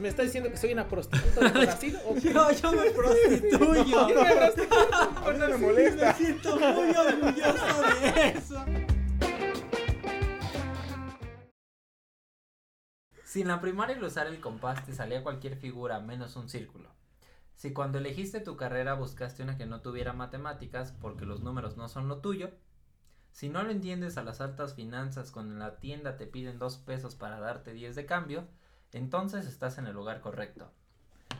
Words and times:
¿Me 0.00 0.08
está 0.08 0.22
diciendo 0.22 0.50
que 0.50 0.56
soy 0.56 0.72
una 0.72 0.88
prostituta 0.88 1.50
de 1.50 1.50
Brasil? 1.66 1.98
¿O 2.06 2.14
qué? 2.14 2.32
yo, 2.32 2.52
yo 2.52 2.72
me 2.72 2.90
prostituyo. 2.90 3.84
Yo 3.86 4.08
me 4.08 5.38
no 5.38 5.48
me 5.48 5.56
molesta. 5.58 6.06
Me 6.06 6.14
siento 6.14 6.58
muy 6.58 6.90
orgulloso 6.96 7.82
de 8.00 8.28
eso. 8.28 8.64
Si 13.24 13.42
en 13.42 13.48
la 13.48 13.60
primaria 13.60 13.94
al 13.94 14.02
usar 14.02 14.26
el 14.26 14.40
compás 14.40 14.86
te 14.86 14.94
salía 14.94 15.22
cualquier 15.22 15.56
figura 15.56 16.00
menos 16.00 16.34
un 16.36 16.48
círculo. 16.48 16.88
Si 17.54 17.74
cuando 17.74 17.98
elegiste 17.98 18.40
tu 18.40 18.56
carrera 18.56 18.94
buscaste 18.94 19.42
una 19.42 19.58
que 19.58 19.66
no 19.66 19.82
tuviera 19.82 20.14
matemáticas 20.14 20.92
porque 20.92 21.26
los 21.26 21.42
números 21.42 21.76
no 21.76 21.90
son 21.90 22.08
lo 22.08 22.22
tuyo. 22.22 22.50
Si 23.32 23.50
no 23.50 23.62
lo 23.62 23.70
entiendes 23.70 24.16
a 24.16 24.24
las 24.24 24.40
altas 24.40 24.74
finanzas 24.74 25.30
cuando 25.30 25.52
en 25.52 25.60
la 25.60 25.78
tienda 25.78 26.16
te 26.16 26.26
piden 26.26 26.58
dos 26.58 26.78
pesos 26.78 27.14
para 27.14 27.38
darte 27.38 27.74
10 27.74 27.94
de 27.94 28.06
cambio, 28.06 28.48
entonces 28.92 29.46
estás 29.46 29.78
en 29.78 29.86
el 29.86 29.94
lugar 29.94 30.20
correcto. 30.20 30.70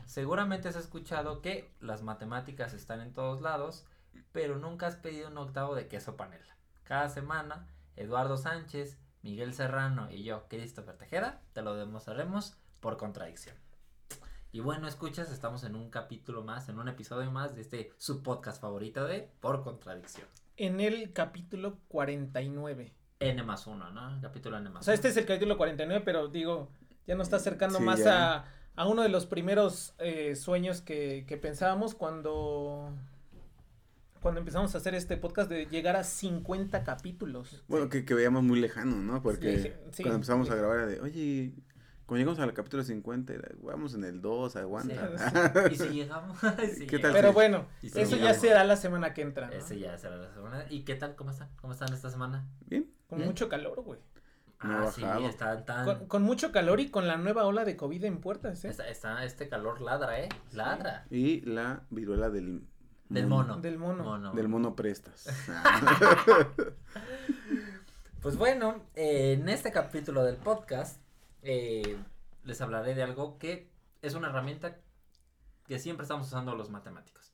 Seguramente 0.05 0.67
has 0.67 0.75
escuchado 0.75 1.41
que 1.41 1.71
las 1.79 2.01
matemáticas 2.01 2.73
están 2.73 3.01
en 3.01 3.13
todos 3.13 3.41
lados, 3.41 3.85
pero 4.31 4.57
nunca 4.57 4.87
has 4.87 4.95
pedido 4.95 5.29
un 5.29 5.37
octavo 5.37 5.75
de 5.75 5.87
queso 5.87 6.17
panela. 6.17 6.55
Cada 6.83 7.09
semana, 7.09 7.67
Eduardo 7.95 8.37
Sánchez, 8.37 8.97
Miguel 9.21 9.53
Serrano 9.53 10.11
y 10.11 10.23
yo, 10.23 10.47
Christopher 10.49 10.97
Tejeda, 10.97 11.41
te 11.53 11.61
lo 11.61 11.75
demostraremos 11.75 12.57
por 12.79 12.97
contradicción. 12.97 13.55
Y 14.53 14.59
bueno, 14.59 14.87
escuchas, 14.87 15.31
estamos 15.31 15.63
en 15.63 15.75
un 15.75 15.89
capítulo 15.89 16.43
más, 16.43 16.67
en 16.67 16.77
un 16.77 16.89
episodio 16.89 17.31
más 17.31 17.55
de 17.55 17.61
este 17.61 17.93
subpodcast 17.97 18.61
favorito 18.61 19.05
de 19.05 19.31
Por 19.39 19.63
Contradicción. 19.63 20.27
En 20.57 20.81
el 20.81 21.13
capítulo 21.13 21.77
49. 21.87 22.93
N 23.19 23.43
más 23.43 23.65
1, 23.65 23.91
¿no? 23.91 24.19
Capítulo 24.21 24.57
N 24.57 24.69
más 24.69 24.81
O 24.81 24.83
sea, 24.83 24.93
este 24.93 25.07
1. 25.07 25.11
es 25.11 25.17
el 25.17 25.25
capítulo 25.25 25.57
49, 25.57 26.03
pero 26.03 26.27
digo, 26.27 26.69
ya 27.11 27.17
nos 27.17 27.27
está 27.27 27.35
acercando 27.35 27.79
Sí, 27.79 27.83
más 27.83 28.05
a, 28.05 28.45
a 28.73 28.87
uno 28.87 29.01
de 29.01 29.09
los 29.09 29.25
primeros 29.25 29.93
eh, 29.99 30.33
sueños 30.37 30.79
que, 30.81 31.25
que 31.27 31.35
pensábamos 31.35 31.93
cuando, 31.93 32.93
cuando 34.21 34.39
empezamos 34.39 34.73
a 34.73 34.77
hacer 34.77 34.95
este 34.95 35.17
podcast 35.17 35.49
de 35.49 35.65
llegar 35.65 35.97
a 35.97 36.05
50 36.05 36.85
capítulos. 36.85 37.65
Bueno, 37.67 37.89
que, 37.89 38.05
que 38.05 38.13
veíamos 38.13 38.43
muy 38.43 38.61
lejano, 38.61 38.95
¿no? 38.95 39.21
Porque 39.21 39.59
Sí, 39.59 39.71
sí, 39.91 40.03
cuando 40.03 40.15
empezamos 40.15 40.47
sí. 40.47 40.53
a 40.53 40.55
grabar 40.55 40.77
era 40.77 40.87
de, 40.87 41.01
oye, 41.01 41.53
cuando 42.05 42.19
llegamos 42.19 42.39
al 42.39 42.53
capítulo 42.53 42.81
50, 42.81 43.33
era, 43.33 43.49
vamos 43.61 43.93
en 43.93 44.05
el 44.05 44.21
2, 44.21 44.55
aguanta. 44.55 45.11
Y 45.69 45.75
si 45.75 45.89
llegamos. 45.89 46.37
¿Qué 46.87 46.97
tal? 46.97 47.11
Pero 47.11 47.33
bueno, 47.33 47.67
si 47.81 47.91
eso 47.99 48.15
ya 48.15 48.33
será 48.33 48.63
la 48.63 48.77
semana 48.77 49.13
que 49.13 49.21
entra. 49.21 49.47
¿no? 49.47 49.53
Ese 49.53 49.77
ya 49.77 49.97
será 49.97 50.15
la 50.15 50.33
semana. 50.33 50.65
¿Y 50.69 50.83
qué 50.85 50.95
tal? 50.95 51.17
¿Cómo 51.17 51.31
están? 51.31 51.49
¿Cómo 51.59 51.73
están 51.73 51.91
esta 51.93 52.09
semana? 52.09 52.47
Bien. 52.67 52.89
Con 53.09 53.19
mucho 53.19 53.49
calor, 53.49 53.81
güey. 53.81 53.99
No 54.63 54.87
ah, 54.87 54.91
sí, 54.91 55.03
están 55.23 55.65
tan. 55.65 55.85
Con, 55.85 56.07
con 56.07 56.23
mucho 56.23 56.51
calor 56.51 56.79
y 56.79 56.89
con 56.89 57.07
la 57.07 57.17
nueva 57.17 57.45
ola 57.45 57.65
de 57.65 57.75
COVID 57.75 58.03
en 58.03 58.21
puertas, 58.21 58.63
¿eh? 58.63 58.69
Está, 58.69 58.87
está 58.89 59.23
este 59.23 59.49
calor 59.49 59.81
ladra, 59.81 60.19
¿eh? 60.19 60.29
Ladra. 60.51 61.05
Y 61.09 61.41
la 61.41 61.83
viruela 61.89 62.29
del 62.29 62.67
Del 63.09 63.27
mono. 63.27 63.57
Del 63.57 63.77
mono. 63.77 64.33
Del 64.33 64.47
mono 64.47 64.75
prestas. 64.75 65.25
Pues 68.21 68.37
bueno, 68.37 68.83
eh, 68.93 69.33
en 69.33 69.49
este 69.49 69.71
capítulo 69.71 70.23
del 70.23 70.35
podcast 70.35 71.01
eh, 71.41 71.97
les 72.43 72.61
hablaré 72.61 72.93
de 72.93 73.01
algo 73.01 73.39
que 73.39 73.71
es 74.03 74.13
una 74.13 74.29
herramienta 74.29 74.77
que 75.67 75.79
siempre 75.79 76.03
estamos 76.03 76.27
usando 76.27 76.55
los 76.55 76.69
matemáticos. 76.69 77.33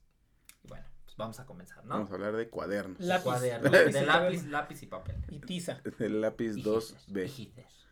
Y 0.63 0.69
bueno, 0.69 0.85
vamos 1.17 1.39
a 1.39 1.45
comenzar, 1.45 1.83
¿no? 1.83 1.95
Vamos 1.95 2.11
a 2.11 2.13
hablar 2.13 2.35
de 2.35 2.49
cuadernos. 2.49 2.99
Lápiz. 2.99 3.23
Cuadernos, 3.23 3.71
Lápiz 3.71 3.93
de 3.93 4.05
lápiz, 4.05 4.45
lápiz 4.45 4.83
y 4.83 4.87
papel. 4.87 5.15
Y 5.29 5.39
tiza. 5.39 5.81
El 5.99 6.21
lápiz 6.21 6.51
Hijites, 6.57 7.07
2B. 7.07 7.25
hijites. 7.25 7.87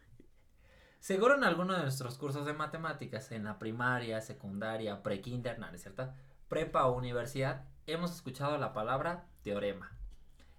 Seguro 0.99 1.35
en 1.35 1.43
alguno 1.43 1.73
de 1.73 1.83
nuestros 1.83 2.17
cursos 2.17 2.45
de 2.45 2.53
matemáticas, 2.53 3.31
en 3.31 3.43
la 3.43 3.59
primaria, 3.59 4.21
secundaria, 4.21 5.03
pre-kinder, 5.03 5.59
no, 5.59 5.67
no 5.69 5.75
es 5.75 5.81
cierto, 5.81 6.11
prepa 6.47 6.85
o 6.87 6.97
universidad, 6.97 7.65
hemos 7.85 8.11
escuchado 8.15 8.57
la 8.57 8.73
palabra 8.73 9.27
teorema. 9.43 9.91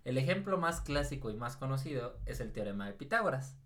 El 0.04 0.18
ejemplo 0.18 0.56
más 0.56 0.80
clásico 0.80 1.30
y 1.30 1.34
más 1.34 1.56
conocido 1.56 2.16
es 2.26 2.38
el 2.38 2.52
teorema 2.52 2.86
de 2.86 2.92
Pitágoras. 2.92 3.56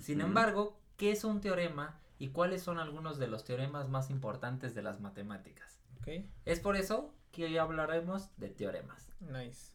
Sin 0.00 0.20
embargo, 0.20 0.78
¿qué 0.96 1.10
es 1.10 1.24
un 1.24 1.40
teorema 1.40 1.98
y 2.18 2.28
cuáles 2.28 2.62
son 2.62 2.78
algunos 2.78 3.18
de 3.18 3.26
los 3.26 3.44
teoremas 3.44 3.88
más 3.88 4.08
importantes 4.08 4.76
de 4.76 4.82
las 4.82 5.00
matemáticas? 5.00 5.80
Ok. 5.98 6.24
Es 6.44 6.60
por 6.60 6.76
eso 6.76 7.12
que 7.32 7.44
hoy 7.44 7.58
hablaremos 7.58 8.28
de 8.36 8.48
teoremas. 8.50 9.08
Nice. 9.20 9.72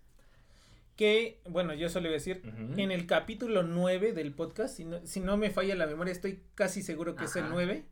Que, 0.95 1.41
bueno, 1.47 1.73
yo 1.73 1.89
solo 1.89 2.07
iba 2.07 2.13
a 2.13 2.19
decir, 2.19 2.41
Ujú. 2.43 2.79
en 2.79 2.91
el 2.91 3.05
capítulo 3.05 3.61
9 3.63 4.13
del 4.13 4.33
podcast, 4.33 4.75
si 4.75 4.85
no, 4.85 5.05
si 5.05 5.19
no 5.19 5.37
me 5.37 5.51
falla 5.51 5.75
la 5.75 5.85
memoria, 5.85 6.11
estoy 6.11 6.41
casi 6.55 6.81
seguro 6.81 7.15
que 7.15 7.25
es 7.25 7.35
el 7.35 7.43
Ajá. 7.43 7.53
9, 7.53 7.85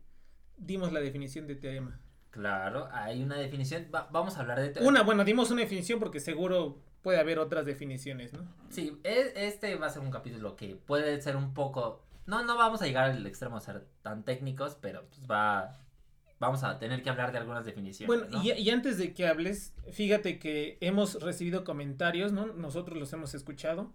dimos 0.56 0.92
la 0.92 1.00
definición 1.00 1.46
de 1.46 1.54
teorema. 1.54 2.00
Claro, 2.30 2.88
hay 2.92 3.22
una 3.22 3.36
definición. 3.36 3.86
va- 3.94 4.08
vamos 4.10 4.36
a 4.36 4.40
hablar 4.40 4.60
de 4.60 4.70
teorema. 4.70 4.88
Una, 4.90 5.02
bueno, 5.02 5.24
dimos 5.24 5.50
una 5.50 5.62
definición 5.62 6.00
porque 6.00 6.18
seguro 6.20 6.82
puede 7.02 7.20
haber 7.20 7.38
otras 7.38 7.64
definiciones, 7.64 8.32
¿no? 8.32 8.40
Sí, 8.70 9.00
este 9.04 9.76
va 9.76 9.86
a 9.86 9.90
ser 9.90 10.02
un 10.02 10.10
capítulo 10.10 10.56
que 10.56 10.74
puede 10.74 11.20
ser 11.22 11.36
un 11.36 11.54
poco. 11.54 12.02
No, 12.26 12.42
no 12.44 12.56
vamos 12.58 12.82
a 12.82 12.86
llegar 12.86 13.10
al 13.10 13.24
extremo 13.26 13.56
a 13.56 13.60
ser 13.60 13.86
tan 14.02 14.24
técnicos, 14.24 14.76
pero 14.80 15.06
pues 15.06 15.20
va. 15.30 15.78
Vamos 16.38 16.64
a 16.64 16.78
tener 16.78 17.02
que 17.02 17.08
hablar 17.08 17.32
de 17.32 17.38
algunas 17.38 17.64
definiciones. 17.64 18.06
Bueno, 18.06 18.26
¿no? 18.30 18.44
y, 18.44 18.52
y 18.52 18.70
antes 18.70 18.98
de 18.98 19.14
que 19.14 19.26
hables, 19.26 19.72
fíjate 19.92 20.38
que 20.38 20.76
hemos 20.80 21.22
recibido 21.22 21.64
comentarios, 21.64 22.32
¿no? 22.32 22.46
Nosotros 22.46 22.98
los 22.98 23.12
hemos 23.12 23.34
escuchado, 23.34 23.92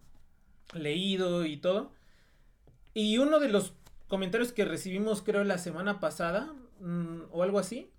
leído 0.74 1.46
y 1.46 1.58
todo. 1.58 1.92
Y 2.94 3.20
uno 3.20 3.40
de 3.40 3.50
los 3.50 3.74
comentarios 4.08 4.52
que 4.52 4.66
recibimos, 4.66 5.22
creo, 5.22 5.44
la 5.44 5.58
semana 5.58 6.00
pasada, 6.00 6.54
mm, 6.80 7.22
o 7.32 7.44
algo 7.44 7.60
así, 7.60 7.92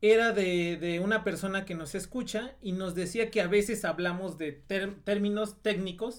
era 0.00 0.32
de, 0.32 0.76
de 0.76 1.00
una 1.00 1.24
persona 1.24 1.64
que 1.64 1.74
nos 1.74 1.94
escucha 1.94 2.54
y 2.60 2.72
nos 2.72 2.94
decía 2.94 3.30
que 3.30 3.40
a 3.40 3.46
veces 3.46 3.84
hablamos 3.84 4.38
de 4.38 4.52
términos 4.52 5.62
técnicos, 5.62 6.18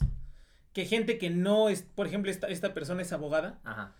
que 0.71 0.85
gente 0.85 1.17
que 1.17 1.29
no 1.29 1.69
es, 1.69 1.83
por 1.83 2.07
ejemplo, 2.07 2.31
esta, 2.31 2.47
esta 2.47 2.73
persona 2.73 3.01
es 3.01 3.11
abogada, 3.11 3.59
Ajá. 3.63 3.93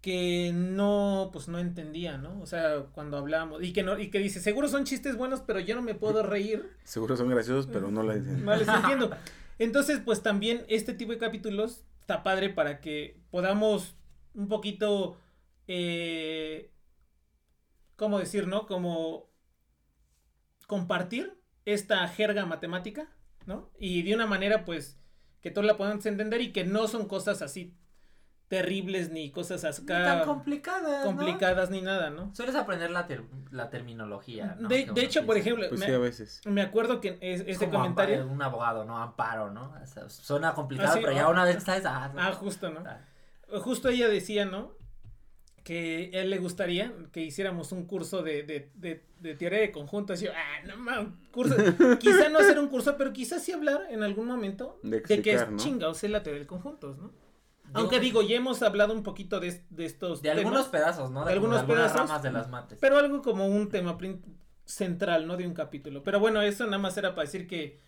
Que 0.00 0.52
no, 0.54 1.30
pues 1.32 1.48
no 1.48 1.58
entendía, 1.58 2.16
¿no? 2.16 2.40
O 2.40 2.46
sea, 2.46 2.86
cuando 2.92 3.18
hablamos, 3.18 3.62
y 3.62 3.72
que 3.72 3.82
no, 3.82 3.98
y 3.98 4.10
que 4.10 4.18
dice, 4.18 4.40
seguro 4.40 4.68
son 4.68 4.84
chistes 4.84 5.16
buenos, 5.16 5.42
pero 5.42 5.60
yo 5.60 5.74
no 5.74 5.82
me 5.82 5.94
puedo 5.94 6.22
reír, 6.22 6.70
Seguro 6.84 7.16
son 7.16 7.28
graciosos, 7.28 7.66
pero 7.66 7.90
no 7.90 8.02
la 8.02 8.14
dicen. 8.14 8.44
no 8.44 8.56
les 8.56 8.68
entiendo. 8.68 9.10
Entonces, 9.58 10.00
pues 10.02 10.22
también 10.22 10.64
este 10.68 10.94
tipo 10.94 11.12
de 11.12 11.18
capítulos 11.18 11.84
está 12.00 12.22
padre 12.22 12.48
para 12.48 12.80
que 12.80 13.20
podamos 13.30 13.94
un 14.32 14.48
poquito, 14.48 15.18
eh, 15.66 16.70
¿cómo 17.96 18.18
decir, 18.18 18.46
no? 18.46 18.66
Como 18.66 19.28
compartir 20.66 21.38
esta 21.66 22.08
jerga 22.08 22.46
matemática, 22.46 23.10
¿no? 23.44 23.70
Y 23.78 24.02
de 24.02 24.14
una 24.14 24.26
manera, 24.26 24.64
pues, 24.64 24.98
que 25.42 25.50
todos 25.50 25.66
la 25.66 25.76
podamos 25.76 26.06
entender 26.06 26.40
y 26.40 26.52
que 26.52 26.64
no 26.64 26.88
son 26.88 27.06
cosas 27.06 27.42
así 27.42 27.74
terribles 28.50 29.10
ni 29.12 29.30
cosas 29.30 29.64
acá 29.64 30.04
tan 30.04 30.24
complicadas. 30.26 31.04
¿no? 31.04 31.16
complicadas 31.16 31.70
ni 31.70 31.82
nada, 31.82 32.10
¿no? 32.10 32.34
Sueles 32.34 32.56
aprender 32.56 32.90
la, 32.90 33.06
ter- 33.06 33.22
la 33.52 33.70
terminología. 33.70 34.56
¿no? 34.58 34.68
De, 34.68 34.86
de 34.92 35.02
hecho, 35.02 35.24
por 35.24 35.36
ejemplo, 35.36 35.64
Pues 35.68 35.78
me, 35.78 35.86
sí, 35.86 35.92
a 35.92 35.98
veces. 35.98 36.40
me 36.46 36.60
acuerdo 36.60 37.00
que 37.00 37.16
es- 37.20 37.42
Es 37.42 37.46
este 37.48 37.66
como 37.66 37.78
comentario... 37.78 38.26
un 38.26 38.42
abogado, 38.42 38.84
¿no? 38.84 38.98
Amparo, 38.98 39.52
¿no? 39.52 39.72
O 39.80 39.86
sea, 39.86 40.08
suena 40.10 40.52
complicado, 40.54 40.90
Ah, 40.90 40.94
sí, 40.94 40.98
pero 41.00 41.12
ya 41.12 41.26
ah. 41.26 41.28
una 41.30 41.44
vez 41.44 41.54
que 41.56 41.60
sabes. 41.62 41.86
Ah, 41.86 42.12
Ah, 42.16 42.32
justo, 42.32 42.70
¿no? 42.70 42.80
ah, 42.84 42.98
Justo 43.60 43.88
ella 43.88 44.08
decía, 44.08 44.44
¿no? 44.44 44.72
Que 45.62 46.10
él 46.14 46.30
le 46.30 46.38
gustaría 46.38 46.92
que 47.12 47.20
hiciéramos 47.20 47.70
un 47.70 47.84
curso 47.86 48.22
de, 48.24 48.42
de, 48.42 48.70
de, 48.74 49.04
de 49.20 49.34
teoría 49.36 49.60
de 49.60 49.70
conjuntos. 49.70 50.20
Y 50.22 50.24
yo, 50.24 50.32
ah, 50.34 50.66
no 50.66 50.76
mames, 50.76 51.12
curso. 51.30 51.54
quizá 52.00 52.30
no 52.30 52.40
hacer 52.40 52.58
un 52.58 52.66
curso, 52.68 52.96
pero 52.96 53.12
quizás 53.12 53.44
sí 53.44 53.52
hablar 53.52 53.82
en 53.90 54.02
algún 54.02 54.26
momento 54.26 54.80
De 54.82 55.02
que 55.02 55.12
es 55.14 55.18
explicar, 55.20 55.52
¿no? 55.52 55.56
chingados 55.58 56.02
es 56.02 56.10
la 56.10 56.22
teoría 56.24 56.40
de 56.40 56.46
conjuntos, 56.48 56.96
¿no? 56.98 57.12
Aunque 57.74 58.00
digo, 58.00 58.22
ya 58.22 58.36
hemos 58.36 58.62
hablado 58.62 58.92
un 58.92 59.02
poquito 59.02 59.40
de, 59.40 59.64
de 59.70 59.84
estos 59.84 60.22
De 60.22 60.28
temas, 60.30 60.44
algunos 60.44 60.68
pedazos, 60.68 61.10
¿no? 61.10 61.24
de 61.24 61.32
algunos 61.32 61.60
algunas 61.60 61.90
pedazos, 61.90 62.08
ramas 62.08 62.22
de 62.22 62.32
las 62.32 62.48
mates. 62.48 62.78
pero 62.80 62.98
algo 62.98 63.22
como 63.22 63.46
un 63.46 63.68
tema 63.68 63.96
central, 64.64 65.26
¿no? 65.26 65.36
De 65.36 65.46
un 65.46 65.54
capítulo. 65.54 66.02
Pero 66.02 66.20
bueno, 66.20 66.42
eso 66.42 66.64
nada 66.64 66.78
más 66.78 66.96
era 66.96 67.14
para 67.14 67.26
decir 67.26 67.46
que, 67.46 67.80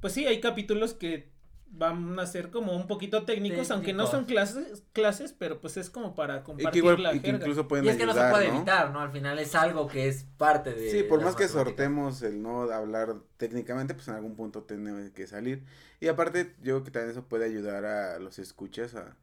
pues 0.00 0.12
sí, 0.12 0.26
hay 0.26 0.40
capítulos 0.40 0.94
que 0.94 1.33
van 1.76 2.18
a 2.18 2.26
ser 2.26 2.50
como 2.50 2.76
un 2.76 2.86
poquito 2.86 3.24
técnicos, 3.24 3.70
aunque 3.70 3.92
no 3.92 4.06
son 4.06 4.24
clases, 4.26 4.84
clases, 4.92 5.32
pero 5.32 5.60
pues 5.60 5.76
es 5.76 5.90
como 5.90 6.14
para 6.14 6.44
compartir 6.44 6.68
y 6.68 6.72
que 6.72 6.78
igual, 6.78 7.02
la 7.02 7.14
y 7.14 7.20
que 7.20 7.30
incluso 7.30 7.66
pueden 7.66 7.84
y 7.84 7.88
es 7.88 7.96
que 7.96 8.04
ayudar, 8.04 8.16
no 8.16 8.22
se 8.22 8.30
puede 8.30 8.48
¿no? 8.48 8.56
evitar, 8.56 8.90
¿no? 8.92 9.00
Al 9.00 9.10
final 9.10 9.38
es 9.38 9.54
algo 9.54 9.88
que 9.88 10.06
es 10.08 10.24
parte 10.38 10.72
de 10.72 10.90
Sí, 10.90 11.02
por 11.02 11.20
más 11.22 11.34
que 11.34 11.48
sortemos 11.48 12.22
el 12.22 12.40
no 12.42 12.62
hablar 12.70 13.16
técnicamente, 13.36 13.94
pues 13.94 14.06
en 14.08 14.14
algún 14.14 14.36
punto 14.36 14.62
tiene 14.62 15.12
que 15.12 15.26
salir. 15.26 15.64
Y 16.00 16.08
aparte, 16.08 16.54
yo 16.62 16.74
creo 16.74 16.84
que 16.84 16.90
también 16.92 17.10
eso 17.10 17.24
puede 17.28 17.44
ayudar 17.46 17.84
a 17.84 18.18
los 18.18 18.38
escuchas 18.38 18.94
a, 18.94 19.16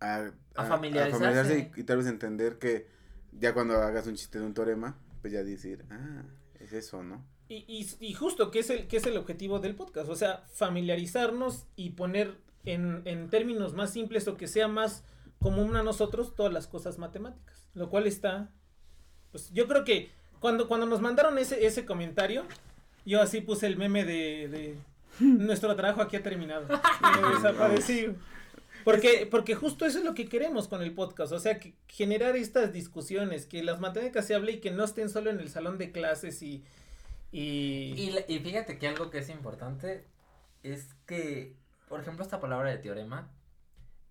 a, 0.00 0.30
A 0.54 0.64
familiarizarse. 0.66 1.12
familiarizarse 1.24 1.72
y, 1.76 1.80
y 1.80 1.84
tal 1.84 1.98
vez 1.98 2.06
entender 2.06 2.58
que 2.58 2.86
ya 3.32 3.54
cuando 3.54 3.74
hagas 3.82 4.06
un 4.06 4.14
chiste 4.14 4.38
de 4.38 4.46
un 4.46 4.54
teorema, 4.54 4.96
pues 5.20 5.32
ya 5.32 5.42
decir, 5.42 5.84
ah, 5.90 6.22
es 6.60 6.72
eso, 6.72 7.02
¿no? 7.02 7.24
Y, 7.48 7.64
y, 7.68 7.86
y 8.00 8.14
justo, 8.14 8.50
que 8.50 8.58
es, 8.58 8.70
el, 8.70 8.88
que 8.88 8.96
es 8.96 9.06
el 9.06 9.16
objetivo 9.16 9.60
del 9.60 9.76
podcast, 9.76 10.08
o 10.08 10.16
sea, 10.16 10.44
familiarizarnos 10.52 11.66
y 11.76 11.90
poner 11.90 12.34
en, 12.64 13.02
en 13.04 13.30
términos 13.30 13.74
más 13.74 13.92
simples 13.92 14.26
o 14.26 14.36
que 14.36 14.48
sea 14.48 14.66
más 14.66 15.04
común 15.40 15.76
a 15.76 15.82
nosotros 15.82 16.34
todas 16.34 16.52
las 16.52 16.66
cosas 16.66 16.98
matemáticas, 16.98 17.68
lo 17.74 17.88
cual 17.88 18.06
está, 18.06 18.50
pues 19.30 19.52
yo 19.52 19.68
creo 19.68 19.84
que 19.84 20.10
cuando, 20.40 20.66
cuando 20.66 20.86
nos 20.86 21.00
mandaron 21.00 21.38
ese, 21.38 21.66
ese 21.66 21.86
comentario, 21.86 22.44
yo 23.04 23.22
así 23.22 23.40
puse 23.40 23.66
el 23.66 23.76
meme 23.76 24.04
de, 24.04 24.48
de 24.48 24.76
nuestro 25.24 25.74
trabajo 25.76 26.02
aquí 26.02 26.16
ha 26.16 26.22
terminado, 26.22 26.66
me 27.22 27.34
desaparecí. 27.34 28.08
Porque, 28.84 29.26
porque 29.28 29.56
justo 29.56 29.84
eso 29.84 29.98
es 29.98 30.04
lo 30.04 30.14
que 30.14 30.28
queremos 30.28 30.68
con 30.68 30.80
el 30.80 30.92
podcast, 30.92 31.32
o 31.32 31.40
sea, 31.40 31.58
que 31.58 31.74
generar 31.88 32.36
estas 32.36 32.72
discusiones, 32.72 33.46
que 33.46 33.64
las 33.64 33.80
matemáticas 33.80 34.26
se 34.26 34.34
hable 34.34 34.52
y 34.52 34.60
que 34.60 34.70
no 34.70 34.84
estén 34.84 35.08
solo 35.08 35.30
en 35.30 35.40
el 35.40 35.48
salón 35.48 35.78
de 35.78 35.92
clases 35.92 36.42
y... 36.42 36.64
y... 37.36 38.24
Y, 38.28 38.38
fíjate 38.38 38.78
que 38.78 38.88
algo 38.88 39.10
que 39.10 39.18
es 39.18 39.28
importante 39.28 40.06
es 40.62 40.94
que, 41.06 41.54
por 41.88 42.00
ejemplo, 42.00 42.24
esta 42.24 42.40
palabra 42.40 42.70
de 42.70 42.78
teorema, 42.78 43.30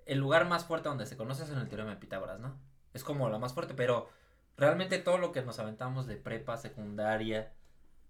el 0.05 0.19
lugar 0.19 0.47
más 0.47 0.65
fuerte 0.65 0.89
donde 0.89 1.07
se 1.07 1.17
conoce 1.17 1.43
es 1.43 1.49
en 1.49 1.57
el 1.57 1.67
teorema 1.67 1.89
de 1.89 1.95
Pitágoras, 1.95 2.39
¿no? 2.39 2.59
Es 2.93 3.03
como 3.03 3.27
la 3.29 3.39
más 3.39 3.53
fuerte, 3.53 3.73
pero 3.73 4.09
realmente 4.57 4.99
todo 4.99 5.17
lo 5.17 5.31
que 5.31 5.41
nos 5.41 5.57
aventamos 5.57 6.05
de 6.05 6.17
prepa, 6.17 6.57
secundaria, 6.57 7.51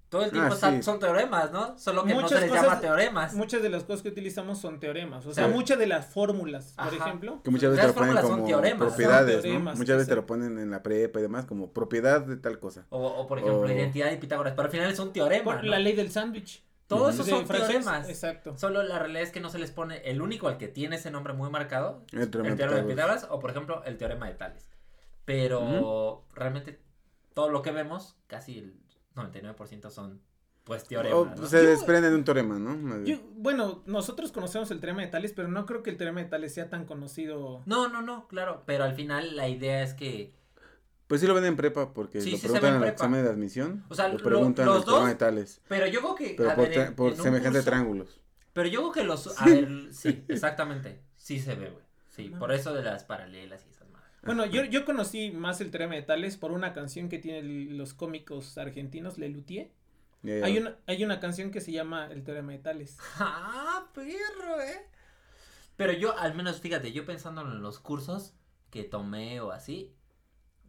todo 0.10 0.24
el 0.24 0.32
tiempo 0.32 0.52
Ah, 0.52 0.56
está- 0.56 0.72
sí. 0.72 0.84
son 0.84 1.00
teoremas, 1.00 1.52
¿no? 1.52 1.78
Solo 1.78 2.04
que 2.06 2.14
no 2.14 2.22
Muchas 2.22 2.40
se 2.40 2.42
les 2.42 2.50
cosas- 2.50 2.66
llama 2.66 2.80
teoremas. 2.80 3.34
Muchas 3.34 3.62
de 3.62 3.70
las 3.70 3.84
cosas 3.84 4.02
que 4.04 4.10
utilizamos 4.10 4.60
son 4.60 4.80
teoremas, 4.80 5.26
o 5.26 5.34
sea, 5.34 5.48
Sí. 5.48 5.54
muchas 5.54 5.78
de 5.80 5.88
las 5.88 6.06
fórmulas, 6.06 6.74
por 6.78 6.86
Ajá. 6.88 6.96
ejemplo. 6.96 7.42
Que 7.44 7.52
muchas 7.52 7.72
veces 7.72 7.86
Las 7.86 7.94
te 7.96 8.00
lo 8.02 8.08
ponen 8.08 8.24
como 8.24 8.46
teoremas. 8.48 8.88
propiedades, 8.88 9.42
teoremas, 9.42 9.74
¿no? 9.76 9.80
Muchas 9.80 9.96
veces 9.98 10.10
te 10.10 10.16
lo 10.16 10.26
ponen 10.26 10.58
en 10.60 10.72
la 10.72 10.82
prepa 10.84 11.20
y 11.20 11.22
demás 11.24 11.46
como 11.46 11.72
propiedad 11.74 12.22
de 12.22 12.38
tal 12.38 12.60
cosa. 12.60 12.86
O, 12.90 13.04
o, 13.06 13.28
por 13.28 13.40
ejemplo, 13.40 13.62
O- 13.62 13.70
identidad 13.70 14.10
de 14.10 14.18
Pitágoras, 14.18 14.54
pero 14.56 14.66
al 14.68 14.72
final 14.72 14.90
es 14.92 15.00
un 15.00 15.12
teorema, 15.12 15.44
Por 15.56 15.64
¿no? 15.64 15.70
la 15.70 15.80
ley 15.80 15.94
del 15.94 16.12
sándwich. 16.12 16.64
Todo 16.88 17.06
Ujú. 17.06 17.10
eso 17.10 17.24
de 17.24 17.32
son 17.32 17.48
francés, 17.48 17.68
teoremas. 17.70 18.08
Exacto. 18.08 18.56
Solo 18.58 18.84
la 18.84 19.00
realidad 19.00 19.24
es 19.24 19.32
que 19.32 19.40
no 19.40 19.50
se 19.50 19.58
les 19.58 19.72
pone 19.72 19.98
el 20.08 20.22
único 20.22 20.48
al 20.48 20.58
que 20.60 20.68
tiene 20.68 20.98
ese 20.98 21.10
nombre 21.10 21.34
muy 21.34 21.50
marcado, 21.50 22.04
El 22.12 22.22
el 22.22 22.30
teorema 22.30 22.52
de 22.52 22.58
teorema 22.58 22.78
de 22.78 22.84
Pitágoras. 22.84 23.16
Pitágoras 23.24 23.28
o 23.36 23.40
por 23.40 23.50
ejemplo 23.50 23.84
el 23.86 23.98
teorema 23.98 24.28
de 24.28 24.36
Tales. 24.36 24.70
Pero 25.26 26.24
realmente 26.36 26.80
todo 27.34 27.50
lo 27.50 27.62
que 27.64 27.72
vemos, 27.72 28.16
casi 28.28 28.60
el 28.60 28.76
99% 29.16 29.90
son 29.90 30.22
pues 30.64 30.84
teoremas. 30.86 31.18
O 31.20 31.26
¿no? 31.26 31.36
pues, 31.36 31.50
se 31.52 31.62
Yo- 31.64 31.70
desprende 31.70 32.10
de 32.10 32.16
un 32.16 32.24
teorema, 32.24 32.58
¿no? 32.58 33.04
Yo- 33.04 33.20
bueno, 33.36 33.84
nosotros 33.86 34.32
conocemos 34.32 34.72
el 34.72 34.80
teorema 34.80 35.02
de 35.04 35.08
Tales, 35.10 35.32
pero 35.34 35.48
no 35.48 35.66
creo 35.68 35.84
que 35.84 35.92
el 35.92 35.98
teorema 35.98 36.22
de 36.22 36.26
Tales 36.28 36.54
sea 36.56 36.70
tan 36.70 36.86
conocido. 36.86 37.62
No, 37.68 37.88
no, 37.88 38.02
no, 38.02 38.28
claro, 38.28 38.64
pero 38.66 38.84
al 38.84 38.96
final 38.96 39.36
la 39.36 39.48
idea 39.48 39.84
es 39.84 39.94
que 39.94 40.34
Pues 41.08 41.22
sí 41.22 41.28
lo 41.28 41.36
ven 41.36 41.46
en 41.46 41.56
prepa 41.56 41.94
porque 41.94 42.20
Sí, 42.20 42.32
lo 42.32 42.38
sí 42.38 42.42
se 42.42 42.48
preguntan 42.48 42.72
ve 42.72 42.78
en 42.78 42.82
en 42.82 42.88
el 42.88 42.94
examen 42.94 43.24
de 43.24 43.30
admisión. 43.30 43.86
O 43.90 43.94
sea, 43.96 44.08
lo 44.08 44.18
lo- 44.18 44.24
preguntan 44.24 44.66
los 44.66 44.78
el 44.80 44.84
teorema 44.86 45.02
dos- 45.02 45.10
de 45.10 45.16
tales. 45.16 45.62
pero 45.68 45.86
yo 45.86 46.00
creo 46.02 46.16
que 46.16 46.34
Pero 46.36 46.50
a 46.50 46.56
por, 46.56 46.68
ver, 46.68 46.78
tra- 46.80 46.88
en- 46.88 46.96
por 46.96 47.12
en 47.14 47.20
un 47.20 47.24
semejante 47.24 47.60
curso- 47.60 47.70
triángulos. 47.70 48.22
Pero 48.54 48.68
yo 48.70 48.80
creo 48.80 48.92
que 48.92 49.04
los 49.04 49.40
a 49.40 49.46
ver, 49.46 49.70
sí, 49.94 50.26
exactamente. 50.30 51.02
Sí 51.16 51.40
se 51.40 51.54
ve, 51.54 51.70
güey. 51.70 51.84
Sí, 52.10 52.30
No. 52.30 52.40
por 52.40 52.52
eso 52.52 52.74
de 52.74 52.82
las 52.82 53.04
paralelas 53.04 53.64
y. 53.70 53.75
Bueno, 54.26 54.46
yo, 54.46 54.64
yo 54.66 54.86
conocí 54.86 55.32
más 55.32 55.62
el 55.62 55.72
teorema 55.72 55.96
de 55.96 56.02
Tales 56.02 56.38
por 56.38 56.52
una 56.52 56.74
canción 56.74 57.10
que 57.10 57.20
tienen 57.20 57.78
los 57.78 57.94
cómicos 57.94 58.58
argentinos, 58.58 59.18
Lelutier. 59.18 59.72
Ya. 60.24 60.44
Hay 60.44 60.58
una, 60.58 60.78
hay 60.88 61.04
una 61.04 61.20
canción 61.20 61.52
que 61.52 61.62
se 61.62 61.72
llama 61.72 62.08
El 62.12 62.24
teorema 62.24 62.52
de 62.52 62.58
Tales. 62.58 62.98
Ah, 63.20 63.88
perro, 63.94 64.60
eh. 64.62 64.88
Pero 65.76 65.94
yo, 65.94 66.18
al 66.18 66.34
menos, 66.34 66.60
fíjate, 66.60 66.92
yo 66.92 67.06
pensando 67.06 67.42
en 67.42 67.62
los 67.62 67.80
cursos 67.80 68.34
que 68.72 68.84
tomé 68.84 69.42
o 69.42 69.52
así, 69.52 69.94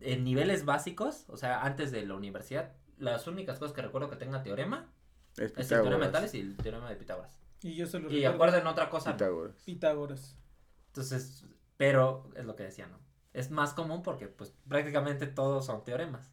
en 0.00 0.24
niveles 0.24 0.64
básicos, 0.64 1.24
o 1.28 1.36
sea, 1.36 1.62
antes 1.62 1.90
de 1.90 2.04
la 2.04 2.14
universidad, 2.14 2.74
las 2.98 3.26
únicas 3.26 3.58
cosas 3.58 3.74
que 3.74 3.82
recuerdo 3.82 4.10
que 4.10 4.16
tenga 4.16 4.42
teorema 4.42 4.92
Es 5.36 5.52
es 5.56 5.72
el 5.72 5.82
teorema 5.82 6.06
de. 6.06 6.12
Tales 6.12 6.34
y 6.34 6.40
el 6.40 6.56
teorema 6.56 6.90
de 6.90 6.96
Pitágoras. 6.96 7.40
Y 7.62 7.74
yo 7.74 7.86
solo 7.86 8.10
Y 8.10 8.16
recuerdo 8.16 8.34
acuerden 8.34 8.66
otra 8.66 8.90
cosa. 8.90 9.12
Pitágoras. 9.12 9.56
Pitágoras. 9.64 10.36
Entonces, 10.88 11.46
pero 11.76 12.30
es 12.36 12.44
lo 12.44 12.56
que 12.56 12.64
decía, 12.64 12.86
¿no? 12.86 13.05
Es 13.36 13.50
más 13.50 13.74
común 13.74 14.02
porque, 14.02 14.28
pues, 14.28 14.54
prácticamente 14.66 15.26
todos 15.26 15.66
son 15.66 15.84
teoremas. 15.84 16.30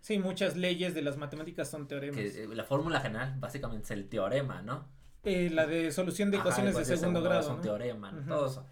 Sí, 0.00 0.18
muchas 0.18 0.56
leyes 0.56 0.94
de 0.94 1.00
las 1.00 1.16
matemáticas 1.16 1.70
son 1.70 1.88
teoremas. 1.88 2.16
Que 2.18 2.44
eh, 2.44 2.48
la 2.48 2.64
fórmula 2.64 3.00
general 3.00 3.36
básicamente 3.38 3.84
es 3.84 3.90
el 3.92 4.08
teorema, 4.08 4.60
¿no? 4.60 4.84
Eh, 5.24 5.48
la 5.50 5.66
de 5.66 5.90
solución 5.92 6.30
de 6.30 6.38
ecuaciones 6.38 6.76
de 6.76 6.84
segundo 6.84 7.22
grado. 7.22 7.40
Es 7.40 7.46
un 7.46 7.56
¿no? 7.56 7.62
teorema, 7.62 8.12
eso. 8.26 8.66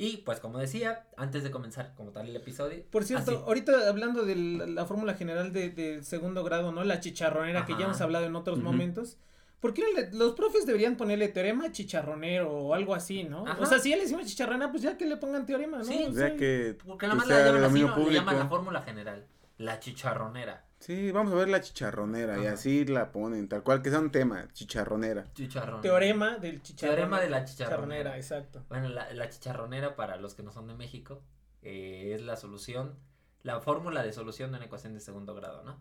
Y 0.00 0.18
pues 0.18 0.38
como 0.38 0.58
decía, 0.58 1.08
antes 1.16 1.42
de 1.42 1.50
comenzar 1.50 1.94
como 1.96 2.12
tal 2.12 2.28
el 2.28 2.36
episodio. 2.36 2.84
Por 2.88 3.02
cierto, 3.02 3.32
así- 3.32 3.40
ahorita 3.44 3.88
hablando 3.88 4.24
de 4.24 4.36
la, 4.36 4.66
la 4.66 4.86
fórmula 4.86 5.14
general 5.14 5.52
de, 5.52 5.70
de 5.70 6.04
segundo 6.04 6.44
grado, 6.44 6.70
¿no? 6.70 6.84
La 6.84 7.00
chicharronera 7.00 7.64
que 7.66 7.72
ya 7.76 7.86
hemos 7.86 8.00
hablado 8.00 8.26
en 8.26 8.36
otros 8.36 8.58
momentos. 8.60 9.18
¿Por 9.60 9.74
qué 9.74 9.82
no 9.82 10.18
los 10.18 10.34
profes 10.34 10.66
deberían 10.66 10.96
ponerle 10.96 11.28
teorema 11.28 11.72
chicharronero 11.72 12.50
o 12.50 12.74
algo 12.74 12.94
así, 12.94 13.24
¿no? 13.24 13.46
Ajá. 13.46 13.60
O 13.60 13.66
sea, 13.66 13.78
si 13.78 13.90
ya 13.90 13.96
le 13.96 14.02
decimos 14.02 14.26
chicharrona, 14.26 14.70
pues 14.70 14.82
ya 14.82 14.96
que 14.96 15.04
le 15.04 15.16
pongan 15.16 15.46
teorema, 15.46 15.78
¿no? 15.78 15.84
Sí. 15.84 16.06
O 16.08 16.12
sea, 16.12 16.36
que 16.36 16.76
porque 16.86 17.06
nada 17.06 17.18
más 17.18 17.28
la 17.28 17.44
llaman 17.44 17.64
así. 17.64 18.04
Le 18.04 18.12
llaman 18.12 18.38
la 18.38 18.46
fórmula 18.48 18.82
general. 18.82 19.26
La 19.56 19.80
chicharronera. 19.80 20.64
Sí, 20.78 21.10
vamos 21.10 21.32
a 21.32 21.36
ver 21.36 21.48
la 21.48 21.60
chicharronera 21.60 22.38
y 22.38 22.46
así 22.46 22.84
la 22.84 23.10
ponen, 23.10 23.48
tal 23.48 23.64
cual 23.64 23.82
que 23.82 23.90
sea 23.90 23.98
un 23.98 24.12
tema, 24.12 24.46
chicharronera. 24.52 25.32
Chicharronera. 25.34 25.82
Teorema 25.82 26.38
del 26.38 26.62
chicharrón. 26.62 26.94
Teorema 26.94 27.20
de 27.20 27.30
la 27.30 27.44
chicharronera. 27.44 28.16
exacto. 28.16 28.64
Bueno, 28.68 28.88
la, 28.88 29.12
la 29.12 29.28
chicharronera, 29.28 29.96
para 29.96 30.16
los 30.16 30.34
que 30.34 30.44
no 30.44 30.52
son 30.52 30.68
de 30.68 30.74
México, 30.74 31.20
eh, 31.62 32.12
es 32.14 32.22
la 32.22 32.36
solución, 32.36 32.94
la 33.42 33.60
fórmula 33.60 34.04
de 34.04 34.12
solución 34.12 34.52
de 34.52 34.58
una 34.58 34.66
ecuación 34.66 34.94
de 34.94 35.00
segundo 35.00 35.34
grado, 35.34 35.64
¿no? 35.64 35.80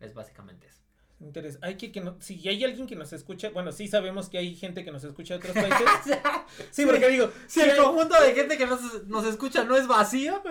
Es 0.00 0.14
básicamente 0.14 0.66
eso. 0.66 0.80
Interés. 1.22 1.58
Hay 1.62 1.76
que, 1.76 1.92
que 1.92 2.00
no, 2.00 2.16
si 2.20 2.46
hay 2.48 2.62
alguien 2.64 2.86
que 2.86 2.96
nos 2.96 3.12
escucha, 3.12 3.50
bueno, 3.50 3.72
sí 3.72 3.88
sabemos 3.88 4.28
que 4.28 4.38
hay 4.38 4.54
gente 4.56 4.84
que 4.84 4.90
nos 4.92 5.04
escucha 5.04 5.38
de 5.38 5.38
otros 5.48 5.54
países. 5.54 6.18
sí, 6.70 6.84
porque 6.86 7.08
digo, 7.08 7.30
si 7.46 7.60
sí 7.60 7.66
el 7.66 7.70
hay- 7.70 7.78
conjunto 7.78 8.20
de 8.20 8.34
gente 8.34 8.58
que 8.58 8.66
nos, 8.66 9.04
nos 9.06 9.24
escucha 9.26 9.64
no 9.64 9.76
es 9.76 9.86
vacío, 9.86 10.42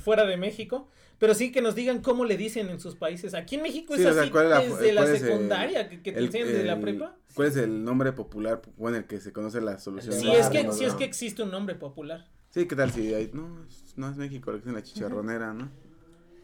fuera 0.00 0.24
de 0.26 0.36
México, 0.36 0.88
pero 1.18 1.34
sí 1.34 1.52
que 1.52 1.62
nos 1.62 1.74
digan 1.76 2.00
cómo 2.00 2.24
le 2.24 2.36
dicen 2.36 2.68
en 2.68 2.80
sus 2.80 2.96
países. 2.96 3.34
Aquí 3.34 3.54
en 3.54 3.62
México 3.62 3.94
Sí, 3.94 4.02
es 4.02 4.08
o 4.08 4.12
sea, 4.14 4.22
así 4.22 4.30
¿cuál 4.32 4.44
es 4.46 4.50
la- 4.50 4.58
desde 4.60 4.92
la 4.92 5.04
el- 5.04 5.18
secundaria 5.18 5.88
que, 5.88 6.02
que 6.02 6.12
te 6.12 6.18
El- 6.18 6.24
enseñan 6.26 6.48
de 6.48 6.64
la 6.64 6.80
prepa. 6.80 7.16
¿Cuál 7.34 7.48
es 7.48 7.56
el 7.56 7.84
nombre 7.84 8.12
popular 8.12 8.60
bueno, 8.76 8.96
el 8.98 9.04
que 9.06 9.20
se 9.20 9.32
conoce 9.32 9.60
la 9.60 9.78
solución? 9.78 10.14
Sí, 10.14 10.26
de 10.26 10.38
es 10.40 10.48
que, 10.48 10.64
¿no? 10.64 10.72
sí 10.72 10.84
es 10.84 10.94
que 10.94 11.04
existe 11.04 11.42
un 11.44 11.50
nombre 11.52 11.74
popular. 11.76 12.28
Sí, 12.50 12.66
¿qué 12.66 12.74
tal 12.76 12.90
si 12.90 13.14
hay? 13.14 13.30
No, 13.32 13.64
es, 13.66 13.96
no 13.96 14.10
es 14.10 14.16
México, 14.16 14.50
lo 14.52 14.60
que 14.60 14.68
es 14.68 14.74
la 14.74 14.82
chicharronera, 14.82 15.54
¿no? 15.54 15.70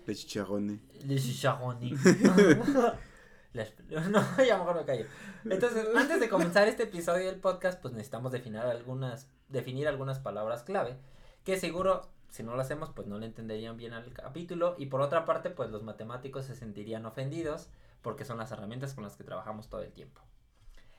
La 0.07 0.15
chicharrone. 0.15 0.79
Le 1.07 1.17
chicharroní. 1.19 1.95
Les- 3.59 3.75
No, 4.11 4.23
ya 4.45 4.59
mejor 4.59 4.77
me 4.77 4.85
callo. 4.85 5.05
Entonces, 5.45 5.87
antes 5.97 6.21
de 6.21 6.29
comenzar 6.29 6.69
este 6.69 6.85
episodio 6.85 7.27
del 7.27 7.41
podcast, 7.41 7.81
pues 7.81 7.93
necesitamos 7.95 8.33
definir 8.33 8.61
algunas, 8.61 9.29
definir 9.49 9.89
algunas 9.89 10.19
palabras 10.19 10.63
clave, 10.63 10.97
que 11.45 11.59
seguro, 11.59 12.09
si 12.31 12.43
no 12.43 12.55
lo 12.55 12.61
hacemos, 12.63 12.91
pues 12.91 13.07
no 13.09 13.19
le 13.19 13.27
entenderían 13.27 13.77
bien 13.77 13.93
al 13.95 14.13
capítulo, 14.13 14.75
y 14.79 14.87
por 14.87 15.01
otra 15.01 15.25
parte, 15.25 15.51
pues 15.51 15.71
los 15.71 15.83
matemáticos 15.83 16.45
se 16.47 16.55
sentirían 16.55 17.07
ofendidos, 17.07 17.69
porque 18.03 18.25
son 18.25 18.39
las 18.39 18.53
herramientas 18.53 18.95
con 18.95 19.05
las 19.05 19.17
que 19.17 19.25
trabajamos 19.25 19.69
todo 19.69 19.83
el 19.83 19.93
tiempo. 19.93 20.21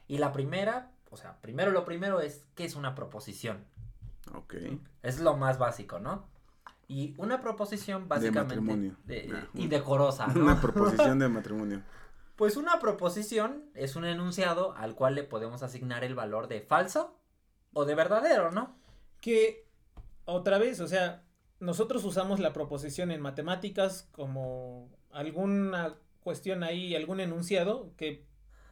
Y 0.06 0.18
la 0.18 0.32
primera, 0.32 0.90
o 1.10 1.16
sea, 1.16 1.40
primero 1.40 1.70
lo 1.70 1.84
primero 1.84 2.20
es, 2.20 2.44
¿qué 2.54 2.64
es 2.64 2.74
una 2.74 2.94
proposición? 2.94 3.64
Ok. 4.34 4.54
Es 5.02 5.20
lo 5.20 5.36
más 5.36 5.58
básico, 5.58 5.98
¿no? 5.98 6.28
Y 6.88 7.14
una 7.18 7.40
proposición 7.40 8.08
básicamente... 8.08 8.56
matrimonio. 8.56 8.96
de- 9.04 9.30
Ah, 9.32 9.46
y 9.54 9.68
decorosa, 9.68 10.26
¿no? 10.34 10.42
Una 10.42 10.60
proposición 10.60 11.20
de 11.20 11.28
matrimonio. 11.38 11.82
Pues 12.40 12.56
una 12.56 12.78
proposición 12.80 13.66
es 13.74 13.96
un 13.96 14.06
enunciado 14.06 14.72
al 14.74 14.94
cual 14.94 15.14
le 15.14 15.24
podemos 15.24 15.62
asignar 15.62 16.04
el 16.04 16.14
valor 16.14 16.48
de 16.48 16.62
falso 16.62 17.14
o 17.74 17.84
de 17.84 17.94
verdadero, 17.94 18.50
¿no? 18.50 18.78
Que, 19.20 19.66
otra 20.24 20.56
vez, 20.56 20.80
o 20.80 20.88
sea, 20.88 21.22
nosotros 21.58 22.02
usamos 22.02 22.40
la 22.40 22.54
proposición 22.54 23.10
en 23.10 23.20
matemáticas 23.20 24.08
como 24.12 24.88
alguna 25.10 25.96
cuestión 26.20 26.62
ahí, 26.62 26.96
algún 26.96 27.20
enunciado 27.20 27.92
que 27.98 28.24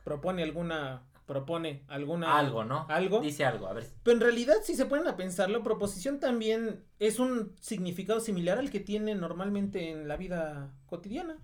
propone 0.02 0.42
alguna, 0.42 1.02
propone 1.26 1.84
alguna... 1.88 2.38
Algo, 2.38 2.64
¿no? 2.64 2.87
algo. 2.88 3.20
Dice 3.20 3.44
algo, 3.44 3.66
a 3.66 3.75
ver. 3.75 3.87
Pero 4.02 4.14
en 4.16 4.22
realidad, 4.22 4.56
si 4.62 4.76
se 4.76 4.87
ponen 4.87 5.08
a 5.08 5.16
pensarlo, 5.18 5.62
proposición 5.62 6.20
también 6.20 6.87
es 7.00 7.18
un 7.18 7.54
significado 7.60 8.20
similar 8.20 8.56
al 8.56 8.70
que 8.70 8.80
tiene 8.80 9.14
normalmente 9.14 9.90
en 9.90 10.08
la 10.08 10.16
vida 10.16 10.72
cotidiana. 10.87 11.37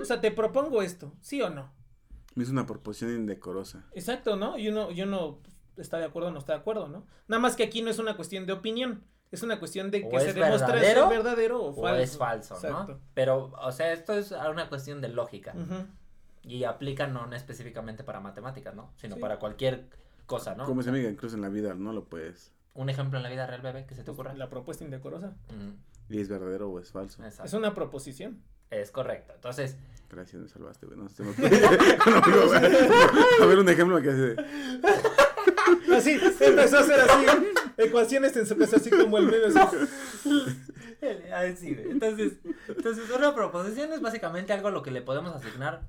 O 0.00 0.04
sea, 0.04 0.20
te 0.20 0.30
propongo 0.30 0.82
esto, 0.82 1.12
¿sí 1.20 1.40
o 1.42 1.50
no? 1.50 1.72
Es 2.36 2.50
una 2.50 2.66
proposición 2.66 3.10
indecorosa. 3.14 3.84
Exacto, 3.92 4.36
¿no? 4.36 4.58
Y 4.58 4.68
uno, 4.68 4.90
y 4.90 5.02
uno 5.02 5.40
está 5.76 5.98
de 5.98 6.04
acuerdo 6.04 6.28
o 6.28 6.32
no 6.32 6.38
está 6.38 6.52
de 6.54 6.58
acuerdo, 6.60 6.88
¿no? 6.88 7.06
Nada 7.26 7.40
más 7.40 7.56
que 7.56 7.64
aquí 7.64 7.82
no 7.82 7.90
es 7.90 7.98
una 7.98 8.16
cuestión 8.16 8.46
de 8.46 8.52
opinión, 8.52 9.04
es 9.30 9.42
una 9.42 9.58
cuestión 9.58 9.90
de 9.90 10.04
O 10.04 10.08
que 10.08 10.16
es 10.16 10.22
se 10.24 10.32
demuestre 10.32 10.72
verdadero, 10.74 11.08
ser 11.08 11.16
verdadero 11.18 11.62
o 11.62 11.70
O 11.70 11.82
falso. 11.82 12.02
es 12.02 12.16
falso, 12.16 12.54
Exacto. 12.54 12.92
¿no? 12.94 13.00
Pero, 13.14 13.52
o 13.60 13.72
sea, 13.72 13.92
esto 13.92 14.12
es 14.14 14.30
una 14.32 14.68
cuestión 14.68 15.00
de 15.00 15.08
lógica. 15.08 15.54
Y 16.42 16.64
aplica 16.64 17.06
no 17.06 17.30
específicamente 17.34 18.04
para 18.04 18.20
matemáticas, 18.20 18.74
¿no? 18.74 18.92
Sino 18.96 19.16
Sí. 19.16 19.20
para 19.20 19.38
cualquier 19.38 19.88
cosa, 20.26 20.54
¿no? 20.54 20.64
Como 20.64 20.82
se 20.82 20.90
amiga, 20.90 21.10
incluso 21.10 21.34
en 21.36 21.42
la 21.42 21.48
vida 21.48 21.74
no 21.74 21.92
lo 21.92 22.04
puedes. 22.04 22.52
Un 22.74 22.88
ejemplo 22.88 23.18
en 23.18 23.22
la 23.24 23.28
vida 23.28 23.46
real, 23.46 23.60
bebé, 23.60 23.84
que 23.86 23.94
se 23.96 24.04
te 24.04 24.10
ocurra. 24.12 24.32
La 24.34 24.48
propuesta 24.48 24.84
indecorosa. 24.84 25.34
Y 26.08 26.20
es 26.20 26.28
verdadero 26.28 26.70
o 26.70 26.78
es 26.80 26.92
falso. 26.92 27.22
exacto. 27.24 27.44
Es 27.44 27.52
una 27.54 27.74
proposición. 27.74 28.42
Es 28.70 28.90
correcto. 28.90 29.32
Entonces, 29.34 29.76
Gracias, 30.10 30.40
me 30.40 30.48
salvaste, 30.48 30.86
güey. 30.86 30.98
No, 30.98 31.08
se 31.08 31.22
me 31.22 31.30
a 33.42 33.46
ver, 33.46 33.58
un 33.58 33.68
ejemplo 33.68 34.00
que 34.00 34.10
hace. 34.10 34.36
Así, 35.94 36.18
empezó 36.40 36.78
a 36.78 36.80
hacer 36.80 37.00
así, 37.00 37.26
ecuaciones 37.76 38.32
casa, 38.32 38.76
así 38.76 38.88
como 38.88 39.18
el 39.18 39.26
meme. 39.26 39.48
así. 41.32 41.68
Entonces, 41.90 42.38
entonces 42.66 43.10
una 43.10 43.34
proposición 43.34 43.92
es 43.92 44.00
básicamente 44.00 44.52
algo 44.52 44.68
a 44.68 44.70
lo 44.70 44.82
que 44.82 44.90
le 44.90 45.02
podemos 45.02 45.34
asignar 45.34 45.82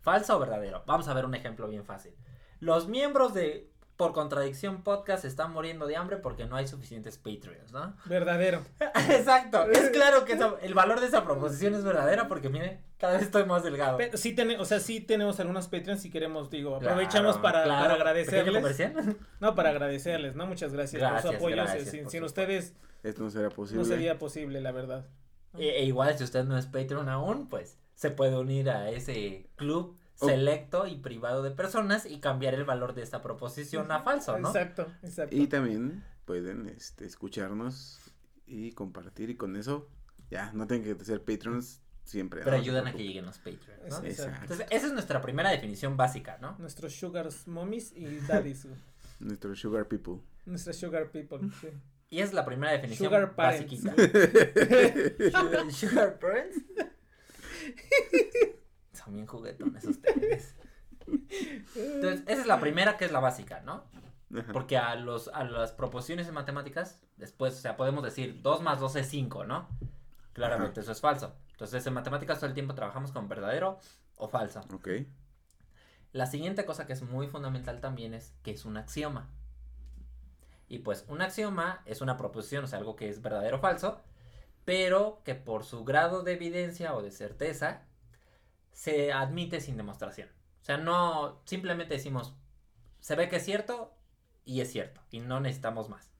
falso 0.00 0.36
o 0.36 0.38
verdadero. 0.38 0.84
Vamos 0.86 1.08
a 1.08 1.14
ver 1.14 1.26
un 1.26 1.34
ejemplo 1.34 1.68
bien 1.68 1.84
fácil. 1.84 2.14
Los 2.60 2.88
miembros 2.88 3.34
de 3.34 3.70
Por 3.96 4.12
Contradicción 4.12 4.82
Podcast 4.82 5.24
están 5.24 5.52
muriendo 5.52 5.86
de 5.86 5.96
hambre 5.96 6.18
porque 6.18 6.44
no 6.44 6.56
hay 6.56 6.66
suficientes 6.68 7.16
Patreons, 7.16 7.72
¿no? 7.72 7.96
Verdadero. 8.04 8.60
Exacto. 9.10 9.64
Es 9.70 9.88
claro 9.90 10.24
que 10.26 10.34
esa- 10.34 10.56
el 10.60 10.74
valor 10.74 11.00
de 11.00 11.06
esa 11.06 11.24
proposición 11.24 11.74
es 11.74 11.82
verdadera 11.82 12.28
porque, 12.28 12.50
mire, 12.50 12.80
cada 12.98 13.14
vez 13.14 13.22
estoy 13.22 13.44
más 13.46 13.62
delgado. 13.62 13.96
Pero 13.96 14.18
sí, 14.18 14.34
ten- 14.34 14.60
o 14.60 14.64
sea, 14.66 14.80
sí 14.80 15.00
tenemos 15.00 15.40
algunos 15.40 15.68
Patreons 15.68 16.02
si 16.02 16.10
queremos, 16.10 16.50
digo, 16.50 16.78
Claro, 16.78 16.92
aprovechamos 16.94 17.38
para, 17.38 17.64
claro. 17.64 17.96
para 17.96 18.12
¿Pequeño 18.12 18.40
agradecerles. 18.42 18.54
comercial? 18.54 19.16
No, 19.40 19.54
para 19.54 19.70
agradecerles, 19.70 20.36
¿no? 20.36 20.46
Muchas 20.46 20.72
gracias, 20.74 21.00
por 21.02 21.10
Gracias, 21.12 21.30
su 21.32 21.36
apoyo. 21.38 21.56
gracias, 21.56 21.88
sin 21.90 22.20
por 22.20 22.24
ustedes 22.26 22.74
Esto 23.02 23.22
no 23.22 23.30
será 23.30 23.48
posible. 23.48 23.82
no 23.82 23.88
sería 23.88 24.18
posible, 24.18 24.60
la 24.60 24.72
verdad. 24.72 25.06
E, 25.58 25.70
e 25.70 25.84
igual, 25.84 26.16
si 26.18 26.24
usted 26.24 26.44
no 26.44 26.58
es 26.58 26.66
Patreon 26.66 27.08
aún, 27.08 27.48
pues 27.48 27.78
se 27.94 28.10
puede 28.10 28.36
unir 28.36 28.68
a 28.68 28.90
ese 28.90 29.48
club. 29.56 29.96
Selecto 30.16 30.86
y 30.86 30.96
privado 30.96 31.42
de 31.42 31.50
personas 31.50 32.06
y 32.06 32.18
cambiar 32.18 32.54
el 32.54 32.64
valor 32.64 32.94
de 32.94 33.02
esta 33.02 33.22
proposición 33.22 33.90
a 33.92 34.02
falso, 34.02 34.38
¿no? 34.38 34.48
Exacto, 34.48 34.86
exacto. 35.02 35.36
Y 35.36 35.46
también 35.46 36.04
pueden 36.24 36.68
este, 36.68 37.06
escucharnos 37.06 38.00
y 38.46 38.72
compartir. 38.72 39.30
Y 39.30 39.36
con 39.36 39.56
eso, 39.56 39.88
ya, 40.30 40.52
no 40.52 40.66
tienen 40.66 40.96
que 40.96 41.04
ser 41.04 41.22
patrons 41.22 41.82
siempre. 42.04 42.42
Pero 42.42 42.56
ayudan 42.56 42.86
a 42.86 42.92
que 42.92 43.04
lleguen 43.04 43.26
los 43.26 43.38
Patreons, 43.38 43.90
¿no? 43.90 44.06
Exacto. 44.06 44.38
Entonces, 44.42 44.66
esa 44.70 44.86
es 44.86 44.92
nuestra 44.92 45.20
primera 45.20 45.50
definición 45.50 45.96
básica, 45.96 46.38
¿no? 46.40 46.56
Nuestros 46.58 46.94
sugars 46.94 47.46
mommies 47.46 47.92
y 47.92 48.04
daddies. 48.20 48.64
güey. 48.64 48.76
Nuestro 49.20 49.54
sugar 49.54 49.86
people. 49.88 50.20
Nuestros 50.44 50.76
sugar 50.76 51.10
people. 51.10 51.40
sí. 51.60 51.68
Y 52.08 52.20
es 52.20 52.32
la 52.32 52.44
primera 52.44 52.72
definición 52.72 53.08
Sugar 53.08 53.34
parents. 53.34 53.82
basiquita. 53.82 53.94
Sugar, 55.40 55.72
sugar 55.72 56.18
parents. 56.20 56.56
Son 59.06 59.14
bien 59.14 59.26
juguetones 59.26 59.84
ustedes. 59.84 60.56
Entonces, 61.06 62.24
esa 62.26 62.40
es 62.40 62.46
la 62.48 62.58
primera 62.58 62.96
que 62.96 63.04
es 63.04 63.12
la 63.12 63.20
básica, 63.20 63.60
¿no? 63.60 63.84
Ajá. 64.36 64.52
Porque 64.52 64.76
a 64.76 64.96
los 64.96 65.28
a 65.28 65.44
las 65.44 65.70
proposiciones 65.70 66.26
en 66.26 66.34
matemáticas, 66.34 67.06
después, 67.16 67.54
o 67.54 67.60
sea, 67.60 67.76
podemos 67.76 68.02
decir 68.02 68.42
2 68.42 68.62
más 68.62 68.80
2 68.80 68.96
es 68.96 69.08
5, 69.08 69.44
¿no? 69.44 69.68
Claramente 70.32 70.80
eso 70.80 70.90
es 70.90 71.00
falso. 71.00 71.36
Entonces, 71.52 71.86
en 71.86 71.94
matemáticas 71.94 72.38
todo 72.40 72.48
el 72.48 72.54
tiempo 72.54 72.74
trabajamos 72.74 73.12
con 73.12 73.28
verdadero 73.28 73.78
o 74.16 74.26
falso. 74.26 74.62
Ok. 74.74 74.88
La 76.10 76.26
siguiente 76.26 76.64
cosa 76.64 76.84
que 76.84 76.92
es 76.92 77.02
muy 77.02 77.28
fundamental 77.28 77.80
también 77.80 78.12
es 78.12 78.34
que 78.42 78.50
es 78.50 78.64
un 78.64 78.76
axioma. 78.76 79.30
Y 80.66 80.80
pues 80.80 81.04
un 81.06 81.22
axioma 81.22 81.82
es 81.84 82.00
una 82.00 82.16
proposición, 82.16 82.64
o 82.64 82.66
sea, 82.66 82.80
algo 82.80 82.96
que 82.96 83.08
es 83.08 83.22
verdadero 83.22 83.58
o 83.58 83.60
falso, 83.60 84.00
pero 84.64 85.22
que 85.24 85.36
por 85.36 85.62
su 85.62 85.84
grado 85.84 86.24
de 86.24 86.32
evidencia 86.32 86.96
o 86.96 87.02
de 87.02 87.12
certeza 87.12 87.84
se 88.76 89.10
admite 89.10 89.60
sin 89.62 89.78
demostración. 89.78 90.28
O 90.60 90.64
sea, 90.66 90.76
no 90.76 91.40
simplemente 91.46 91.94
decimos, 91.94 92.34
se 93.00 93.16
ve 93.16 93.28
que 93.30 93.36
es 93.36 93.44
cierto 93.44 93.94
y 94.44 94.60
es 94.60 94.70
cierto, 94.70 95.00
y 95.10 95.20
no 95.20 95.40
necesitamos 95.40 95.88
más. 95.88 96.10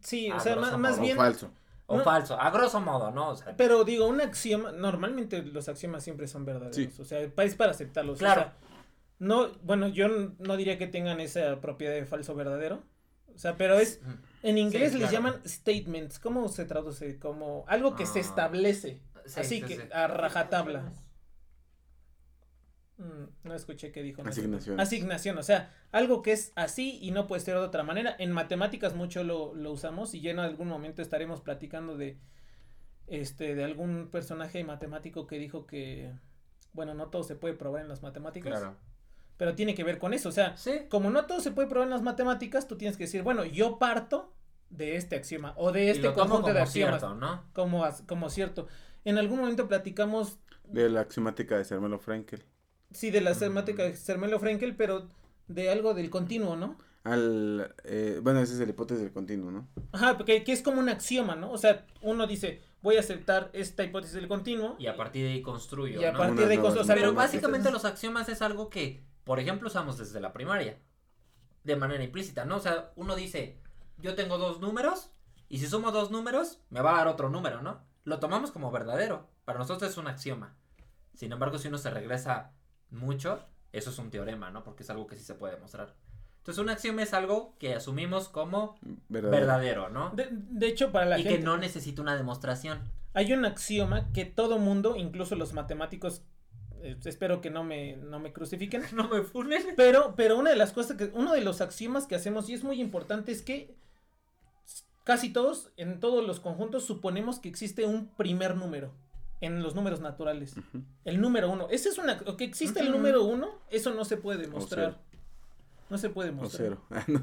Sí, 0.00 0.28
A 0.28 0.36
o 0.36 0.40
sea, 0.40 0.56
más, 0.56 0.76
modo, 0.76 0.94
O 0.98 1.00
bien. 1.00 1.16
falso. 1.16 1.50
O 1.86 1.98
No. 1.98 2.04
falso, 2.04 2.38
a 2.38 2.50
grosso 2.50 2.80
modo, 2.80 3.12
¿no? 3.12 3.28
O 3.30 3.36
sea, 3.36 3.56
Pero 3.56 3.84
digo, 3.84 4.06
un 4.08 4.20
axioma, 4.20 4.72
normalmente 4.72 5.40
los 5.42 5.68
axiomas 5.68 6.02
siempre 6.02 6.26
son 6.26 6.44
verdaderos. 6.44 6.74
Sí. 6.76 6.90
O 7.00 7.04
sea, 7.04 7.20
es 7.20 7.54
para 7.54 7.70
aceptarlos. 7.70 8.16
o 8.16 8.18
Claro. 8.18 8.40
sea, 8.42 8.56
no, 9.20 9.52
bueno, 9.62 9.86
yo 9.88 10.08
no 10.08 10.56
diría 10.56 10.78
que 10.78 10.86
tengan 10.88 11.20
esa 11.20 11.60
propiedad 11.60 11.94
de 11.94 12.04
falso 12.06 12.34
verdadero. 12.34 12.82
O 13.34 13.38
sea, 13.38 13.56
pero 13.56 13.78
es, 13.78 14.00
en 14.42 14.58
inglés 14.58 14.92
Sí, 14.92 14.98
les 14.98 15.08
claro. 15.10 15.12
llaman 15.12 15.48
statements. 15.48 16.18
¿Cómo 16.18 16.48
se 16.48 16.64
traduce? 16.64 17.18
Como 17.20 17.64
algo 17.68 17.94
que 17.94 18.04
se 18.04 18.18
Ah. 18.18 18.22
establece. 18.22 19.00
Sí, 19.26 19.40
Así 19.40 19.60
sí, 19.60 19.62
que, 19.62 19.76
sí. 19.76 19.82
a 19.92 20.08
rajatabla. 20.08 20.92
Mm, 22.98 23.24
no 23.48 23.54
escuché 23.54 23.92
qué 23.92 24.02
dijo. 24.02 24.22
no 24.22 24.32
sé. 24.32 24.40
Asignación. 24.40 24.80
Asignación, 24.80 25.38
o 25.38 25.42
sea, 25.42 25.72
algo 25.92 26.20
que 26.22 26.32
es 26.32 26.52
así 26.56 26.98
y 27.00 27.10
no 27.12 27.26
puede 27.26 27.40
ser 27.40 27.54
de 27.54 27.60
otra 27.60 27.82
manera. 27.84 28.14
En 28.18 28.32
matemáticas 28.32 28.94
mucho 28.94 29.22
lo, 29.24 29.54
lo 29.54 29.72
usamos 29.72 30.14
y 30.14 30.20
ya 30.20 30.30
en 30.32 30.40
algún 30.40 30.68
momento 30.68 31.00
estaremos 31.00 31.40
platicando 31.40 31.96
de 31.96 32.18
este 33.06 33.54
de 33.54 33.64
algún 33.64 34.08
personaje 34.10 34.62
matemático 34.64 35.26
que 35.26 35.38
dijo 35.38 35.66
que 35.66 36.12
bueno, 36.72 36.92
no 36.94 37.08
todo 37.08 37.22
se 37.22 37.34
puede 37.36 37.54
probar 37.54 37.82
en 37.82 37.88
las 37.88 38.02
matemáticas, 38.02 38.58
Claro. 38.60 38.76
pero 39.38 39.54
tiene 39.54 39.74
que 39.74 39.82
ver 39.84 39.98
con 39.98 40.12
eso, 40.12 40.28
o 40.28 40.32
sea, 40.32 40.56
Sí. 40.58 40.72
como 40.90 41.10
no 41.10 41.24
todo 41.26 41.40
se 41.40 41.50
puede 41.50 41.68
probar 41.68 41.86
en 41.86 41.90
las 41.94 42.02
matemáticas, 42.02 42.68
tú 42.68 42.76
tienes 42.76 42.96
que 42.98 43.04
decir, 43.04 43.22
bueno, 43.22 43.44
yo 43.46 43.78
parto 43.78 44.34
de 44.68 44.96
este 44.96 45.16
axioma 45.16 45.54
o 45.56 45.72
de 45.72 45.90
este 45.90 46.12
conjunto 46.12 46.52
de 46.52 46.60
axiomas 46.60 47.00
cierto, 47.00 47.14
¿no? 47.14 47.44
como 47.54 47.84
como 48.06 48.28
cierto. 48.28 48.66
En 49.04 49.16
algún 49.16 49.38
momento 49.40 49.66
platicamos 49.68 50.38
De 50.64 50.90
la 50.90 51.00
axiomática 51.00 51.56
de 51.56 51.64
Sermelo 51.64 51.98
Frankel. 51.98 52.44
Sí 52.92 53.10
de 53.10 53.20
la 53.20 53.34
semática 53.34 53.82
de 53.82 53.96
Sermelo 53.96 54.38
Frenkel, 54.38 54.76
pero 54.76 55.08
de 55.46 55.70
algo 55.70 55.94
del 55.94 56.10
continuo, 56.10 56.56
¿no? 56.56 56.76
Al, 57.04 57.74
eh, 57.84 58.20
bueno, 58.22 58.40
esa 58.40 58.52
es 58.52 58.58
la 58.58 58.66
hipótesis 58.66 59.02
del 59.02 59.12
continuo, 59.12 59.50
¿no? 59.50 59.68
Ajá, 59.92 60.16
porque 60.18 60.44
que 60.44 60.52
es 60.52 60.62
como 60.62 60.80
un 60.80 60.88
axioma, 60.88 61.36
¿no? 61.36 61.50
O 61.50 61.58
sea, 61.58 61.86
uno 62.02 62.26
dice, 62.26 62.62
voy 62.82 62.96
a 62.96 63.00
aceptar 63.00 63.50
esta 63.54 63.84
hipótesis 63.84 64.14
del 64.14 64.28
continuo. 64.28 64.76
Y 64.78 64.88
a 64.88 64.96
partir 64.96 65.24
de 65.24 65.32
ahí 65.32 65.42
construyo, 65.42 66.00
y 66.00 66.04
a 66.04 66.12
¿no? 66.12 66.18
partir 66.18 66.36
Unas 66.38 66.48
de 66.48 66.56
nuevas 66.56 66.72
cosas. 66.74 66.84
o 66.84 66.86
sea, 66.86 66.94
Pero 66.96 67.14
básicamente 67.14 67.70
los 67.70 67.84
axiomas 67.84 68.28
es 68.28 68.42
algo 68.42 68.68
que, 68.68 69.02
por 69.24 69.40
ejemplo, 69.40 69.68
usamos 69.68 69.96
desde 69.96 70.20
la 70.20 70.32
primaria. 70.32 70.78
De 71.64 71.76
manera 71.76 72.04
implícita, 72.04 72.44
¿no? 72.44 72.56
O 72.56 72.60
sea, 72.60 72.92
uno 72.96 73.14
dice, 73.16 73.58
yo 73.98 74.14
tengo 74.14 74.36
dos 74.38 74.60
números, 74.60 75.10
y 75.48 75.58
si 75.58 75.66
sumo 75.66 75.92
dos 75.92 76.10
números, 76.10 76.60
me 76.68 76.82
va 76.82 76.94
a 76.94 76.98
dar 76.98 77.08
otro 77.08 77.30
número, 77.30 77.62
¿no? 77.62 77.80
Lo 78.04 78.18
tomamos 78.18 78.50
como 78.50 78.70
verdadero. 78.70 79.28
Para 79.44 79.58
nosotros 79.58 79.90
es 79.90 79.96
un 79.96 80.08
axioma. 80.08 80.56
Sin 81.14 81.32
embargo, 81.32 81.58
si 81.58 81.68
uno 81.68 81.78
se 81.78 81.90
regresa 81.90 82.52
mucho, 82.90 83.40
eso 83.72 83.90
es 83.90 83.98
un 83.98 84.10
teorema, 84.10 84.50
¿no? 84.50 84.64
Porque 84.64 84.82
es 84.82 84.90
algo 84.90 85.06
que 85.06 85.16
sí 85.16 85.24
se 85.24 85.34
puede 85.34 85.54
demostrar. 85.54 85.94
Entonces, 86.38 86.62
un 86.62 86.70
axioma 86.70 87.02
es 87.02 87.12
algo 87.12 87.54
que 87.58 87.74
asumimos 87.74 88.28
como 88.28 88.78
Verdadero. 89.08 89.30
verdadero, 89.30 89.88
¿no? 89.90 90.10
De, 90.10 90.28
de 90.30 90.66
hecho, 90.66 90.90
para 90.92 91.04
la 91.06 91.18
y 91.18 91.22
gente 91.22 91.38
que 91.38 91.44
no 91.44 91.58
necesita 91.58 92.00
una 92.00 92.16
demostración. 92.16 92.80
hay 93.12 93.32
un 93.32 93.44
axioma 93.44 94.10
que 94.12 94.24
todo 94.24 94.58
mundo, 94.58 94.96
incluso 94.96 95.34
los 95.36 95.52
matemáticos, 95.52 96.22
eh, 96.80 96.96
espero 97.04 97.40
que 97.42 97.50
no 97.50 97.64
me, 97.64 97.96
no 97.96 98.18
me 98.18 98.32
crucifiquen, 98.32 98.82
No 98.94 99.08
me 99.08 99.22
funen. 99.22 99.62
pero, 99.76 100.14
pero 100.16 100.38
una 100.38 100.48
de 100.50 100.56
las 100.56 100.72
cosas 100.72 100.96
que, 100.96 101.10
uno 101.12 101.34
de 101.34 101.42
los 101.42 101.60
axiomas 101.60 102.06
que 102.06 102.14
hacemos 102.14 102.48
y 102.48 102.54
es 102.54 102.64
muy 102.64 102.80
importante 102.80 103.30
es 103.32 103.42
que 103.42 103.76
casi 105.04 105.30
todos, 105.30 105.70
en 105.76 106.00
todos 106.00 106.26
los 106.26 106.40
conjuntos, 106.40 106.84
suponemos 106.84 107.40
que 107.40 107.48
existe 107.48 107.84
un 107.84 108.08
primer 108.14 108.56
número 108.56 108.94
en 109.40 109.62
los 109.62 109.74
números 109.74 110.00
naturales. 110.00 110.54
El 111.04 111.20
número 111.20 111.50
uno. 111.50 111.68
Ese 111.70 111.88
es 111.90 111.98
una. 111.98 112.18
Que 112.18 112.44
existe 112.44 112.80
el 112.80 112.90
número 112.90 113.24
uno, 113.24 113.50
eso 113.70 113.92
no 113.94 114.04
se 114.04 114.16
puede 114.16 114.42
demostrar. 114.42 114.96
cero. 114.96 115.04
No 115.90 115.98
se 115.98 116.10
puede 116.10 116.30
O 116.30 116.34
mostrar. 116.34 116.62
cero. 116.62 116.82
Ah, 116.90 117.04
no. 117.08 117.22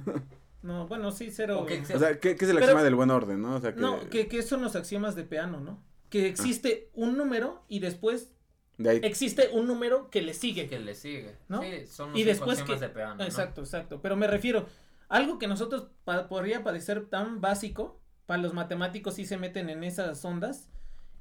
No, 0.63 0.87
bueno, 0.87 1.11
sí, 1.11 1.29
cero. 1.29 1.59
O 1.61 1.65
que 1.65 1.79
O 1.81 1.99
sea, 1.99 2.19
¿qué, 2.19 2.35
qué 2.35 2.45
es 2.45 2.49
el 2.49 2.55
Pero- 2.55 2.65
axioma 2.65 2.83
del 2.83 2.95
buen 2.95 3.11
orden, 3.11 3.41
no? 3.41 3.55
O 3.55 3.59
sea, 3.61 3.75
que... 3.75 3.79
No, 3.81 4.09
que, 4.09 4.27
que 4.27 4.41
son 4.41 4.63
los 4.63 4.75
axiomas 4.75 5.15
de 5.15 5.23
Peano, 5.23 5.59
¿no? 5.59 5.79
Que 6.09 6.27
existe 6.27 6.89
un 6.95 7.17
número 7.17 7.63
y 7.67 7.79
después 7.79 8.31
De 8.79 8.89
ahí... 8.89 8.99
existe 9.03 9.49
un 9.53 9.67
número 9.67 10.09
que 10.09 10.23
le 10.23 10.33
sigue. 10.33 10.67
Que 10.67 10.79
le 10.79 10.95
sigue. 10.95 11.35
¿No? 11.49 11.61
Sí, 11.61 11.85
son 11.85 12.11
los 12.11 12.19
Y 12.19 12.23
después 12.23 12.59
axiomas 12.59 12.79
que- 12.81 12.87
de 12.87 12.93
Peano, 12.93 13.15
¿no? 13.15 13.23
Exacto, 13.25 13.61
exacto. 13.61 14.01
Pero 14.01 14.15
me 14.15 14.25
refiero, 14.25 14.65
algo 15.07 15.37
que 15.37 15.47
nosotros 15.47 15.87
pa- 16.03 16.27
podría 16.27 16.63
parecer 16.63 17.05
tan 17.09 17.41
básico, 17.41 17.99
para 18.25 18.41
los 18.41 18.55
matemáticos 18.55 19.13
sí 19.13 19.25
se 19.27 19.37
meten 19.37 19.69
en 19.69 19.83
esas 19.83 20.25
ondas, 20.25 20.71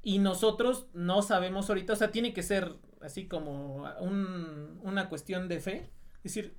y 0.05 0.19
nosotros 0.19 0.85
no 0.93 1.23
sabemos 1.23 1.67
ahorita, 1.67 1.93
o 1.93 1.95
sea, 1.95 2.11
tiene 2.11 2.31
que 2.31 2.43
ser 2.43 2.75
así 3.01 3.27
como 3.27 3.83
un- 3.99 4.79
una 4.83 5.09
cuestión 5.09 5.47
de 5.47 5.59
fe. 5.59 5.89
Es 6.17 6.35
decir, 6.35 6.55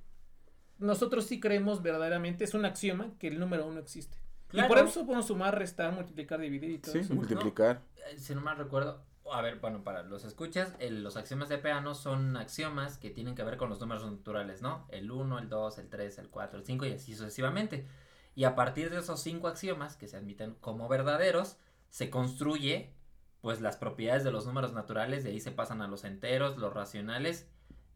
nosotros 0.79 1.25
sí 1.25 1.39
creemos 1.39 1.81
verdaderamente, 1.81 2.43
es 2.43 2.53
un 2.53 2.65
axioma 2.65 3.13
que 3.19 3.29
el 3.29 3.39
número 3.39 3.65
uno 3.65 3.79
existe. 3.79 4.17
Claro. 4.49 4.67
Y 4.67 4.69
por 4.69 4.85
eso 4.85 5.05
podemos 5.05 5.27
sumar, 5.27 5.57
restar, 5.57 5.93
multiplicar, 5.93 6.39
dividir 6.41 6.71
y 6.71 6.77
todo 6.79 6.91
Sí, 6.91 6.99
eso. 6.99 7.13
multiplicar. 7.15 7.83
Eh, 8.11 8.17
Si 8.17 8.35
no 8.35 8.41
mal 8.41 8.57
recuerdo, 8.57 9.05
a 9.31 9.41
ver, 9.41 9.59
bueno, 9.59 9.81
para 9.81 10.03
los 10.03 10.25
escuchas, 10.25 10.73
el- 10.79 11.01
los 11.03 11.15
axiomas 11.15 11.47
de 11.47 11.57
Peano 11.57 11.95
son 11.95 12.35
axiomas 12.35 12.97
que 12.97 13.09
tienen 13.11 13.33
que 13.33 13.43
ver 13.43 13.55
con 13.55 13.69
los 13.69 13.79
números 13.79 14.05
naturales, 14.09 14.61
¿no? 14.61 14.85
El 14.89 15.09
1, 15.09 15.39
el 15.39 15.47
2, 15.47 15.77
el 15.79 15.87
3, 15.89 16.17
el 16.19 16.29
4, 16.29 16.59
el 16.59 16.65
5 16.65 16.85
y 16.85 16.91
así 16.91 17.15
sucesivamente. 17.15 17.87
Y 18.35 18.43
a 18.43 18.55
partir 18.55 18.89
de 18.89 18.99
esos 18.99 19.21
cinco 19.21 19.47
axiomas 19.47 19.95
que 19.95 20.07
se 20.09 20.17
admiten 20.17 20.53
como 20.61 20.87
verdaderos, 20.89 21.57
se 21.89 22.09
construye 22.09 22.93
pues 23.41 23.61
las 23.61 23.77
propiedades 23.77 24.23
de 24.23 24.31
los 24.31 24.45
números 24.45 24.73
naturales, 24.73 25.23
de 25.23 25.31
ahí 25.31 25.39
se 25.39 25.51
pasan 25.51 25.81
a 25.81 25.87
los 25.87 26.03
enteros, 26.03 26.57
los 26.57 26.73
racionales 26.73 27.47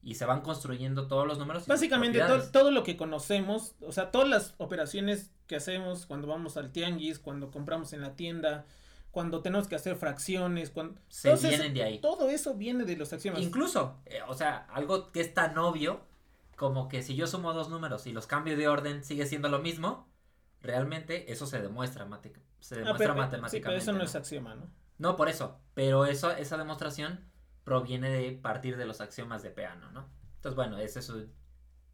y 0.04 0.16
se 0.16 0.26
van 0.26 0.42
construyendo 0.42 1.08
todos 1.08 1.28
los 1.28 1.38
números. 1.38 1.68
Básicamente 1.68 2.20
to- 2.20 2.26
propiedades. 2.26 2.52
todo 2.52 2.72
lo 2.72 2.84
que 2.84 2.98
conocemos, 2.98 3.76
o 3.82 3.92
sea, 3.92 4.12
todas 4.12 4.28
las 4.28 4.56
operaciones 4.58 5.32
que 5.48 5.56
hacemos 5.58 6.06
cuando 6.06 6.28
vamos 6.28 6.58
al 6.58 6.72
tianguis, 6.72 7.20
cuando 7.20 7.52
compramos 7.52 7.94
en 7.94 8.02
la 8.02 8.16
tienda, 8.16 8.66
cuando 9.12 9.42
tenemos 9.42 9.68
que 9.68 9.76
hacer 9.76 9.96
fracciones, 9.98 10.70
cuando 10.70 11.00
se 11.10 11.32
todo 11.32 11.50
vienen 11.50 11.74
de 11.74 11.84
ahí. 11.84 12.00
todo 12.00 12.30
eso 12.30 12.54
viene 12.56 12.86
de 12.86 12.96
los 12.96 13.12
axiomas. 13.12 13.42
Incluso, 13.42 13.98
eh, 14.06 14.20
o 14.28 14.34
sea, 14.34 14.66
algo 14.72 15.12
que 15.12 15.20
es 15.22 15.34
tan 15.34 15.58
obvio 15.58 16.02
como 16.56 16.88
que 16.88 17.04
si 17.04 17.16
yo 17.16 17.28
sumo 17.28 17.54
dos 17.54 17.70
números 17.70 18.08
y 18.08 18.14
los 18.14 18.26
cambio 18.28 18.56
de 18.56 18.68
orden 18.70 19.04
sigue 19.04 19.26
siendo 19.26 19.50
lo 19.50 19.60
mismo, 19.60 20.08
realmente 20.62 21.32
eso 21.32 21.46
se 21.46 21.62
demuestra, 21.62 22.06
mate- 22.06 22.34
se 22.60 22.76
Ah, 22.76 22.78
sí, 22.78 22.84
matemáticamente. 22.86 23.62
pero 23.62 23.76
eso 23.78 23.92
no, 23.92 23.98
¿no? 24.00 24.04
es 24.06 24.16
axioma, 24.16 24.56
¿no? 24.56 24.70
No, 25.02 25.16
por 25.16 25.30
eso, 25.30 25.60
pero 25.74 26.06
esa 26.06 26.58
demostración 26.58 27.26
proviene 27.64 28.12
de 28.12 28.34
partir 28.34 28.78
de 28.78 28.86
los 28.86 29.02
axiomas 29.02 29.42
de 29.42 29.50
Peano, 29.50 29.90
¿no? 29.90 30.08
Entonces, 30.36 30.56
bueno, 30.56 30.78
ese 30.78 31.00
es 31.00 31.10
un... 31.10 31.34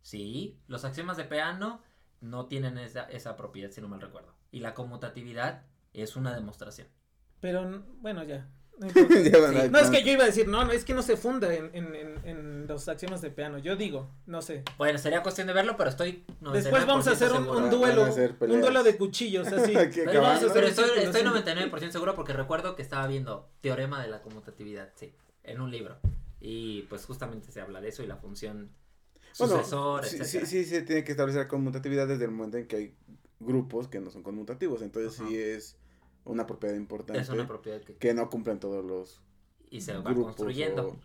Sí, 0.01 0.59
los 0.67 0.83
axiomas 0.83 1.15
de 1.15 1.23
Peano 1.23 1.81
no 2.19 2.47
tienen 2.47 2.77
esa, 2.77 3.03
esa 3.03 3.37
propiedad, 3.37 3.71
si 3.71 3.79
no 3.79 3.87
mal 3.87 4.01
recuerdo. 4.01 4.35
Y 4.51 4.59
la 4.59 4.73
conmutatividad 4.73 5.63
es 5.93 6.17
una 6.17 6.35
demostración. 6.35 6.89
Pero 7.39 7.85
bueno, 8.01 8.25
ya. 8.25 8.49
No, 8.77 8.89
Sí. 9.79 9.85
es 9.85 9.89
que 9.89 10.03
yo 10.03 10.11
iba 10.11 10.23
a 10.23 10.27
decir, 10.27 10.47
no, 10.47 10.63
no, 10.65 10.71
es 10.71 10.85
que 10.85 10.93
no 10.93 11.01
se 11.01 11.17
funda 11.17 11.53
en, 11.53 11.69
en, 11.73 11.95
en, 11.95 12.17
en 12.25 12.67
los 12.67 12.87
axiomas 12.87 13.21
de 13.21 13.31
piano. 13.31 13.57
Yo 13.57 13.75
digo, 13.75 14.09
no 14.27 14.41
sé. 14.41 14.63
Bueno, 14.77 14.99
sería 14.99 15.23
cuestión 15.23 15.47
de 15.47 15.53
verlo, 15.53 15.75
pero 15.77 15.89
estoy... 15.89 16.23
Después 16.53 16.85
vamos 16.85 17.07
a 17.07 17.11
hacer 17.11 17.31
un, 17.31 17.47
99% 17.47 17.49
un 17.49 17.55
seguro. 17.69 17.77
duelo, 17.77 18.03
hacer 18.05 18.35
un 18.39 18.61
duelo 18.61 18.83
de 18.83 18.97
cuchillos, 18.97 19.47
así. 19.47 19.73
Pero, 20.05 20.21
vamos 20.21 20.43
a 20.43 20.53
pero 20.53 20.67
estoy, 20.67 20.85
estoy 20.97 21.21
círculo, 21.21 21.41
99% 21.43 21.91
seguro 21.91 22.13
porque 22.15 22.33
recuerdo 22.33 22.75
que 22.75 22.81
estaba 22.83 23.07
viendo 23.07 23.49
Teorema 23.61 24.01
de 24.01 24.09
la 24.09 24.21
conmutatividad, 24.21 24.91
sí, 24.95 25.11
en 25.43 25.59
un 25.61 25.71
libro. 25.71 25.97
Y 26.39 26.83
pues 26.83 27.05
justamente 27.05 27.51
se 27.51 27.61
habla 27.61 27.81
de 27.81 27.89
eso 27.89 28.03
y 28.03 28.07
la 28.07 28.17
función 28.17 28.69
Bueno, 29.39 29.55
sucesor, 29.57 30.05
sí, 30.05 30.17
etcétera. 30.17 30.45
sí, 30.45 30.63
sí, 30.63 30.69
se 30.69 30.81
tiene 30.83 31.03
que 31.03 31.11
establecer 31.11 31.41
la 31.41 31.47
conmutatividad 31.47 32.07
desde 32.07 32.25
el 32.25 32.31
momento 32.31 32.57
en 32.57 32.67
que 32.67 32.75
hay 32.75 32.95
grupos 33.39 33.87
que 33.87 33.99
no 33.99 34.11
son 34.11 34.21
conmutativos. 34.23 34.81
Entonces 34.83 35.19
Ajá. 35.19 35.27
sí 35.29 35.37
es 35.39 35.75
una 36.27 36.45
propiedad 36.47 36.75
importante 36.75 37.21
Es 37.21 37.29
una 37.29 37.47
propiedad 37.47 37.81
que, 37.81 37.95
que 37.95 38.13
no 38.13 38.29
cumplen 38.29 38.59
todos 38.59 38.83
los 38.85 39.21
y 39.69 39.81
se 39.81 39.93
va 39.97 40.01
grupos 40.11 40.35
construyendo. 40.35 40.87
o 40.89 40.97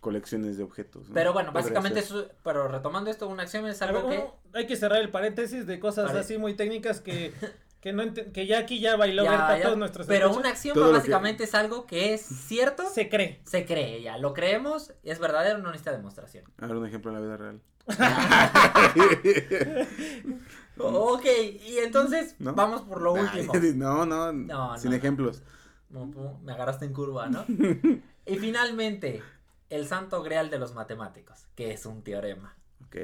colecciones 0.00 0.56
de 0.58 0.62
objetos. 0.64 1.08
¿no? 1.08 1.14
Pero 1.14 1.32
bueno, 1.32 1.50
básicamente 1.52 2.00
eso, 2.00 2.28
pero 2.42 2.68
retomando 2.68 3.10
esto, 3.10 3.26
un 3.26 3.40
axioma 3.40 3.70
es 3.70 3.80
algo 3.82 4.06
que 4.08 4.24
hay 4.52 4.66
que 4.66 4.76
cerrar 4.76 5.00
el 5.00 5.10
paréntesis 5.10 5.66
de 5.66 5.80
cosas 5.80 6.06
Pare- 6.08 6.18
así 6.20 6.36
muy 6.38 6.52
técnicas 6.54 7.00
que, 7.00 7.32
que, 7.80 7.92
no 7.94 8.02
ente- 8.02 8.30
que 8.32 8.46
ya 8.46 8.58
aquí 8.58 8.80
ya 8.80 8.96
bailó 8.96 9.24
ya- 9.24 9.30
Berta 9.30 9.56
ya- 9.58 9.64
todos 9.64 9.78
nuestros 9.78 10.06
pero 10.06 10.26
escuchas. 10.26 10.44
un 10.44 10.50
axioma 10.52 10.74
Todo 10.74 10.84
lo 10.84 10.90
que- 10.92 10.98
básicamente 10.98 11.44
es 11.44 11.54
algo 11.54 11.86
que 11.86 12.12
es 12.14 12.20
cierto, 12.22 12.86
se, 12.88 12.94
se 12.94 13.08
cree. 13.08 13.40
cree 13.66 14.02
ya, 14.02 14.18
lo 14.18 14.34
creemos, 14.34 14.92
es 15.04 15.18
verdadero, 15.18 15.56
no 15.58 15.68
necesita 15.70 15.92
demostración. 15.92 16.44
A 16.58 16.66
ver, 16.66 16.76
un 16.76 16.86
ejemplo 16.86 17.10
en 17.10 17.14
la 17.16 17.20
vida 17.22 17.36
real. 17.38 17.60
ok, 20.78 21.24
y 21.66 21.78
entonces 21.78 22.36
¿No? 22.38 22.54
vamos 22.54 22.82
por 22.82 23.00
lo 23.00 23.12
último. 23.14 23.52
no, 23.74 24.06
no, 24.06 24.32
No, 24.32 24.78
sin 24.78 24.90
no. 24.90 24.96
ejemplos. 24.96 25.42
Me 26.42 26.52
agarraste 26.52 26.84
en 26.84 26.92
curva, 26.92 27.28
¿no? 27.28 27.44
y 28.26 28.36
finalmente, 28.36 29.22
el 29.70 29.86
santo 29.86 30.22
grial 30.22 30.50
de 30.50 30.58
los 30.58 30.74
matemáticos, 30.74 31.46
que 31.54 31.72
es 31.72 31.86
un 31.86 32.02
teorema. 32.02 32.56
Ok. 32.86 32.96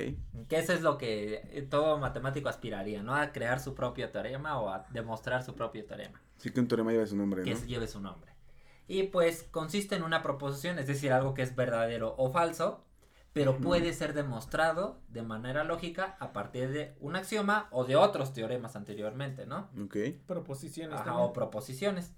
Que 0.49 0.59
eso 0.59 0.73
es 0.73 0.83
lo 0.83 0.99
que 0.99 1.35
eh, 1.53 1.63
todo 1.69 1.99
matemático 1.99 2.49
aspiraría, 2.49 3.03
¿no? 3.03 3.15
A 3.15 3.33
crear 3.33 3.61
su 3.61 3.75
propio 3.75 4.11
teorema 4.11 4.59
o 4.61 4.69
a 4.71 4.87
demostrar 4.91 5.45
su 5.45 5.55
propio 5.55 5.85
teorema, 5.85 6.21
Sí 6.39 6.51
que 6.51 6.61
un 6.61 6.69
teorema 6.69 6.91
lleva 6.93 7.07
su 7.07 7.17
nombre, 7.17 7.43
que 7.43 7.51
¿no? 7.51 7.57
es- 7.57 7.67
lleve 7.67 7.87
su 7.87 8.01
nombre. 8.01 8.33
Y 8.89 9.05
pues 9.05 9.45
consiste 9.53 9.95
en 9.95 10.03
una 10.03 10.23
proposición, 10.23 10.79
es 10.81 10.87
decir, 10.89 11.13
algo 11.13 11.33
que 11.35 11.43
es 11.43 11.55
verdadero 11.55 12.15
o 12.19 12.33
falso, 12.33 12.85
pero 13.33 13.59
puede 13.59 13.93
ser 13.93 14.13
demostrado 14.13 15.01
de 15.09 15.23
manera 15.23 15.63
lógica 15.63 16.17
a 16.19 16.33
partir 16.33 16.71
de 16.71 16.97
un 17.01 17.15
axioma 17.15 17.69
o 17.71 17.85
de 17.85 17.95
otros 17.97 18.33
teoremas 18.33 18.75
anteriormente, 18.75 19.47
¿no? 19.47 19.71
Ok. 19.81 19.97
Proposiciones. 20.27 20.97
Ajá, 20.97 21.05
también. 21.05 21.29
o 21.29 21.33
proposiciones. 21.33 22.13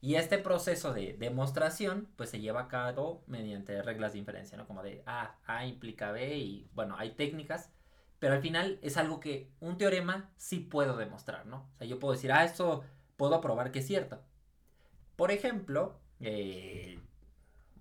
Y 0.00 0.16
este 0.16 0.38
proceso 0.38 0.92
de 0.92 1.14
demostración, 1.18 2.08
pues 2.16 2.30
se 2.30 2.40
lleva 2.40 2.62
a 2.62 2.68
cabo 2.68 3.22
mediante 3.26 3.80
reglas 3.82 4.12
de 4.12 4.18
inferencia, 4.18 4.58
¿no? 4.58 4.66
Como 4.66 4.82
de 4.82 5.02
A, 5.06 5.36
A 5.46 5.66
implica 5.66 6.10
B 6.10 6.36
y, 6.36 6.68
bueno, 6.74 6.96
hay 6.98 7.12
técnicas, 7.12 7.70
pero 8.18 8.34
al 8.34 8.42
final 8.42 8.78
es 8.82 8.96
algo 8.96 9.20
que 9.20 9.50
un 9.60 9.78
teorema 9.78 10.30
sí 10.36 10.58
puedo 10.58 10.96
demostrar, 10.96 11.46
¿no? 11.46 11.68
O 11.74 11.78
sea, 11.78 11.86
yo 11.86 11.98
puedo 11.98 12.12
decir, 12.12 12.32
ah, 12.32 12.44
esto 12.44 12.82
puedo 13.16 13.40
probar 13.40 13.70
que 13.70 13.78
es 13.78 13.86
cierto. 13.86 14.20
Por 15.14 15.30
ejemplo, 15.30 15.98
eh, 16.20 16.98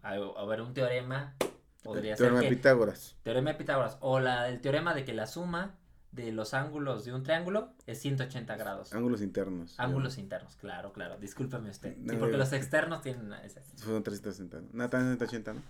a, 0.04 0.14
a 0.14 0.46
ver, 0.46 0.62
un 0.62 0.74
teorema 0.74 1.36
podría 1.86 2.18
ser 2.18 2.28
Teorema 2.28 2.42
de. 2.42 2.50
Pitágoras. 2.56 3.16
Teorema 3.24 3.52
de 3.52 3.58
Pitágoras, 3.58 3.98
o 4.02 4.20
la, 4.20 4.50
el 4.50 4.60
teorema 4.62 4.94
de 4.94 5.06
que 5.06 5.14
la 5.14 5.28
suma 5.28 5.76
de 6.12 6.32
los 6.32 6.54
ángulos 6.54 7.04
de 7.04 7.14
un 7.14 7.24
triángulo 7.24 7.70
es 7.88 8.00
180 8.00 8.56
grados. 8.56 8.94
Ángulos 8.94 9.22
internos. 9.22 9.76
Ángulos 9.78 10.18
internos, 10.18 10.56
claro, 10.56 10.94
claro. 10.94 11.18
Discúlpeme 11.18 11.70
usted. 11.70 11.98
No, 11.98 12.14
Sí, 12.14 12.20
porque 12.20 12.34
no. 12.34 12.38
los 12.40 12.54
externos 12.54 13.02
tienen 13.02 13.34
ese. 13.44 13.62
Son 13.76 14.02
360. 14.04 14.62
¿no? 14.62 14.68
No, 14.72 14.90
también 14.90 15.18
180, 15.18 15.54
¿no? 15.54 15.62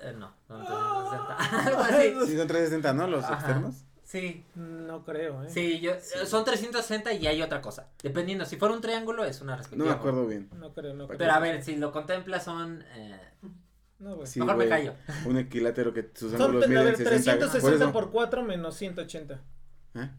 eh, 0.00 0.14
no, 0.18 0.32
son 0.48 0.64
360. 0.66 1.36
Algo 1.68 1.80
así. 1.80 2.30
Sí, 2.32 2.36
son 2.36 2.48
360, 2.48 2.92
¿no? 2.92 3.06
Los 3.06 3.24
Ajá. 3.24 3.34
externos. 3.34 3.74
Sí, 4.04 4.44
No 4.56 5.04
creo, 5.06 5.42
¿eh? 5.44 5.48
sí, 5.48 5.80
yo, 5.80 5.92
son 6.26 6.44
360 6.44 7.14
y 7.14 7.26
hay 7.28 7.40
otra 7.40 7.62
cosa. 7.62 7.86
Dependiendo, 8.02 8.44
si 8.44 8.56
fuera 8.56 8.74
un 8.74 8.82
triángulo 8.82 9.24
es 9.24 9.40
una 9.40 9.52
No 9.52 9.58
respectiva. 9.58 9.88
me 9.88 9.94
acuerdo 9.98 10.26
bien. 10.26 10.50
No 10.58 10.74
creo, 10.74 10.92
no 10.92 11.06
creo. 11.06 11.16
Pero 11.18 11.32
a 11.32 11.38
ver, 11.38 11.62
si 11.62 11.76
lo 11.76 11.92
contempla 11.92 12.38
son. 12.40 12.84
eh, 12.94 13.18
No, 14.02 14.16
güey. 14.16 14.26
Sí, 14.26 14.40
mejor 14.40 14.56
me 14.56 14.68
callo. 14.68 14.94
Un 15.26 15.38
equilátero 15.38 15.92
que 15.94 16.10
sus 16.14 16.32
Son, 16.32 16.42
ángulos 16.42 16.64
a 16.64 16.68
miden 16.68 16.84
ver, 16.86 16.96
60. 16.96 17.38
360 17.38 17.84
por 17.86 17.92
por, 17.92 18.02
eso. 18.02 18.10
4 18.12 18.42
menos 18.42 18.76
180. 18.76 19.40
¿Eh? 19.94 20.10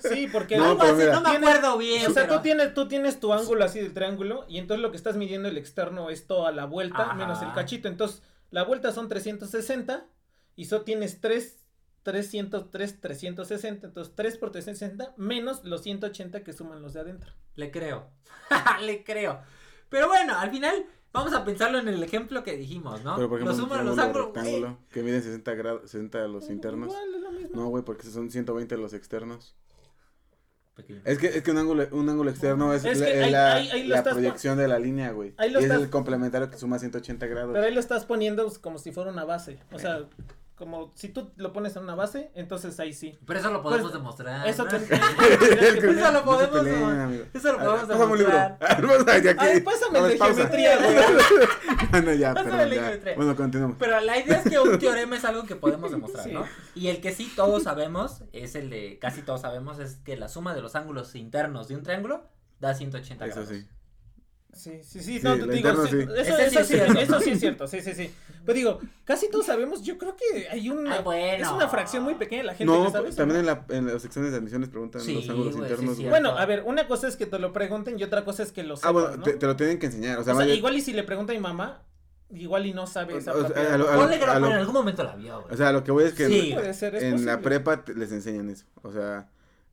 Sí, 0.00 0.28
porque 0.32 0.56
No, 0.58 0.64
Algo 0.70 0.78
pero 0.80 0.92
así, 0.92 0.98
mira. 1.02 1.12
no 1.14 1.20
me 1.22 1.36
acuerdo 1.36 1.78
bien. 1.78 2.06
o 2.10 2.14
sea, 2.14 2.24
pero- 2.24 2.36
tú 2.36 2.42
tienes, 2.42 2.74
tú 2.74 2.88
tienes 2.88 3.20
tu 3.20 3.32
ángulo 3.32 3.64
así 3.64 3.80
del 3.80 3.92
triángulo 3.92 4.44
y 4.48 4.58
entonces 4.58 4.82
lo 4.82 4.90
que 4.90 4.96
estás 4.96 5.16
midiendo 5.16 5.48
el 5.48 5.58
externo 5.58 6.10
es 6.10 6.26
toda 6.26 6.50
la 6.52 6.64
vuelta 6.64 7.02
Ajá. 7.02 7.14
menos 7.14 7.42
el 7.42 7.52
cachito. 7.52 7.88
Entonces, 7.88 8.22
la 8.50 8.64
vuelta 8.64 8.92
son 8.92 9.08
360 9.08 10.06
y 10.56 10.64
solo 10.66 10.82
tienes 10.84 11.20
3, 11.20 11.58
303, 12.02 13.00
360. 13.00 13.86
Entonces, 13.86 14.14
3 14.16 14.38
por 14.38 14.50
360 14.50 15.14
menos 15.16 15.64
los 15.64 15.82
180 15.82 16.42
que 16.42 16.52
suman 16.52 16.82
los 16.82 16.92
de 16.94 17.00
adentro. 17.00 17.32
Le 17.54 17.70
creo. 17.70 18.10
Le 18.82 19.04
creo. 19.04 19.40
Pero 19.88 20.08
bueno, 20.08 20.38
al 20.38 20.50
final 20.50 20.86
vamos 21.12 21.32
a 21.34 21.44
pensarlo 21.44 21.78
en 21.78 21.88
el 21.88 22.02
ejemplo 22.02 22.42
que 22.42 22.56
dijimos, 22.56 23.02
¿no? 23.04 23.16
Pero 23.16 23.28
por 23.28 23.38
ejemplo, 23.38 23.56
los 23.56 23.56
suman 23.56 23.80
ángulos. 23.88 24.14
rectángulo 24.34 24.78
que 24.90 25.02
mide 25.02 25.20
60 25.22 25.54
grados, 25.54 25.82
60 25.90 26.26
los 26.28 26.48
internos. 26.50 26.88
Igual, 26.88 27.14
es 27.14 27.20
lo 27.20 27.30
mismo. 27.32 27.50
No, 27.62 27.68
güey, 27.68 27.84
porque 27.84 28.06
son 28.06 28.30
120 28.30 28.76
los 28.76 28.92
externos. 28.94 29.54
Pequeño. 30.74 31.02
Es 31.04 31.18
que, 31.18 31.26
es 31.26 31.42
que 31.42 31.50
un 31.50 31.58
ángulo, 31.58 31.86
un 31.92 32.08
ángulo 32.08 32.30
externo 32.30 32.72
es, 32.72 32.82
Es 32.86 32.98
la, 32.98 33.04
que 33.06 33.18
es 33.18 33.24
ahí- 33.24 33.30
la, 33.30 33.54
ahí- 33.56 33.70
ahí 33.70 33.82
lo 33.82 33.88
la 33.90 33.98
estás 33.98 34.14
pon- 34.14 34.22
proyección 34.22 34.56
de 34.56 34.68
la 34.68 34.78
línea, 34.78 35.10
güey. 35.12 35.34
Ahí 35.36 35.50
lo 35.50 35.60
Y 35.60 35.64
es 35.64 35.70
el 35.70 35.90
complementario 35.90 36.50
que 36.50 36.56
suma 36.56 36.78
180 36.78 37.26
grados. 37.26 37.52
Pero 37.52 37.66
ahí 37.66 37.74
lo 37.74 37.80
estás 37.80 38.06
poniendo 38.06 38.50
como 38.62 38.78
si 38.78 38.90
fuera 38.90 39.10
una 39.10 39.24
base. 39.26 39.58
O 39.70 39.78
sea, 39.78 40.08
como 40.62 40.92
si 40.94 41.08
tú 41.08 41.32
lo 41.36 41.52
pones 41.52 41.74
en 41.74 41.82
una 41.82 41.96
base, 41.96 42.30
entonces 42.36 42.78
ahí 42.78 42.92
sí. 42.92 43.18
Pero 43.26 43.40
eso 43.40 43.50
lo 43.50 43.60
podemos 43.64 43.90
Pues, 43.90 43.94
demostrar. 44.00 44.46
Eso 44.46 44.62
¿no? 44.64 44.70
te- 44.70 44.76
Eso 45.90 46.12
lo 46.12 46.12
No 46.12 46.24
podemos 46.24 46.56
peleen, 46.60 46.74
demostrar. 46.76 47.00
amigo. 47.00 47.24
Eso 47.34 47.52
lo 47.52 47.58
ver, 47.58 47.66
podemos 47.66 47.88
Pásame 47.88 48.12
un 48.12 48.18
libro. 48.18 48.32
demostrar. 48.32 49.36
Ay, 49.40 49.60
pásame 49.60 49.98
el 49.98 50.08
de 50.08 50.18
geometría, 50.18 50.76
güey. 50.78 50.96
Bueno, 51.90 52.12
ya, 52.14 52.34
Pásame 52.34 52.74
ya. 52.74 52.82
geometría. 52.82 53.14
Bueno, 53.16 53.36
continuamos. 53.36 53.76
Pero 53.80 54.00
la 54.00 54.18
idea 54.18 54.36
es 54.38 54.48
que 54.50 54.58
un 54.60 54.78
teorema 54.78 55.16
es 55.16 55.24
algo 55.24 55.42
que 55.44 55.56
podemos 55.56 55.90
demostrar, 55.90 56.24
Sí. 56.24 56.32
¿no? 56.32 56.46
Y 56.76 56.86
el 56.88 57.00
que 57.00 57.12
sí 57.12 57.32
todos 57.34 57.64
sabemos, 57.64 58.22
es 58.32 58.54
el 58.54 58.70
de 58.70 58.98
casi 59.00 59.22
todos 59.22 59.40
sabemos, 59.40 59.80
es 59.80 59.96
que 60.04 60.16
la 60.16 60.28
suma 60.28 60.54
de 60.54 60.62
los 60.62 60.76
ángulos 60.76 61.14
internos 61.16 61.66
de 61.68 61.74
un 61.76 61.82
triángulo 61.82 62.24
da 62.60 62.74
180 62.74 63.26
Eso 63.26 63.34
grados. 63.40 63.48
sí. 63.50 63.66
Sí, 64.54 64.82
sí, 64.84 65.00
sí, 65.00 65.18
Sí, 65.18 65.20
no, 65.24 65.32
te 65.34 65.38
digo, 65.44 65.54
interno 65.54 65.86
sí. 65.86 65.96
Eso, 66.00 66.14
Ese 66.14 66.36
sí 66.36 66.42
eso 66.42 66.60
es 66.60 66.66
sí, 66.66 66.74
cierto. 66.74 66.98
eso 67.00 67.20
sí 67.20 67.30
es 67.30 67.40
cierto, 67.40 67.66
sí, 67.66 67.80
sí, 67.80 67.94
sí. 67.94 68.14
Pero 68.44 68.56
digo, 68.56 68.80
casi 69.04 69.30
todos 69.30 69.46
sabemos, 69.46 69.82
yo 69.82 69.98
creo 69.98 70.16
que 70.16 70.48
hay 70.48 70.68
una, 70.70 70.94
Ay, 70.96 71.02
bueno. 71.02 71.44
es 71.46 71.52
una 71.52 71.68
fracción 71.68 72.02
muy 72.02 72.14
pequeña 72.14 72.42
de 72.42 72.46
la 72.48 72.54
gente 72.54 72.72
No, 72.72 72.84
que 72.86 72.90
sabe 72.92 73.08
eso, 73.08 73.18
también 73.18 73.40
en, 73.40 73.46
la, 73.46 73.64
en 73.68 73.86
las 73.86 74.02
secciones 74.02 74.30
de 74.32 74.38
admisiones 74.38 74.68
preguntan 74.68 75.00
Sí, 75.00 75.14
los 75.14 75.28
ángulos 75.28 75.56
internos. 75.56 75.96
sí. 75.96 76.04
Bueno, 76.08 76.36
a 76.36 76.44
ver, 76.46 76.62
una 76.66 76.86
cosa 76.88 77.08
es 77.08 77.16
que 77.16 77.26
te 77.26 77.38
lo 77.38 77.52
pregunten 77.52 77.98
y 77.98 78.02
otra 78.04 78.24
cosa 78.24 78.42
es 78.42 78.52
que 78.52 78.62
lo 78.64 78.76
sepas, 78.76 78.88
ah, 78.88 78.92
bueno, 78.92 79.16
¿no? 79.16 79.22
te, 79.22 79.32
te 79.34 79.46
lo 79.46 79.56
tienen 79.56 79.78
que 79.78 79.86
enseñar. 79.86 80.18
O 80.18 80.24
sea, 80.24 80.32
O 80.34 80.36
sea, 80.36 80.44
vaya- 80.46 80.54
igual 80.54 80.76
y 80.76 80.80
si 80.80 80.92
le 80.92 81.02
pregunta 81.04 81.32
a 81.32 81.36
mi 81.36 81.40
mamá, 81.42 81.82
igual 82.30 82.64
y 82.66 82.72
no 82.72 82.86
sabe 82.86 83.16
esa 83.18 83.32
O 83.32 83.46
sea, 83.46 83.74
a 83.74 83.78
lo- 83.78 83.88
a 83.88 83.92
lo- 83.94 84.00
Ponle 84.00 84.18
que 84.18 84.24
no, 84.26 84.32
a 84.32 84.34
pero 84.34 84.46
lo- 84.46 84.52
en 84.52 84.58
algún 84.58 84.74
momento 84.74 85.04
la 85.04 85.14
vio, 85.16 85.44
o 85.50 85.56
sea, 85.56 85.70
lo 85.72 85.84
que 85.84 85.92
voy 85.92 86.04
es 86.04 86.14
que 86.14 86.26
Sí. 86.28 86.50
Puede 86.54 86.72
ser, 86.74 86.94
es 86.94 87.02
en 87.02 87.26
la 87.26 87.40
prepa 87.40 87.84
te- 87.84 87.94
les 87.94 88.10
enseñan 88.12 88.48
eso. 88.50 88.64
O 88.82 88.90
sea, 88.92 89.28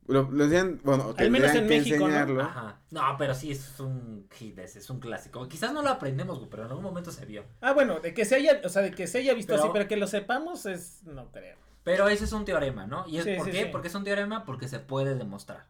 Lo, 0.06 0.28
lo 0.30 0.44
enseñan, 0.44 0.80
bueno, 0.82 1.14
Al 1.16 1.30
menos 1.30 1.54
en 1.54 1.68
que 1.68 1.78
México, 1.78 2.08
¿no? 2.08 2.40
Ajá. 2.42 2.80
No, 2.90 3.02
pero 3.16 3.34
sí 3.34 3.52
es 3.52 3.78
un 3.78 4.26
hit, 4.32 4.58
es 4.58 4.90
un 4.90 4.98
clásico. 4.98 5.46
Quizás 5.48 5.72
no 5.72 5.82
lo 5.82 5.88
aprendemos, 5.90 6.38
güey, 6.38 6.50
pero 6.50 6.64
en 6.64 6.70
algún 6.70 6.82
momento 6.84 7.12
se 7.12 7.24
vio. 7.26 7.44
Ah, 7.60 7.72
bueno, 7.72 8.00
de 8.00 8.12
que 8.12 8.24
se 8.24 8.34
haya, 8.36 8.60
o 8.64 8.68
sea, 8.68 8.82
de 8.82 8.90
que 8.90 9.06
se 9.06 9.18
haya 9.18 9.34
visto 9.34 9.52
Pero- 9.52 9.62
así, 9.64 9.70
pero 9.72 9.86
que 9.88 9.96
lo 9.96 10.06
sepamos 10.08 10.66
es, 10.66 11.04
no 11.04 11.30
creo. 11.30 11.56
Pero 11.84 12.08
ese 12.08 12.24
es 12.24 12.32
un 12.32 12.44
teorema, 12.44 12.86
¿no? 12.86 13.06
¿Y 13.06 13.18
es 13.18 13.24
Sí, 13.24 13.34
por 13.36 13.46
sí, 13.46 13.52
qué? 13.52 13.64
sí. 13.64 13.68
Porque 13.70 13.88
es 13.88 13.94
un 13.94 14.04
teorema 14.04 14.44
porque 14.44 14.68
se 14.68 14.80
puede 14.80 15.14
demostrar. 15.14 15.66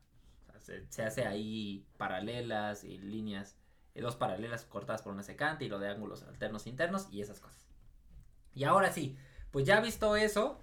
O 0.49 0.53
sea, 0.53 0.61
se, 0.61 0.87
se 0.91 1.03
hace 1.05 1.27
ahí 1.27 1.85
paralelas 1.99 2.83
y 2.85 2.99
líneas, 2.99 3.57
dos 3.95 4.17
paralelas 4.17 4.65
cortadas 4.65 5.03
por 5.03 5.13
una 5.13 5.23
secante 5.23 5.67
y 5.67 5.69
lo 5.69 5.79
de 5.79 5.89
ángulos 5.91 6.23
alternos 6.23 6.67
internos 6.67 7.09
y 7.13 7.21
esas 7.21 7.39
cosas. 7.41 7.69
Y 8.55 8.65
ahora 8.65 8.91
sí, 8.91 9.17
pues 9.51 9.67
ya 9.67 9.81
visto 9.81 10.17
eso, 10.17 10.59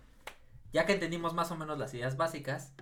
ya 0.73 0.86
que 0.88 0.93
entendimos 0.93 1.34
más 1.36 1.51
o 1.51 1.56
menos 1.56 1.77
las 1.77 1.93
ideas 1.93 2.17
básicas, 2.17 2.73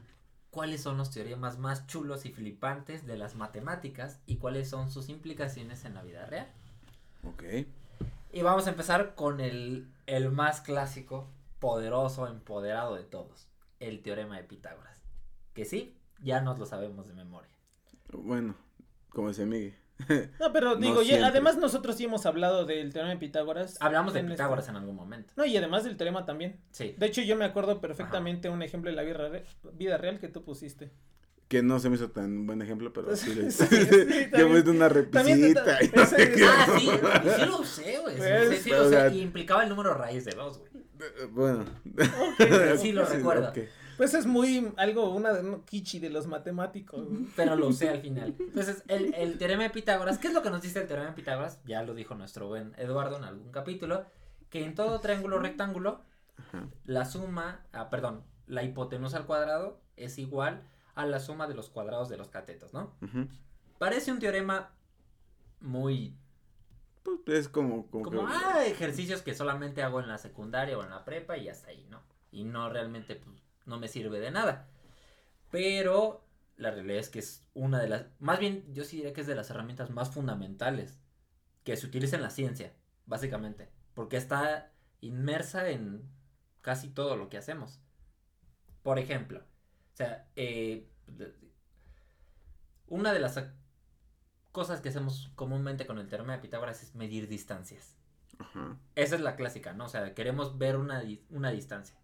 ¿cuáles 0.55 0.81
son 0.81 0.95
los 0.95 1.11
teoremas 1.11 1.59
más 1.59 1.85
chulos 1.85 2.25
y 2.25 2.31
flipantes 2.31 3.05
de 3.05 3.17
las 3.17 3.35
matemáticas 3.35 4.21
y 4.25 4.37
cuáles 4.37 4.69
son 4.69 4.89
sus 4.89 5.09
implicaciones 5.09 5.83
en 5.83 5.95
la 5.95 6.01
vida 6.01 6.25
real? 6.27 6.47
Ok. 7.27 7.43
Y 8.31 8.41
vamos 8.41 8.65
a 8.65 8.69
empezar 8.69 9.15
con 9.15 9.41
el, 9.41 9.91
el 10.05 10.31
más 10.31 10.61
clásico, 10.61 11.27
poderoso, 11.59 12.27
empoderado 12.27 12.95
de 12.95 13.03
todos, 13.03 13.49
el 13.81 14.01
teorema 14.01 14.37
de 14.37 14.45
Pitágoras. 14.45 14.97
Que 15.53 15.65
sí, 15.65 15.97
ya 16.23 16.39
nos 16.39 16.57
lo 16.57 16.65
sabemos 16.65 17.05
de 17.05 17.15
memoria. 17.15 17.51
Bueno, 18.13 18.55
como 19.09 19.27
decía 19.27 19.45
Miguel. 19.45 19.75
No, 20.39 20.51
pero 20.51 20.75
digo, 20.75 21.01
además 21.23 21.57
nosotros 21.57 21.95
sí 21.95 22.03
hemos 22.05 22.25
hablado 22.25 22.65
del 22.65 22.91
teorema 22.91 23.13
de 23.13 23.17
Pitágoras. 23.19 23.77
Hablamos 23.79 24.13
de 24.13 24.19
este- 24.19 24.31
Pitágoras 24.31 24.67
en 24.69 24.75
algún 24.75 24.95
momento. 24.95 25.31
No, 25.37 25.45
y 25.45 25.55
además 25.55 25.83
del 25.85 25.95
teorema 25.97 26.25
también. 26.25 26.59
Sí. 26.71 26.95
De 26.97 27.05
hecho, 27.05 27.21
yo 27.21 27.35
me 27.37 27.45
acuerdo 27.45 27.79
perfectamente 27.79 28.49
un 28.49 28.61
ejemplo 28.61 28.89
de 28.89 28.95
la 28.95 29.03
vida, 29.03 29.17
re- 29.29 29.45
vida 29.73 29.97
real 29.97 30.19
que 30.19 30.27
tú 30.27 30.43
pusiste. 30.43 30.91
Que 31.47 31.61
no 31.61 31.79
se 31.79 31.89
me 31.89 31.95
hizo 31.95 32.09
tan 32.09 32.45
buen 32.47 32.61
ejemplo, 32.61 32.91
pero 32.91 33.15
sí. 33.15 33.51
Sí, 33.51 33.65
sí, 33.67 34.27
Yo 34.37 34.49
voy 34.49 34.63
de 34.63 34.71
una 34.71 34.89
repisita. 34.89 35.77
y 35.81 35.85
ese- 35.85 35.95
no 35.95 36.05
sé 36.05 36.31
qué. 36.33 36.45
Ah, 36.45 36.65
sí, 36.77 36.89
sí 37.39 37.45
lo 37.45 37.63
sé, 37.63 37.97
güey. 38.01 38.15
Sí, 38.15 38.21
Pues, 38.21 38.61
sí, 38.63 38.69
lo 38.71 38.85
o 38.85 38.89
sea- 38.89 39.07
Y 39.09 39.21
implicaba 39.21 39.63
el 39.63 39.69
número 39.69 39.93
raíz 39.93 40.25
de 40.25 40.31
dos, 40.31 40.59
güey. 40.59 40.71
Bueno. 41.31 41.65
Sí 42.77 42.91
lo 42.91 43.05
recuerdo. 43.05 43.49
ok. 43.49 43.59
Pues 43.97 44.13
es 44.13 44.25
muy 44.25 44.73
algo, 44.77 45.13
una 45.13 45.31
un 45.33 45.61
kichi 45.63 45.99
de 45.99 46.09
los 46.09 46.27
matemáticos. 46.27 47.07
Pero 47.35 47.55
lo 47.55 47.67
usé 47.67 47.89
al 47.89 48.01
final. 48.01 48.35
Entonces, 48.39 48.83
el, 48.87 49.13
el 49.13 49.37
teorema 49.37 49.63
de 49.63 49.69
Pitágoras, 49.69 50.17
¿qué 50.17 50.27
es 50.27 50.33
lo 50.33 50.41
que 50.41 50.49
nos 50.49 50.61
dice 50.61 50.81
el 50.81 50.87
teorema 50.87 51.09
de 51.09 51.15
Pitágoras? 51.15 51.59
Ya 51.65 51.83
lo 51.83 51.93
dijo 51.93 52.15
nuestro 52.15 52.47
buen 52.47 52.73
Eduardo 52.77 53.17
en 53.17 53.23
algún 53.23 53.51
capítulo, 53.51 54.05
que 54.49 54.63
en 54.65 54.75
todo 54.75 54.99
triángulo 54.99 55.39
rectángulo 55.39 56.01
Ajá. 56.37 56.67
la 56.85 57.05
suma, 57.05 57.65
ah, 57.73 57.89
perdón, 57.89 58.23
la 58.47 58.63
hipotenusa 58.63 59.17
al 59.17 59.25
cuadrado 59.25 59.79
es 59.95 60.17
igual 60.17 60.63
a 60.95 61.05
la 61.05 61.19
suma 61.19 61.47
de 61.47 61.55
los 61.55 61.69
cuadrados 61.69 62.09
de 62.09 62.17
los 62.17 62.29
catetos, 62.29 62.73
¿no? 62.73 62.93
Parece 63.77 64.11
un 64.11 64.19
teorema 64.19 64.71
muy 65.61 66.15
Pues 67.03 67.39
es 67.39 67.49
como. 67.49 67.87
Como, 67.89 68.03
como 68.05 68.27
que- 68.27 68.33
ah, 68.33 68.65
ejercicios 68.65 69.21
que 69.21 69.33
solamente 69.33 69.83
hago 69.83 69.99
en 69.99 70.07
la 70.07 70.17
secundaria 70.17 70.77
o 70.77 70.83
en 70.83 70.89
la 70.89 71.05
prepa 71.05 71.37
y 71.37 71.49
hasta 71.49 71.69
ahí, 71.69 71.85
¿no? 71.89 72.01
Y 72.31 72.43
no 72.43 72.69
realmente 72.69 73.15
pues, 73.15 73.35
no 73.65 73.79
me 73.79 73.87
sirve 73.87 74.19
de 74.19 74.31
nada. 74.31 74.67
Pero 75.51 76.25
la 76.57 76.71
realidad 76.71 76.99
es 76.99 77.09
que 77.09 77.19
es 77.19 77.45
una 77.53 77.79
de 77.79 77.87
las, 77.87 78.05
más 78.19 78.39
bien 78.39 78.65
yo 78.73 78.83
sí 78.83 78.97
diría 78.97 79.13
que 79.13 79.21
es 79.21 79.27
de 79.27 79.35
las 79.35 79.49
herramientas 79.49 79.89
más 79.89 80.09
fundamentales 80.11 80.99
que 81.63 81.75
se 81.75 81.85
utiliza 81.87 82.15
en 82.15 82.21
la 82.21 82.29
ciencia, 82.29 82.73
básicamente, 83.05 83.69
porque 83.93 84.17
está 84.17 84.71
inmersa 85.01 85.69
en 85.69 86.09
casi 86.61 86.89
todo 86.89 87.15
lo 87.15 87.29
que 87.29 87.37
hacemos. 87.37 87.79
Por 88.83 88.99
ejemplo, 88.99 89.39
o 89.39 89.95
sea, 89.95 90.27
eh, 90.35 90.87
una 92.87 93.13
de 93.13 93.19
las 93.19 93.39
cosas 94.51 94.81
que 94.81 94.89
hacemos 94.89 95.31
comúnmente 95.35 95.85
con 95.85 95.99
el 95.99 96.07
teorema 96.07 96.33
de 96.33 96.39
Pitágoras 96.39 96.83
es 96.83 96.95
medir 96.95 97.27
distancias. 97.27 97.95
Ajá. 98.37 98.77
Esa 98.95 99.15
es 99.15 99.21
la 99.21 99.35
clásica, 99.35 99.73
¿no? 99.73 99.85
O 99.85 99.89
sea, 99.89 100.13
queremos 100.13 100.57
ver 100.57 100.77
una, 100.77 101.03
una 101.29 101.51
distancia. 101.51 101.95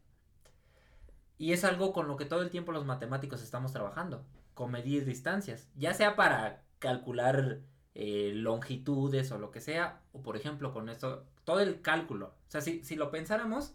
Y 1.42 1.54
es 1.54 1.64
algo 1.64 1.92
con 1.92 2.08
lo 2.08 2.18
que 2.18 2.26
todo 2.26 2.44
el 2.44 2.52
tiempo 2.52 2.72
los 2.72 2.86
matemáticos 2.86 3.42
estamos 3.42 3.74
trabajando, 3.74 4.24
con 4.54 4.70
medir 4.70 5.06
distancias, 5.06 5.68
ya 5.76 5.92
sea 5.96 6.16
para 6.16 6.62
calcular 6.78 7.62
eh, 7.96 8.34
longitudes 8.36 9.32
o 9.32 9.40
lo 9.40 9.50
que 9.50 9.60
sea, 9.60 10.04
o 10.14 10.22
por 10.22 10.38
ejemplo 10.38 10.72
con 10.72 10.88
esto, 10.88 11.26
todo 11.44 11.60
el 11.62 11.82
cálculo. 11.82 12.28
O 12.28 12.52
sea, 12.52 12.62
si, 12.62 12.84
si 12.84 12.96
lo 12.96 13.10
pensáramos, 13.10 13.74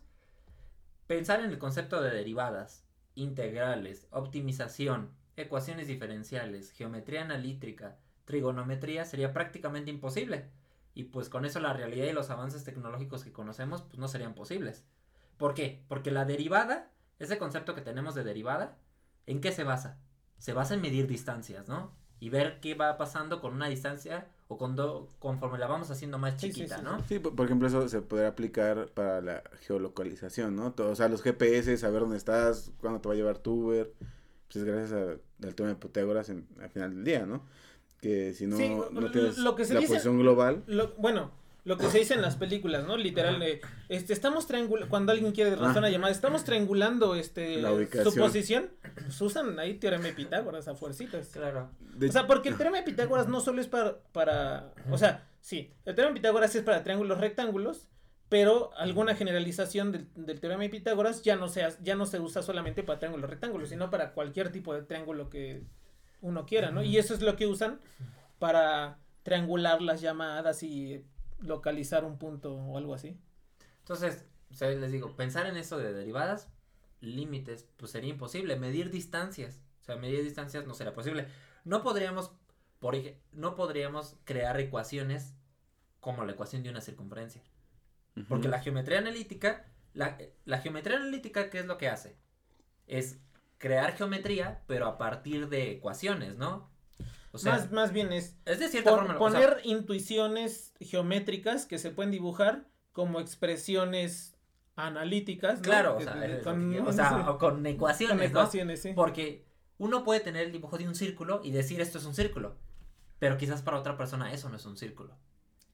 pensar 1.08 1.40
en 1.40 1.50
el 1.50 1.58
concepto 1.58 2.00
de 2.00 2.10
derivadas, 2.10 2.84
integrales, 3.16 4.06
optimización, 4.12 5.10
ecuaciones 5.34 5.88
diferenciales, 5.88 6.70
geometría 6.70 7.22
analítica, 7.22 7.96
trigonometría 8.26 9.04
sería 9.04 9.32
prácticamente 9.32 9.90
imposible. 9.90 10.50
Y 10.94 11.02
pues 11.02 11.28
con 11.28 11.44
eso 11.44 11.58
la 11.58 11.72
realidad 11.72 12.06
y 12.06 12.12
los 12.12 12.30
avances 12.30 12.62
tecnológicos 12.62 13.24
que 13.24 13.32
conocemos 13.32 13.82
pues 13.82 13.98
no 13.98 14.06
serían 14.06 14.36
posibles. 14.36 14.84
¿Por 15.36 15.52
qué? 15.54 15.82
Porque 15.88 16.12
la 16.12 16.24
derivada, 16.24 16.92
ese 17.18 17.38
concepto 17.38 17.74
que 17.74 17.80
tenemos 17.80 18.14
de 18.14 18.24
derivada, 18.24 18.76
¿en 19.26 19.40
qué 19.40 19.52
se 19.52 19.64
basa? 19.64 19.98
Se 20.38 20.52
basa 20.52 20.74
en 20.74 20.80
medir 20.82 21.06
distancias, 21.06 21.68
¿no? 21.68 21.92
Y 22.20 22.30
ver 22.30 22.60
qué 22.60 22.74
va 22.74 22.96
pasando 22.96 23.40
con 23.40 23.52
una 23.54 23.68
distancia 23.68 24.26
o 24.48 24.56
con 24.56 24.74
do- 24.76 25.08
conforme 25.18 25.58
la 25.58 25.66
vamos 25.66 25.90
haciendo 25.90 26.18
más 26.18 26.40
Sí, 26.40 26.48
sí, 26.48 26.54
chiquita, 26.54 26.78
sí, 26.78 26.82
¿no? 26.84 27.02
Sí, 27.04 27.18
por, 27.18 27.34
por 27.34 27.46
ejemplo, 27.46 27.68
eso 27.68 27.88
se 27.88 28.00
podría 28.00 28.28
aplicar 28.28 28.88
para 28.94 29.20
la 29.20 29.42
geolocalización, 29.62 30.56
¿no? 30.56 30.72
Todo- 30.72 30.90
o 30.92 30.94
sea, 30.96 31.08
los 31.08 31.22
GPS, 31.22 31.76
saber 31.76 32.00
dónde 32.00 32.16
estás, 32.16 32.70
cuándo 32.80 33.00
te 33.00 33.08
va 33.08 33.14
a 33.14 33.16
llevar 33.16 33.38
tu 33.38 33.66
Uber, 33.66 33.92
pues 34.48 34.56
es 34.56 34.64
gracias 34.64 34.92
a- 34.92 35.46
al 35.46 35.54
tema 35.54 35.68
de 35.70 35.74
Pitágoras 35.76 36.28
en- 36.30 36.46
al 36.60 36.70
final 36.70 36.94
del 36.94 37.04
día, 37.04 37.26
¿no? 37.26 37.42
Que 38.00 38.32
si 38.34 38.46
no, 38.46 38.56
Sí, 38.56 38.68
no 38.68 39.00
lo- 39.00 39.10
tienes 39.10 39.38
lo 39.38 39.54
que 39.56 39.64
se 39.64 39.74
la 39.74 39.80
dice- 39.80 39.94
posición 39.94 40.18
global, 40.18 40.62
Lo- 40.66 40.92
bueno, 40.96 41.32
lo 41.66 41.76
que 41.76 41.86
se 41.90 41.98
dice 41.98 42.14
en 42.14 42.22
las 42.22 42.36
películas, 42.36 42.86
¿no? 42.86 42.96
Literal, 42.96 43.42
este, 43.88 44.12
estamos 44.12 44.46
triangulando, 44.46 44.88
cuando 44.88 45.12
alguien 45.12 45.32
quiere 45.32 45.50
rezar 45.56 45.78
una 45.78 45.90
llamada, 45.90 46.12
estamos 46.12 46.44
triangulando, 46.44 47.14
este, 47.14 47.60
La 47.60 47.70
su 48.04 48.14
posición, 48.14 48.70
pues 48.94 49.20
usan 49.20 49.58
ahí 49.58 49.74
teorema 49.74 50.04
de 50.04 50.12
Pitágoras 50.14 50.68
a 50.68 50.74
fuercitas. 50.76 51.28
Claro. 51.28 51.70
de- 51.80 52.08
O 52.08 52.12
sea, 52.12 52.26
porque 52.26 52.48
el 52.48 52.56
teorema 52.56 52.78
de 52.78 52.84
Pitágoras 52.84 53.28
no 53.28 53.40
solo 53.40 53.60
es 53.60 53.66
para, 53.66 53.98
para, 54.12 54.72
o 54.90 54.96
sea, 54.96 55.26
sí, 55.40 55.72
el 55.84 55.94
teorema 55.94 56.14
de 56.14 56.20
Pitágoras 56.20 56.54
es 56.54 56.62
para 56.62 56.82
triángulos 56.84 57.18
rectángulos, 57.18 57.88
pero 58.28 58.70
alguna 58.76 59.14
generalización 59.16 59.92
del, 59.92 60.08
del 60.14 60.40
teorema 60.40 60.62
de 60.62 60.68
Pitágoras 60.70 61.22
ya 61.22 61.36
no, 61.36 61.48
se, 61.48 61.64
ha- 61.64 61.76
ya 61.82 61.94
no 61.96 62.06
se 62.06 62.20
usa 62.20 62.42
solamente 62.42 62.82
para 62.84 62.98
triángulos 63.00 63.28
rectángulos, 63.28 63.68
sino 63.70 63.90
para 63.90 64.12
cualquier 64.12 64.50
tipo 64.52 64.72
de 64.72 64.82
triángulo 64.82 65.30
que 65.30 65.62
uno 66.20 66.46
quiera, 66.46 66.70
¿no? 66.70 66.82
Y 66.84 66.96
eso 66.96 67.12
es 67.12 67.22
lo 67.22 67.34
que 67.36 67.46
usan 67.46 67.80
para 68.38 68.98
triangular 69.24 69.82
las 69.82 70.00
llamadas 70.00 70.62
y 70.62 71.04
localizar 71.40 72.04
un 72.04 72.18
punto 72.18 72.54
o 72.54 72.78
algo 72.78 72.94
así. 72.94 73.18
Entonces, 73.80 74.24
o 74.50 74.54
sea, 74.54 74.70
les 74.70 74.92
digo, 74.92 75.14
pensar 75.16 75.46
en 75.46 75.56
eso 75.56 75.78
de 75.78 75.92
derivadas, 75.92 76.48
límites, 77.00 77.66
pues 77.76 77.92
sería 77.92 78.10
imposible. 78.10 78.56
Medir 78.56 78.90
distancias, 78.90 79.60
o 79.82 79.84
sea, 79.84 79.96
medir 79.96 80.22
distancias 80.22 80.66
no 80.66 80.74
será 80.74 80.92
posible. 80.92 81.28
No 81.64 81.82
podríamos, 81.82 82.32
por 82.78 82.96
no 83.32 83.54
podríamos 83.54 84.16
crear 84.24 84.58
ecuaciones 84.60 85.34
como 86.00 86.24
la 86.24 86.32
ecuación 86.32 86.62
de 86.62 86.70
una 86.70 86.80
circunferencia. 86.80 87.42
Porque 88.28 88.48
la 88.48 88.60
geometría 88.60 88.98
analítica, 88.98 89.66
la, 89.92 90.16
la 90.46 90.58
geometría 90.58 90.96
analítica, 90.96 91.50
¿qué 91.50 91.58
es 91.58 91.66
lo 91.66 91.76
que 91.76 91.88
hace? 91.88 92.16
Es 92.86 93.18
crear 93.58 93.94
geometría, 93.94 94.62
pero 94.66 94.86
a 94.86 94.96
partir 94.96 95.48
de 95.48 95.72
ecuaciones, 95.72 96.38
¿no? 96.38 96.70
O 97.32 97.38
sea, 97.38 97.52
más, 97.52 97.70
más 97.72 97.92
bien 97.92 98.12
es 98.12 98.36
es 98.46 98.58
de 98.58 98.68
cierta 98.68 98.90
pon- 98.90 99.00
forma. 99.06 99.18
o 99.18 99.30
sea, 99.30 99.40
poner 99.40 99.60
intuiciones 99.64 100.72
geométricas 100.80 101.66
que 101.66 101.78
se 101.78 101.90
pueden 101.90 102.10
dibujar 102.10 102.66
como 102.92 103.20
expresiones 103.20 104.34
analíticas. 104.76 105.56
¿no? 105.58 105.62
claro, 105.62 105.96
o 105.96 106.00
sea, 106.00 106.24
es 106.26 106.42
con, 106.42 106.78
o 106.86 106.92
sea, 106.92 107.30
o 107.30 107.38
con 107.38 107.64
ecuaciones, 107.66 108.10
con 108.10 108.18
¿no? 108.18 108.24
ecuaciones, 108.40 108.82
sí. 108.82 108.92
Porque 108.94 109.44
uno 109.78 110.04
puede 110.04 110.20
tener 110.20 110.46
el 110.46 110.52
dibujo 110.52 110.78
de 110.78 110.86
un 110.88 110.94
círculo 110.94 111.40
y 111.44 111.50
decir 111.50 111.80
esto 111.80 111.98
es 111.98 112.04
un 112.04 112.14
círculo, 112.14 112.56
pero 113.18 113.36
quizás 113.36 113.62
para 113.62 113.78
otra 113.78 113.96
persona 113.96 114.32
eso 114.32 114.48
no 114.48 114.56
es 114.56 114.64
un 114.66 114.76
círculo. 114.76 115.14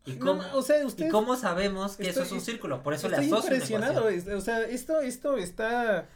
¿Y 0.04 0.14
No, 0.14 0.26
cómo, 0.26 0.42
o 0.54 0.62
sea, 0.62 0.76
¿y 0.84 1.08
cómo 1.08 1.36
sabemos 1.36 1.96
que 1.96 2.08
eso 2.08 2.22
estoy- 2.22 2.26
es 2.26 2.32
un 2.32 2.40
círculo? 2.40 2.82
Por 2.82 2.94
eso 2.94 3.08
le 3.08 3.16
estoy 3.18 3.28
asocio 3.32 3.48
una 3.48 3.56
impresionado, 3.56 4.36
o 4.36 4.40
sea, 4.40 4.62
esto, 4.62 5.00
esto 5.00 5.36
está, 5.36 6.08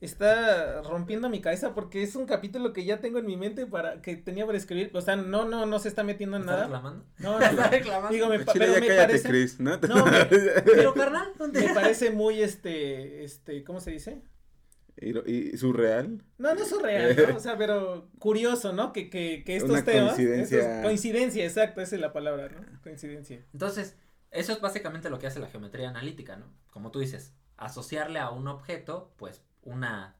está 0.00 0.82
rompiendo 0.82 1.28
mi 1.30 1.40
cabeza 1.40 1.74
porque 1.74 2.02
es 2.02 2.14
un 2.14 2.26
capítulo 2.26 2.72
que 2.72 2.84
ya 2.84 3.00
tengo 3.00 3.18
en 3.18 3.26
mi 3.26 3.36
mente 3.36 3.66
para 3.66 4.02
que 4.02 4.16
tenía 4.16 4.44
para 4.44 4.58
escribir, 4.58 4.90
o 4.94 5.00
sea, 5.00 5.16
no, 5.16 5.44
no, 5.46 5.64
no 5.66 5.78
se 5.78 5.88
está 5.88 6.02
metiendo 6.04 6.36
en 6.36 6.42
¿Estás 6.42 6.54
nada. 6.56 6.64
reclamando? 6.66 7.04
No, 7.18 7.30
no, 7.38 7.44
¿Estás 7.44 7.54
no. 7.66 7.70
reclamando? 7.70 8.08
Digo, 8.14 8.28
me, 8.28 8.38
chile, 8.44 8.52
pero 8.54 8.72
ya 8.74 8.80
me 8.80 8.86
cállate, 8.88 9.06
parece, 9.06 9.28
Chris, 9.28 9.60
¿no? 9.60 9.76
No, 9.78 10.06
me- 10.06 10.24
Pero 10.64 10.94
carnal, 10.94 11.32
¿dónde? 11.38 11.60
me 11.66 11.74
parece 11.74 12.10
muy 12.10 12.42
este, 12.42 13.24
este, 13.24 13.64
¿cómo 13.64 13.80
se 13.80 13.90
dice? 13.92 14.22
y, 14.96 15.56
surreal. 15.56 16.22
No, 16.38 16.54
no 16.54 16.62
es 16.62 16.68
surreal, 16.68 17.16
¿no? 17.30 17.36
O 17.36 17.40
sea, 17.40 17.58
pero 17.58 18.10
curioso, 18.18 18.72
¿no? 18.72 18.92
Que, 18.92 19.10
que, 19.10 19.42
que 19.44 19.56
estos 19.56 19.70
Una 19.72 19.84
temas. 19.84 20.14
coincidencia. 20.14 20.58
estos- 20.60 20.82
coincidencia, 20.84 21.44
exacto, 21.44 21.80
esa 21.80 21.94
es 21.96 22.00
la 22.00 22.12
palabra, 22.12 22.48
¿no? 22.48 22.80
Coincidencia. 22.82 23.44
Entonces, 23.52 23.96
eso 24.30 24.52
es 24.52 24.60
básicamente 24.60 25.10
lo 25.10 25.18
que 25.18 25.26
hace 25.26 25.40
la 25.40 25.48
geometría 25.48 25.88
analítica, 25.88 26.36
¿no? 26.36 26.46
Como 26.70 26.90
tú 26.90 27.00
dices, 27.00 27.34
asociarle 27.56 28.18
a 28.20 28.30
un 28.30 28.46
objeto, 28.48 29.12
pues, 29.16 29.42
una, 29.64 30.16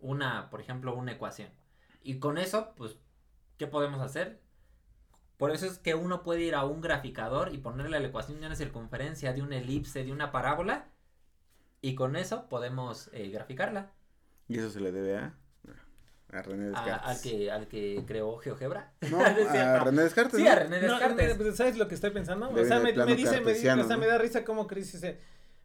una, 0.00 0.50
por 0.50 0.60
ejemplo, 0.60 0.94
una 0.94 1.12
ecuación. 1.12 1.48
Y 2.02 2.18
con 2.18 2.36
eso, 2.38 2.74
pues, 2.76 2.96
¿qué 3.58 3.66
podemos 3.66 4.00
hacer? 4.00 4.40
Por 5.36 5.52
eso 5.52 5.66
es 5.66 5.78
que 5.78 5.94
uno 5.94 6.22
puede 6.22 6.42
ir 6.42 6.54
a 6.54 6.64
un 6.64 6.80
graficador 6.80 7.54
y 7.54 7.58
ponerle 7.58 7.98
la 8.00 8.08
ecuación 8.08 8.40
de 8.40 8.46
una 8.46 8.56
circunferencia, 8.56 9.32
de 9.32 9.42
una 9.42 9.56
elipse, 9.56 10.04
de 10.04 10.12
una 10.12 10.32
parábola. 10.32 10.88
Y 11.80 11.94
con 11.94 12.16
eso 12.16 12.48
podemos 12.48 13.08
eh, 13.14 13.30
graficarla. 13.30 13.90
Y 14.48 14.58
eso 14.58 14.68
se 14.70 14.80
le 14.80 14.92
debe 14.92 15.16
a, 15.16 15.34
a 16.32 16.42
René 16.42 16.64
A- 16.64 16.68
Descartes. 16.84 17.06
al, 17.08 17.20
que, 17.22 17.50
al 17.50 17.68
que 17.68 18.04
creó 18.06 18.36
GeoGebra. 18.36 18.92
No, 19.10 19.18
¿No 19.18 19.24
es 19.26 19.48
a? 19.48 19.78
René 19.84 20.02
Descartes. 20.02 20.36
Sí, 20.38 20.44
¿no? 20.44 20.50
a 20.50 20.54
René 20.56 20.78
Descartes. 20.78 21.36
pues, 21.38 21.56
¿Sabes 21.56 21.78
lo 21.78 21.88
que 21.88 21.94
estoy 21.94 22.10
pensando? 22.10 22.48
Debe 22.48 22.62
o 22.62 22.64
sea, 22.66 22.80
me, 22.80 22.92
me 22.92 23.16
dice, 23.16 23.40
me, 23.40 23.52
o 23.52 23.54
sea, 23.84 23.96
me 23.96 24.06
da 24.06 24.18
risa 24.18 24.44
como 24.44 24.66
Chris 24.66 24.92
dice, 24.92 25.20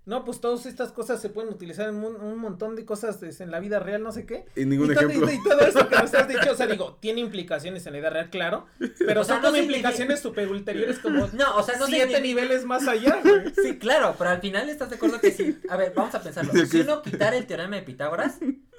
no, 0.06 0.24
pues 0.24 0.39
todas 0.39 0.65
estas 0.65 0.91
cosas 0.91 1.22
se 1.22 1.30
pueden 1.30 1.52
utilizar 1.52 1.89
en 1.89 1.96
un, 1.96 2.15
un 2.15 2.38
montón 2.38 2.76
de 2.76 2.86
cosas 2.86 3.22
este, 3.24 3.44
en 3.44 3.52
la 3.52 3.60
vida 3.60 3.80
real, 3.80 4.04
no 4.04 4.12
sé 4.12 4.26
qué. 4.26 4.46
Y 4.56 4.65
ningún 4.65 4.91
y, 4.91 4.96
todo, 4.96 5.08
ejemplo. 5.10 5.32
y- 5.32 5.36
y 5.36 5.44
todo 5.44 5.60
eso 5.62 5.88
que 5.89 5.96
nos 5.96 6.13
has 6.13 6.28
dicho, 6.28 6.52
o 6.52 6.56
sea, 6.56 6.68
digo, 6.68 6.98
tiene 7.00 7.22
implicaciones 7.22 7.86
en 7.88 7.94
la 7.94 8.00
vida 8.00 8.10
real, 8.12 8.30
claro, 8.30 8.68
pero 9.00 9.22
O 9.22 9.24
sea, 9.24 9.36
son 9.36 9.41
no 9.44 9.48
como 9.50 9.56
significa- 9.58 9.78
implicaciones 9.89 10.20
super 10.20 10.48
ulteriores 10.50 11.00
como 11.00 11.28
No, 11.34 11.58
o 11.58 11.63
sea, 11.63 11.78
no 11.78 11.88
siete 11.88 12.22
niveles 12.22 12.65
más 12.65 12.88
allá, 12.88 13.20
güey. 13.24 13.54
Sí, 13.63 13.78
claro, 13.80 14.15
pero 14.18 14.30
al 14.30 14.41
final 14.41 14.70
estás 14.70 14.89
de 14.89 14.96
acuerdo 14.98 15.20
que 15.20 15.32
sí. 15.32 15.60
A 15.70 15.78
ver, 15.78 15.94
vamos 15.96 16.13
a 16.15 16.22
pensarlo. 16.22 16.54
Si 16.65 16.80
uno 16.82 17.02
quitara 17.02 17.36
el 17.36 17.46
teorema 17.48 17.76
de 17.78 17.82
Pitágoras, 17.84 18.36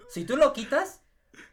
si 0.09 0.25
tú 0.25 0.37
lo 0.37 0.53
quitas, 0.53 1.01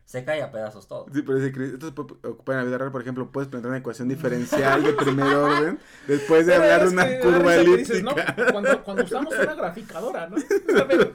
se 0.05 0.23
cae 0.25 0.41
a 0.43 0.51
pedazos 0.51 0.87
todo. 0.87 1.05
Sí, 1.13 1.21
pero 1.21 1.39
dice 1.39 1.51
Chris, 1.53 1.73
esto 1.73 1.87
se 1.87 1.91
puede 1.93 2.13
ocupar 2.27 2.55
en 2.55 2.59
la 2.61 2.65
vida 2.65 2.77
real, 2.77 2.91
por 2.91 3.01
ejemplo, 3.01 3.31
puedes 3.31 3.47
plantear 3.49 3.69
una 3.69 3.79
ecuación 3.79 4.09
diferencial 4.09 4.83
de 4.83 4.93
primer 4.93 5.27
orden 5.35 5.79
después 6.07 6.45
de 6.45 6.53
Pero 6.53 6.63
hablar 6.63 6.81
de 6.87 6.93
una 6.93 7.07
que 7.07 7.19
curva 7.19 7.53
que 7.55 7.59
dices, 7.77 7.89
elíptica. 8.01 8.35
¿no? 8.37 8.51
Cuando, 8.51 8.83
cuando 8.83 9.03
usamos 9.03 9.33
una 9.33 9.53
graficadora, 9.55 10.27
¿no? 10.29 10.35
O 10.35 10.39
sea, 10.39 10.87
pero 10.87 11.11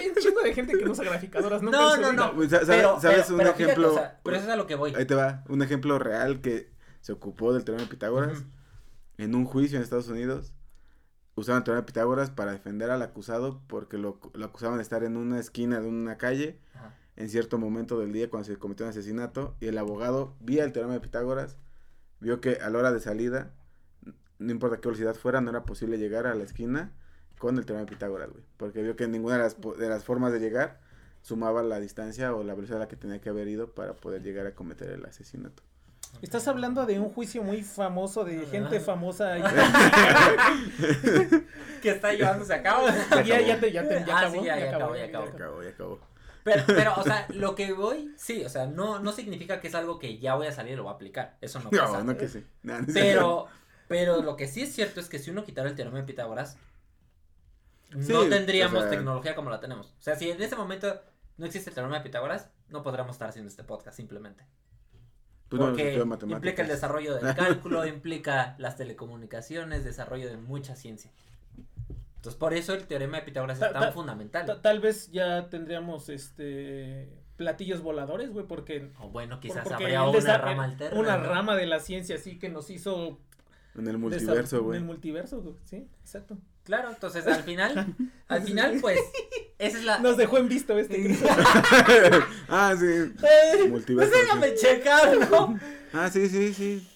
hay 0.00 0.08
un 0.08 0.14
chingo 0.16 0.40
de 0.42 0.54
gente 0.54 0.78
que 0.78 0.84
no 0.84 0.92
usa 0.92 1.04
graficadoras, 1.04 1.62
nunca 1.62 1.76
No, 1.78 1.96
no, 1.98 2.12
no. 2.12 2.34
Pues, 2.34 2.50
sa- 2.50 2.60
Pero, 2.66 3.00
¿Sabes 3.00 3.30
un 3.30 3.38
fíjate, 3.40 3.62
ejemplo? 3.62 3.90
o 3.92 3.94
sea, 3.94 4.20
pero 4.24 4.36
eso 4.36 4.46
es 4.46 4.52
a 4.52 4.56
lo 4.56 4.66
que 4.66 4.74
voy. 4.74 4.94
Ahí 4.94 5.04
te 5.04 5.14
va, 5.14 5.44
un 5.48 5.62
ejemplo 5.62 5.98
real 5.98 6.40
que 6.40 6.70
se 7.02 7.12
ocupó 7.12 7.52
del 7.52 7.64
teorema 7.64 7.84
de 7.84 7.90
Pitágoras. 7.90 8.42
En 9.18 9.34
un 9.34 9.44
juicio 9.44 9.76
en 9.76 9.82
Estados 9.84 10.08
Unidos, 10.08 10.54
usaban 11.34 11.58
el 11.60 11.64
teorema 11.64 11.82
de 11.82 11.86
Pitágoras 11.86 12.30
para 12.30 12.52
defender 12.52 12.90
al 12.90 13.02
acusado 13.02 13.60
porque 13.66 13.98
lo, 13.98 14.18
lo 14.32 14.46
acusaban 14.46 14.78
de 14.78 14.82
estar 14.82 15.04
en 15.04 15.16
una 15.18 15.38
esquina 15.38 15.78
de 15.80 15.88
una 15.88 16.16
calle. 16.16 16.58
En 17.20 17.28
cierto 17.28 17.58
momento 17.58 17.98
del 18.00 18.12
día 18.12 18.30
cuando 18.30 18.46
se 18.46 18.56
cometió 18.56 18.86
un 18.86 18.90
asesinato 18.90 19.54
y 19.60 19.66
el 19.66 19.76
abogado 19.78 20.34
vía 20.40 20.64
el 20.64 20.72
teorema 20.72 20.94
de 20.94 21.00
Pitágoras 21.00 21.56
vio 22.20 22.40
que 22.40 22.56
a 22.62 22.70
la 22.70 22.78
hora 22.78 22.92
de 22.92 23.00
salida 23.00 23.50
no 24.38 24.50
importa 24.52 24.78
qué 24.80 24.88
velocidad 24.88 25.14
fuera 25.14 25.40
no 25.42 25.50
era 25.50 25.64
posible 25.64 25.98
llegar 25.98 26.26
a 26.26 26.34
la 26.34 26.44
esquina 26.44 26.92
con 27.38 27.58
el 27.58 27.66
teorema 27.66 27.84
de 27.84 27.92
Pitágoras 27.92 28.30
güey 28.30 28.42
porque 28.56 28.82
vio 28.82 28.96
que 28.96 29.06
ninguna 29.06 29.34
de 29.36 29.42
las, 29.42 29.56
de 29.60 29.88
las 29.88 30.02
formas 30.04 30.32
de 30.32 30.40
llegar 30.40 30.80
sumaba 31.22 31.62
la 31.62 31.78
distancia 31.78 32.34
o 32.34 32.42
la 32.42 32.54
velocidad 32.54 32.78
a 32.78 32.84
la 32.84 32.88
que 32.88 32.96
tenía 32.96 33.20
que 33.20 33.28
haber 33.28 33.46
ido 33.48 33.74
para 33.74 33.92
poder 33.92 34.22
llegar 34.22 34.46
a 34.46 34.54
cometer 34.54 34.88
el 34.90 35.04
asesinato 35.04 35.62
Estás 36.22 36.48
hablando 36.48 36.86
de 36.86 36.98
un 36.98 37.08
juicio 37.10 37.42
muy 37.44 37.62
famoso 37.62 38.24
de 38.24 38.44
gente 38.46 38.78
Ah. 38.78 38.80
famosa. 38.80 39.38
y- 39.38 39.42
Que 41.82 41.90
está 41.90 42.12
llevándose 42.12 42.52
a 42.52 42.62
cabo. 42.62 42.86
ya, 43.24 43.40
ya, 43.40 43.58
te, 43.60 43.70
ya, 43.72 43.88
te, 43.88 44.04
ya 44.04 44.16
Ah, 44.16 44.20
acabó. 44.20 44.34
sí, 44.40 44.44
ya, 44.44 44.58
ya 44.58 44.76
acabó, 44.76 44.94
ya 44.96 45.00
ya 45.02 45.06
acabó. 45.08 45.26
ya 45.26 45.32
acabó 45.36 45.62
ya 45.62 45.68
acabó 45.70 46.00
Pero, 46.44 46.62
pero, 46.66 46.94
o 46.96 47.02
sea, 47.02 47.26
lo 47.34 47.54
que 47.54 47.72
voy, 47.72 48.12
sí, 48.16 48.44
o 48.44 48.48
sea, 48.48 48.66
no, 48.66 48.98
no 48.98 49.12
significa 49.12 49.60
que 49.60 49.68
es 49.68 49.74
algo 49.74 49.98
que 49.98 50.18
ya 50.18 50.34
voy 50.34 50.46
a 50.46 50.52
salir 50.52 50.72
y 50.72 50.76
lo 50.76 50.84
voy 50.84 50.92
a 50.92 50.94
aplicar. 50.94 51.36
Eso 51.40 51.60
no 51.60 51.70
pasa. 51.70 51.98
no 51.98 52.04
no 52.12 52.16
que 52.16 52.28
sí 52.28 52.44
No, 52.62 52.80
no 52.80 52.86
sé. 52.86 52.92
Pero, 52.94 53.46
pero 53.88 54.22
lo 54.22 54.36
que 54.36 54.46
sí 54.48 54.62
es 54.62 54.72
cierto 54.72 55.00
es 55.00 55.08
que 55.08 55.18
si 55.18 55.30
uno 55.30 55.44
quitara 55.44 55.68
el 55.68 55.74
teorema 55.74 55.98
de 55.98 56.04
Pitágoras, 56.04 56.56
Sí, 58.00 58.12
no 58.12 58.24
tendríamos 58.28 58.78
o 58.78 58.80
sea- 58.82 58.90
tecnología 58.90 59.34
como 59.34 59.50
la 59.50 59.58
tenemos. 59.60 59.88
O 59.98 60.02
sea, 60.02 60.14
si 60.16 60.30
en 60.30 60.40
ese 60.40 60.54
momento 60.56 61.02
no 61.36 61.46
existe 61.46 61.70
el 61.70 61.74
teorema 61.74 61.96
de 61.98 62.04
Pitágoras, 62.04 62.48
no 62.68 62.82
podríamos 62.82 63.16
estar 63.16 63.28
haciendo 63.28 63.48
este 63.48 63.64
podcast 63.64 63.96
simplemente. 63.96 64.46
Pues 65.48 65.60
Porque 65.60 66.00
implica 66.28 66.62
el 66.62 66.68
desarrollo 66.68 67.16
del 67.16 67.34
cálculo, 67.34 67.84
implica 67.86 68.54
las 68.58 68.76
telecomunicaciones, 68.76 69.82
desarrollo 69.84 70.28
de 70.28 70.36
mucha 70.36 70.76
ciencia. 70.76 71.10
Entonces, 72.20 72.38
por 72.38 72.52
eso 72.52 72.74
el 72.74 72.86
teorema 72.86 73.16
de 73.18 73.22
Pitágoras 73.22 73.58
Ta- 73.58 73.68
es 73.68 73.72
tan 73.72 73.82
ta- 73.82 73.92
fundamental. 73.92 74.44
Ta- 74.46 74.60
Tal 74.60 74.80
vez 74.80 75.10
ya 75.10 75.48
tendríamos 75.48 76.08
este 76.10 77.08
platillos 77.36 77.80
voladores, 77.80 78.30
güey, 78.30 78.46
porque 78.46 78.90
O 79.00 79.08
bueno, 79.08 79.40
quizás 79.40 79.64
porque 79.64 79.84
habría 79.84 80.02
el 80.04 80.10
una 80.10 80.18
desa- 80.18 80.38
rama 80.38 80.64
alterna. 80.64 81.00
una 81.00 81.16
¿no? 81.16 81.24
rama 81.24 81.56
de 81.56 81.64
la 81.64 81.80
ciencia 81.80 82.16
así 82.16 82.38
que 82.38 82.50
nos 82.50 82.68
hizo 82.68 83.18
en 83.74 83.88
el 83.88 83.96
multiverso 83.96 84.62
güey 84.62 84.76
En 84.76 84.82
el 84.82 84.86
multiverso, 84.86 85.40
güey. 85.40 85.54
Sí, 85.64 85.88
exacto. 86.02 86.36
Claro, 86.64 86.90
entonces 86.90 87.26
al 87.26 87.42
final, 87.42 87.94
al 88.28 88.42
final, 88.42 88.76
pues, 88.82 89.00
esa 89.58 89.78
es 89.78 89.84
la. 89.84 89.98
Nos 90.00 90.18
dejó 90.18 90.36
en 90.36 90.48
visto 90.50 90.76
este. 90.78 91.16
ah 92.50 92.74
sí 92.78 92.84
multiverso 93.70 94.10
Pues 94.10 94.10
sí. 94.10 94.18
déjame 94.20 94.54
checar, 94.54 95.30
¿no? 95.30 95.58
Ah, 95.94 96.10
sí, 96.10 96.28
sí, 96.28 96.52
sí. 96.52 96.86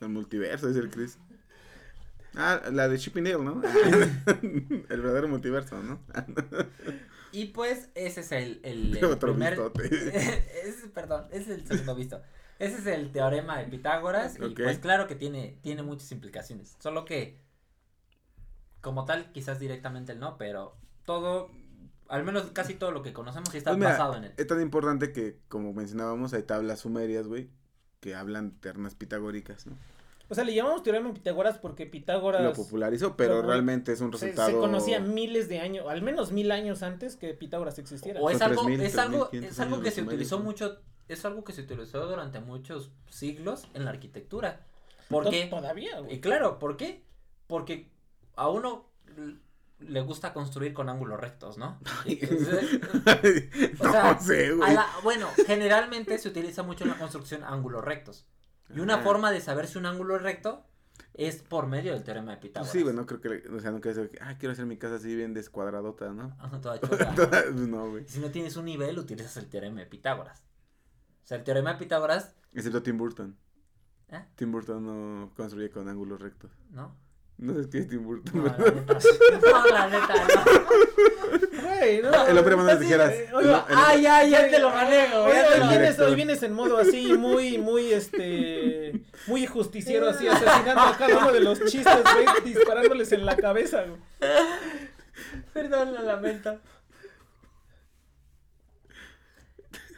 El 0.00 0.08
multiverso, 0.08 0.66
dice 0.66 0.80
el 0.80 0.90
Chris. 0.90 1.16
Ah, 2.38 2.62
la 2.72 2.88
de 2.88 2.98
Chip 2.98 3.16
y 3.16 3.22
Dale, 3.22 3.42
¿no? 3.42 3.60
el 4.42 5.00
verdadero 5.00 5.26
multiverso, 5.28 5.82
¿no? 5.82 6.00
Y 7.30 7.46
pues, 7.46 7.90
ese 7.94 8.20
es 8.20 8.32
el, 8.32 8.60
el, 8.62 8.96
el 8.96 9.04
Otro 9.04 9.32
primer. 9.32 9.58
ese, 10.64 10.88
perdón, 10.94 11.26
ese 11.30 11.52
es 11.52 11.58
el 11.58 11.66
segundo 11.66 11.94
visto. 11.94 12.22
Ese 12.58 12.78
es 12.78 12.86
el 12.86 13.12
teorema 13.12 13.58
de 13.58 13.64
Pitágoras. 13.66 14.38
Y 14.40 14.54
pues, 14.54 14.78
claro 14.78 15.06
que 15.06 15.14
tiene, 15.14 15.58
tiene 15.60 15.82
muchas 15.82 16.10
implicaciones. 16.10 16.76
Solo 16.80 17.04
que, 17.04 17.38
como 18.80 19.04
tal, 19.04 19.30
quizás 19.32 19.60
directamente 19.60 20.12
el 20.12 20.20
no, 20.20 20.38
pero 20.38 20.74
todo, 21.04 21.50
al 22.08 22.24
menos 22.24 22.44
casi 22.52 22.74
todo 22.74 22.92
lo 22.92 23.02
que 23.02 23.12
conocemos, 23.12 23.54
está 23.54 23.72
Pues 23.72 23.78
mira, 23.78 23.90
basado 23.90 24.16
en 24.16 24.24
él. 24.24 24.32
Es 24.38 24.46
tan 24.46 24.62
importante 24.62 25.12
que, 25.12 25.38
como 25.48 25.74
mencionábamos, 25.74 26.32
hay 26.32 26.44
tablas 26.44 26.80
sumerias, 26.80 27.26
güey, 27.26 27.50
que 28.00 28.14
hablan 28.14 28.52
ternas 28.52 28.94
pitagóricas, 28.94 29.66
¿no? 29.66 29.76
O 30.30 30.34
sea, 30.34 30.44
le 30.44 30.54
llamamos 30.54 30.82
teorema 30.82 31.08
de 31.08 31.14
Pitágoras 31.14 31.56
porque 31.58 31.86
Pitágoras 31.86 32.42
Lo 32.42 32.52
popularizó, 32.52 33.16
pero 33.16 33.40
lo- 33.40 33.48
realmente 33.48 33.92
es 33.92 34.00
un 34.02 34.12
resultado... 34.12 34.48
se 34.50 34.56
conocía 34.56 35.00
miles 35.00 35.48
de 35.48 35.60
años, 35.60 35.86
al 35.88 36.02
menos 36.02 36.32
mil 36.32 36.50
años 36.52 36.82
antes 36.82 37.16
que 37.16 37.32
Pitágoras 37.32 37.78
existiera. 37.78 38.20
O 38.20 38.28
es 38.28 38.42
algo, 38.42 38.62
3000, 38.64 38.80
es 38.86 38.98
algo, 38.98 39.28
3500 39.28 39.50
es 39.52 39.60
algo 39.60 39.80
que 39.82 39.90
se 39.90 40.02
utilizó 40.02 40.38
mucho, 40.40 40.80
es 41.08 41.24
algo 41.24 41.44
que 41.44 41.52
se 41.54 41.62
utilizó 41.62 42.06
durante 42.06 42.40
muchos 42.40 42.92
siglos 43.08 43.66
en 43.72 43.84
la 43.86 43.90
arquitectura. 43.90 44.66
¿Por 45.08 45.24
To- 45.24 45.30
qué? 45.30 45.46
Todavía, 45.46 45.98
Y 46.00 46.02
güey. 46.04 46.20
claro, 46.20 46.58
¿por 46.58 46.76
qué? 46.76 47.02
Porque 47.46 47.90
a 48.36 48.48
uno 48.50 48.86
le 49.80 50.00
gusta 50.02 50.34
construir 50.34 50.74
con 50.74 50.90
ángulos 50.90 51.18
rectos, 51.18 51.56
¿no? 51.56 51.78
Entonces, 52.04 52.80
O 53.80 53.84
no 53.84 53.92
sea, 53.92 54.18
sé, 54.18 54.52
güey. 54.52 54.74
la- 54.74 54.88
bueno, 55.02 55.26
generalmente 55.46 56.18
se 56.18 56.28
utiliza 56.28 56.62
mucho 56.62 56.84
en 56.84 56.90
la 56.90 56.98
construcción 56.98 57.44
ángulos 57.44 57.82
rectos. 57.82 58.26
Y 58.74 58.80
una 58.80 58.94
Ajá. 58.96 59.02
forma 59.04 59.30
de 59.30 59.40
saber 59.40 59.66
si 59.66 59.78
un 59.78 59.86
ángulo 59.86 60.16
es 60.16 60.22
recto 60.22 60.64
es 61.14 61.42
por 61.42 61.66
medio 61.66 61.92
del 61.94 62.04
teorema 62.04 62.32
de 62.32 62.36
Pitágoras. 62.38 62.70
sí, 62.72 62.82
güey, 62.82 62.94
no 62.94 63.06
creo 63.06 63.20
que, 63.20 63.48
o 63.48 63.60
sea, 63.60 63.70
nunca 63.70 63.90
es, 63.90 63.98
ah, 64.20 64.36
quiero 64.38 64.52
hacer 64.52 64.66
mi 64.66 64.76
casa 64.76 64.96
así 64.96 65.14
bien 65.16 65.34
descuadradota, 65.34 66.12
¿no? 66.12 66.36
Ajá, 66.38 66.60
toda 66.60 66.80
chota. 66.80 67.14
Pues 67.14 67.54
no, 67.54 67.90
güey. 67.90 68.04
Si 68.08 68.20
no 68.20 68.30
tienes 68.30 68.56
un 68.56 68.66
nivel, 68.66 68.98
utilizas 68.98 69.36
el 69.36 69.48
teorema 69.48 69.80
de 69.80 69.86
Pitágoras. 69.86 70.44
O 71.24 71.26
sea, 71.28 71.38
el 71.38 71.44
teorema 71.44 71.72
de 71.72 71.78
Pitágoras, 71.78 72.34
Excepto 72.52 72.82
Tim 72.82 72.96
Burton. 72.98 73.36
¿eh? 74.08 74.24
Tim 74.36 74.50
Burton 74.50 74.84
no 74.84 75.32
construye 75.36 75.70
con 75.70 75.88
ángulos 75.88 76.20
rectos. 76.20 76.50
¿No? 76.70 76.96
No 77.36 77.54
sé 77.54 77.68
qué 77.68 77.78
es 77.78 77.88
Tim 77.88 78.02
Burton. 78.04 78.36
No, 78.36 78.42
¿verdad? 78.44 78.58
la 79.30 79.36
neta. 79.36 79.50
No, 79.50 79.66
la 79.68 79.88
neta, 79.88 80.14
no. 80.14 81.57
Güey, 81.78 82.02
no, 82.02 82.26
El 82.26 82.38
hombre 82.38 82.56
mano 82.56 82.66
de 82.68 82.72
así, 82.74 82.82
tijeras. 82.84 83.12
el- 83.12 83.54
Ah, 83.68 83.94
ya, 83.96 84.24
ya 84.24 84.48
te 84.50 84.58
lo 84.58 84.70
manejo. 84.70 85.24
Hoy, 85.24 85.32
ya 85.32 85.48
te 85.48 85.54
hoy 85.54 85.58
lo- 85.58 85.64
el 85.64 85.68
vienes, 85.70 85.98
hoy 85.98 86.14
vienes 86.14 86.42
en 86.42 86.52
modo 86.52 86.78
así, 86.78 87.12
muy, 87.14 87.58
muy, 87.58 87.92
este, 87.92 89.00
muy 89.26 89.46
justiciero, 89.46 90.08
así, 90.08 90.26
asesinando 90.28 90.80
a 90.82 90.96
cada 90.96 91.18
uno 91.18 91.32
de 91.32 91.40
los 91.40 91.58
chistes, 91.66 92.02
güey, 92.14 92.26
disparándoles 92.44 93.12
en 93.12 93.24
la 93.26 93.36
cabeza, 93.36 93.84
güey. 93.84 94.00
Perdón, 95.52 95.94
lo 95.94 96.02
lamento. 96.02 96.60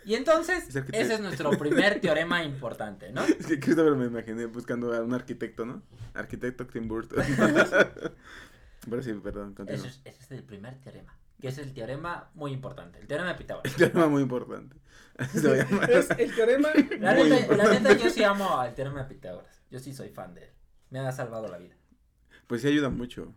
Y 0.05 0.15
entonces, 0.15 0.75
Es 0.75 0.77
ese 0.93 1.15
es 1.15 1.21
nuestro 1.21 1.51
primer 1.53 2.01
teorema 2.01 2.43
importante, 2.43 3.13
¿no? 3.13 3.23
Es 3.39 3.47
que 3.47 3.61
Christopher 3.61 3.95
me 3.95 4.07
imaginé 4.07 4.47
buscando 4.47 4.93
a 4.95 5.03
un 5.03 5.13
arquitecto, 5.15 5.65
¿no? 5.67 5.83
Arquitecto 6.15 6.67
Tim 6.67 6.89
Burton. 6.89 7.23
Pero 8.89 9.03
sí, 9.03 9.13
perdón, 9.23 9.55
continúa. 9.55 9.87
Ese 9.87 9.89
es, 9.89 10.01
ese 10.05 10.23
es 10.25 10.31
el 10.33 10.43
primer 10.43 10.75
teorema, 10.81 11.15
que 11.41 11.49
es 11.49 11.59
el 11.59 11.73
teorema 11.73 12.31
muy 12.35 12.53
importante, 12.53 12.99
el 12.99 13.07
teorema 13.07 13.31
de 13.31 13.35
Pitágoras. 13.39 13.75
Tema 13.77 14.09
muy 14.09 14.23
importante. 14.23 14.77
Es 15.19 16.11
el 16.19 16.35
teorema. 16.35 16.69
La 16.99 17.13
neta, 17.15 17.29
la 17.29 17.41
importante. 17.41 17.81
neta, 17.81 17.93
yo 17.97 18.09
sí 18.11 18.23
amo 18.25 18.59
al 18.59 18.75
teorema 18.75 19.03
de 19.03 19.09
Pitágoras. 19.15 19.63
Yo 19.71 19.79
sí 19.79 19.93
soy 19.93 20.09
fan 20.09 20.35
de 20.35 20.45
él. 20.45 20.51
Me 20.91 20.99
ha 21.01 21.13
salvado 21.13 21.47
la 21.49 21.59
vida. 21.59 21.75
Pues 22.47 22.63
sí 22.63 22.69
ayuda 22.69 22.89
mucho. 22.89 23.33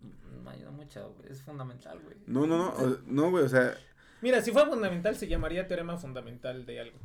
Mm, 0.00 0.44
Me 0.44 0.50
ayuda 0.50 0.70
mucho, 0.72 1.14
güey. 1.18 1.32
Es 1.32 1.40
fundamental, 1.42 1.98
güey. 2.04 2.16
No, 2.26 2.46
no, 2.46 2.58
no. 2.58 2.68
o- 2.70 2.98
no, 3.06 3.30
güey, 3.30 3.44
o 3.44 3.48
sea, 3.48 3.74
Mira, 4.20 4.40
si 4.42 4.50
fuera 4.52 4.68
fundamental, 4.68 5.14
se 5.16 5.26
llamaría 5.28 5.66
teorema 5.66 5.96
fundamental 5.96 6.64
de 6.66 6.80
algo. 6.80 6.98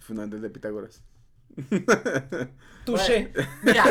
fundamental 0.00 0.40
de 0.42 0.50
Pitágoras. 0.50 1.02
Touché. 2.84 3.32
Mira, 3.62 3.84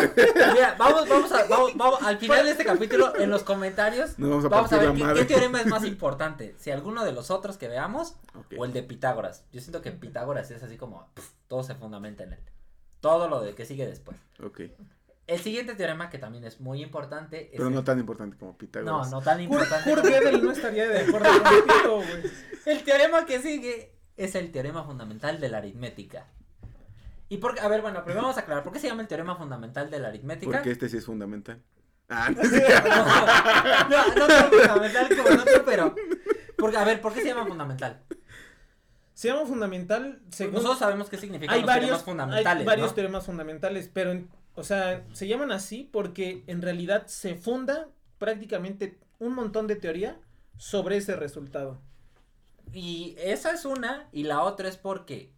mira, 0.54 0.76
vamos, 0.78 1.10
vamos 1.10 1.32
a, 1.32 1.46
vamos, 1.48 1.76
vamos, 1.76 2.04
al 2.04 2.18
final 2.18 2.46
de 2.46 2.52
este 2.52 2.64
capítulo, 2.64 3.16
en 3.18 3.30
los 3.30 3.44
comentarios, 3.44 4.20
No 4.20 4.30
vamos 4.30 4.46
a 4.46 4.50
vamos 4.50 4.72
a 4.72 4.78
partir 4.78 5.06
ver 5.06 5.16
qué, 5.16 5.26
teorema 5.26 5.62
es 5.62 5.68
más 5.68 5.84
importante, 5.84 6.56
si 6.60 6.70
alguno 6.70 7.04
de 7.04 7.12
los 7.12 7.32
otros 7.32 7.58
que 7.58 7.68
veamos 7.68 8.16
o 8.58 8.66
el 8.66 8.74
de 8.74 8.84
Pitágoras. 8.84 9.46
Yo 9.52 9.62
siento 9.62 9.82
que 9.82 9.92
Pitágoras 9.92 10.52
es 10.52 10.62
así 10.62 10.78
como, 10.78 11.10
todo 11.48 11.64
se 11.64 11.74
fundamenta 11.76 12.24
en 12.24 12.34
él. 12.34 12.40
Todo 13.00 13.28
lo 13.28 13.42
de 13.42 13.56
que 13.56 13.66
sigue 13.66 13.88
después. 13.88 14.18
Ok. 14.44 14.62
El 15.26 15.40
siguiente 15.40 15.74
teorema, 15.76 16.10
que 16.10 16.20
también 16.20 16.44
es 16.44 16.60
muy 16.60 16.84
importante, 16.84 17.46
es 17.46 17.52
Pero 17.54 17.68
el- 17.70 17.74
no 17.74 17.84
tan 17.84 17.98
importante 18.00 18.38
como 18.38 18.52
no, 18.52 18.58
Pitágoras. 18.58 19.10
no 19.10 19.22
tan 19.22 19.38
Kurt, 19.38 19.52
importante. 19.52 19.90
Kurt 19.90 20.06
Gödel 20.06 20.44
no 20.44 20.52
estaría 20.52 20.88
de 20.88 21.00
acuerdo 21.00 21.30
contigo, 21.44 21.96
güey. 21.96 22.32
El 22.66 22.84
teorema 22.84 23.26
que 23.26 23.42
sigue 23.42 23.94
es 24.16 24.36
el 24.36 24.52
teorema 24.52 24.84
fundamental 24.86 25.40
de 25.42 25.50
la 25.50 25.58
aritmética. 25.58 26.28
Y 27.34 27.38
por, 27.38 27.60
a 27.60 27.68
ver, 27.68 27.82
bueno, 27.82 28.04
primero 28.04 28.22
vamos 28.22 28.38
a 28.38 28.42
aclarar, 28.42 28.64
¿por 28.64 28.72
qué 28.72 28.78
se 28.78 28.88
llama 28.88 29.02
el 29.02 29.08
teorema 29.08 29.36
fundamental 29.36 29.90
de 29.90 29.98
la 29.98 30.10
aritmética? 30.10 30.52
Porque 30.52 30.70
este 30.70 30.88
sí 30.88 30.98
es 30.98 31.06
fundamental. 31.06 31.64
Ah, 32.08 32.30
no, 32.30 32.44
no, 33.90 34.16
no 34.16 34.28
tan 34.28 34.52
fundamental 34.52 35.18
como 35.18 35.30
el 35.30 35.40
otro, 35.40 35.66
pero. 35.66 35.96
Porque, 36.60 36.78
a 36.78 36.84
ver, 36.84 37.02
¿por 37.02 37.12
qué 37.12 37.22
se 37.22 37.30
llama 37.30 37.48
fundamental? 37.48 38.04
Se 39.16 39.30
llama 39.30 39.48
fundamental 39.48 40.22
según... 40.30 40.54
Nosotros 40.54 40.78
sabemos 40.78 41.10
qué 41.10 41.18
significan 41.18 41.56
hay 41.56 41.62
los 41.62 41.68
varios, 41.68 41.88
teoremas 41.88 42.04
fundamentales. 42.06 42.60
hay 42.60 42.66
varios 42.68 42.90
¿no? 42.90 42.94
teoremas 42.94 43.26
fundamentales, 43.26 43.90
pero, 43.92 44.12
en- 44.12 44.30
o 44.54 44.64
sea, 44.64 45.04
se 45.14 45.28
llaman 45.28 45.52
así 45.52 45.90
porque 45.92 46.44
en 46.46 46.62
realidad 46.62 47.08
se 47.08 47.34
funda 47.34 47.88
prácticamente 48.20 49.00
un 49.18 49.34
montón 49.34 49.66
de 49.66 49.76
teoría 49.76 50.20
sobre 50.58 50.98
ese 50.98 51.16
resultado. 51.16 51.82
Y 52.72 53.16
esa 53.18 53.54
es 53.54 53.66
una, 53.66 54.08
y 54.12 54.22
la 54.22 54.44
otra 54.44 54.70
es 54.70 54.78
porque 54.78 55.32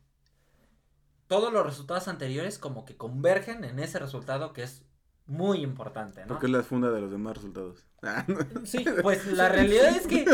todos 1.27 1.51
los 1.51 1.65
resultados 1.65 2.07
anteriores 2.07 2.59
como 2.59 2.85
que 2.85 2.95
convergen 2.97 3.63
en 3.63 3.79
ese 3.79 3.99
resultado 3.99 4.53
que 4.53 4.63
es 4.63 4.83
muy 5.27 5.61
importante, 5.61 6.21
¿no? 6.21 6.27
Porque 6.27 6.45
es 6.45 6.51
la 6.51 6.63
funda 6.63 6.91
de 6.91 7.01
los 7.01 7.11
demás 7.11 7.35
resultados. 7.35 7.83
Ah, 8.07 8.23
no. 8.27 8.37
Sí, 8.67 8.85
Pues 9.01 9.25
la 9.33 9.49
realidad 9.49 9.87
es 9.87 10.05
que. 10.05 10.25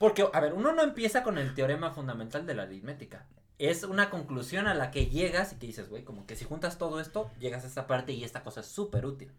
Porque, 0.00 0.26
a 0.32 0.40
ver, 0.40 0.54
uno 0.54 0.72
no 0.72 0.82
empieza 0.82 1.22
con 1.22 1.38
el 1.38 1.54
teorema 1.54 1.92
fundamental 1.92 2.44
de 2.46 2.56
la 2.56 2.64
aritmética. 2.64 3.28
Es 3.58 3.84
una 3.84 4.10
conclusión 4.10 4.66
a 4.66 4.74
la 4.74 4.90
que 4.90 5.06
llegas 5.06 5.52
y 5.52 5.56
que 5.56 5.68
dices, 5.68 5.88
güey, 5.88 6.02
como 6.02 6.26
que 6.26 6.34
si 6.34 6.44
juntas 6.44 6.78
todo 6.78 6.98
esto, 6.98 7.30
llegas 7.38 7.62
a 7.62 7.68
esta 7.68 7.86
parte 7.86 8.12
y 8.12 8.24
esta 8.24 8.42
cosa 8.42 8.60
es 8.60 8.66
súper 8.66 9.06
útil. 9.06 9.30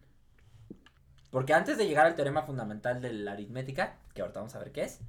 Porque 1.29 1.53
antes 1.53 1.77
de 1.77 1.87
llegar 1.87 2.05
al 2.05 2.15
teorema 2.15 2.43
fundamental 2.43 3.01
de 3.01 3.11
la 3.11 3.33
aritmética, 3.33 3.97
que 4.13 4.21
ahorita 4.21 4.39
vamos 4.39 4.55
a 4.55 4.59
ver 4.59 4.71
qué 4.71 4.83
es, 4.83 4.99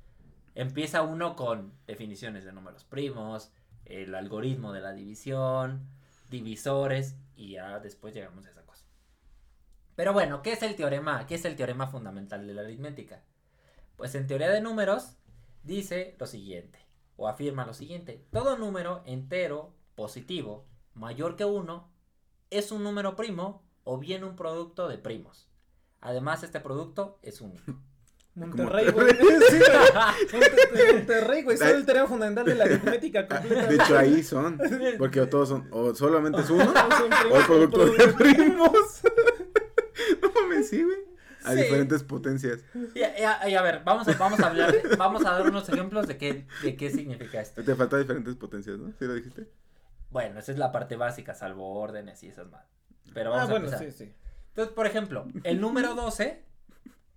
empieza 0.57 1.03
uno 1.03 1.37
con 1.37 1.73
definiciones 1.87 2.45
de 2.45 2.53
números 2.53 2.83
primos, 2.85 3.53
el 3.85 4.15
algoritmo 4.15 4.73
de 4.73 4.81
la 4.81 4.93
división, 4.93 5.89
divisores, 6.31 7.17
y 7.37 7.53
ya 7.53 7.79
después 7.81 8.15
llegamos 8.15 8.47
a 8.47 8.51
esa 8.51 8.65
cosa. 8.65 8.87
Pero 9.95 10.13
bueno, 10.13 10.43
¿qué 10.43 10.53
es 10.53 10.63
el 10.63 10.77
teorema? 10.77 11.27
¿Qué 11.27 11.35
es 11.35 11.45
el 11.45 11.57
teorema 11.57 11.87
fundamental 11.87 12.47
de 12.47 12.55
la 12.55 12.63
aritmética? 12.63 13.23
Pues 13.97 14.15
en 14.15 14.27
teoría 14.27 14.51
de 14.51 14.61
números 14.61 15.17
dice 15.63 16.17
lo 16.19 16.27
siguiente, 16.27 16.79
o 17.17 17.29
afirma 17.29 17.67
lo 17.67 17.75
siguiente, 17.75 18.27
todo 18.31 18.57
número 18.57 19.03
entero 19.07 19.75
positivo 19.95 20.67
mayor 20.95 21.37
que 21.37 21.45
1 21.45 21.91
es 22.51 22.73
un 22.73 22.85
número 22.85 23.17
primo 23.17 23.63
o 23.85 23.99
bien 23.99 24.25
un 24.25 24.37
producto 24.37 24.89
de 24.89 24.99
primos. 24.99 25.49
Además, 26.01 26.43
este 26.43 26.61
producto 26.61 27.19
es 27.23 27.41
único. 27.41 27.81
Monterrey, 28.35 28.91
güey. 28.91 29.11
Sí, 29.51 29.59
Monte- 30.33 30.93
Monterrey, 30.95 31.43
güey. 31.43 31.57
Es 31.57 31.63
el 31.63 31.85
teorema 31.85 32.07
fundamental 32.09 32.45
de 32.47 32.55
la 32.55 32.65
aritmética 32.65 33.27
completa. 33.29 33.67
De 33.67 33.75
hecho, 33.75 33.99
ahí 33.99 34.23
son. 34.23 34.59
Porque 34.99 35.21
o 35.21 35.29
todos 35.29 35.49
son. 35.51 35.69
O 35.71 35.95
solamente 35.95 36.41
es 36.41 36.49
uno. 36.51 36.73
O 37.31 37.37
el 37.39 37.45
producto 37.47 37.87
de 37.87 38.09
primos. 38.15 39.03
No 40.23 40.33
mames, 40.33 40.69
sí, 40.69 40.83
güey. 40.83 40.97
A 41.45 41.53
Sí. 41.55 41.57
diferentes 41.63 42.05
potencias. 42.05 42.61
Y, 42.95 43.01
y- 43.01 43.51
y 43.51 43.55
a 43.55 43.63
ver, 43.63 43.83
vamos 43.85 44.07
a, 44.07 44.13
vamos 44.17 44.39
a 44.41 44.47
hablar, 44.47 44.71
de- 44.73 44.97
vamos 44.97 45.27
a 45.27 45.33
dar 45.33 45.43
unos 45.49 45.69
ejemplos 45.69 46.07
de 46.07 46.17
qué, 46.17 46.47
de 46.63 46.77
qué 46.77 46.89
significa 46.91 47.41
esto. 47.41 47.63
Te 47.65 47.75
falta 47.75 47.99
diferentes 47.99 48.37
potencias, 48.37 48.79
¿no? 48.79 48.93
¿Sí 48.99 49.05
lo 49.07 49.15
dijiste? 49.15 49.49
Bueno, 50.11 50.39
esa 50.39 50.53
es 50.53 50.59
la 50.59 50.71
parte 50.71 50.95
básica, 50.95 51.35
salvo 51.35 51.75
órdenes 51.81 52.23
y 52.23 52.29
esas 52.29 52.49
más. 52.49 52.65
Pero 53.13 53.31
Ah, 53.35 53.39
vamos 53.39 53.49
a 53.49 53.53
bueno, 53.55 53.67
empezar. 53.67 53.85
sí, 53.91 54.05
sí. 54.07 54.15
Entonces, 54.51 54.73
por 54.73 54.87
ejemplo, 54.87 55.27
el 55.43 55.61
número 55.61 55.95
12 55.97 56.45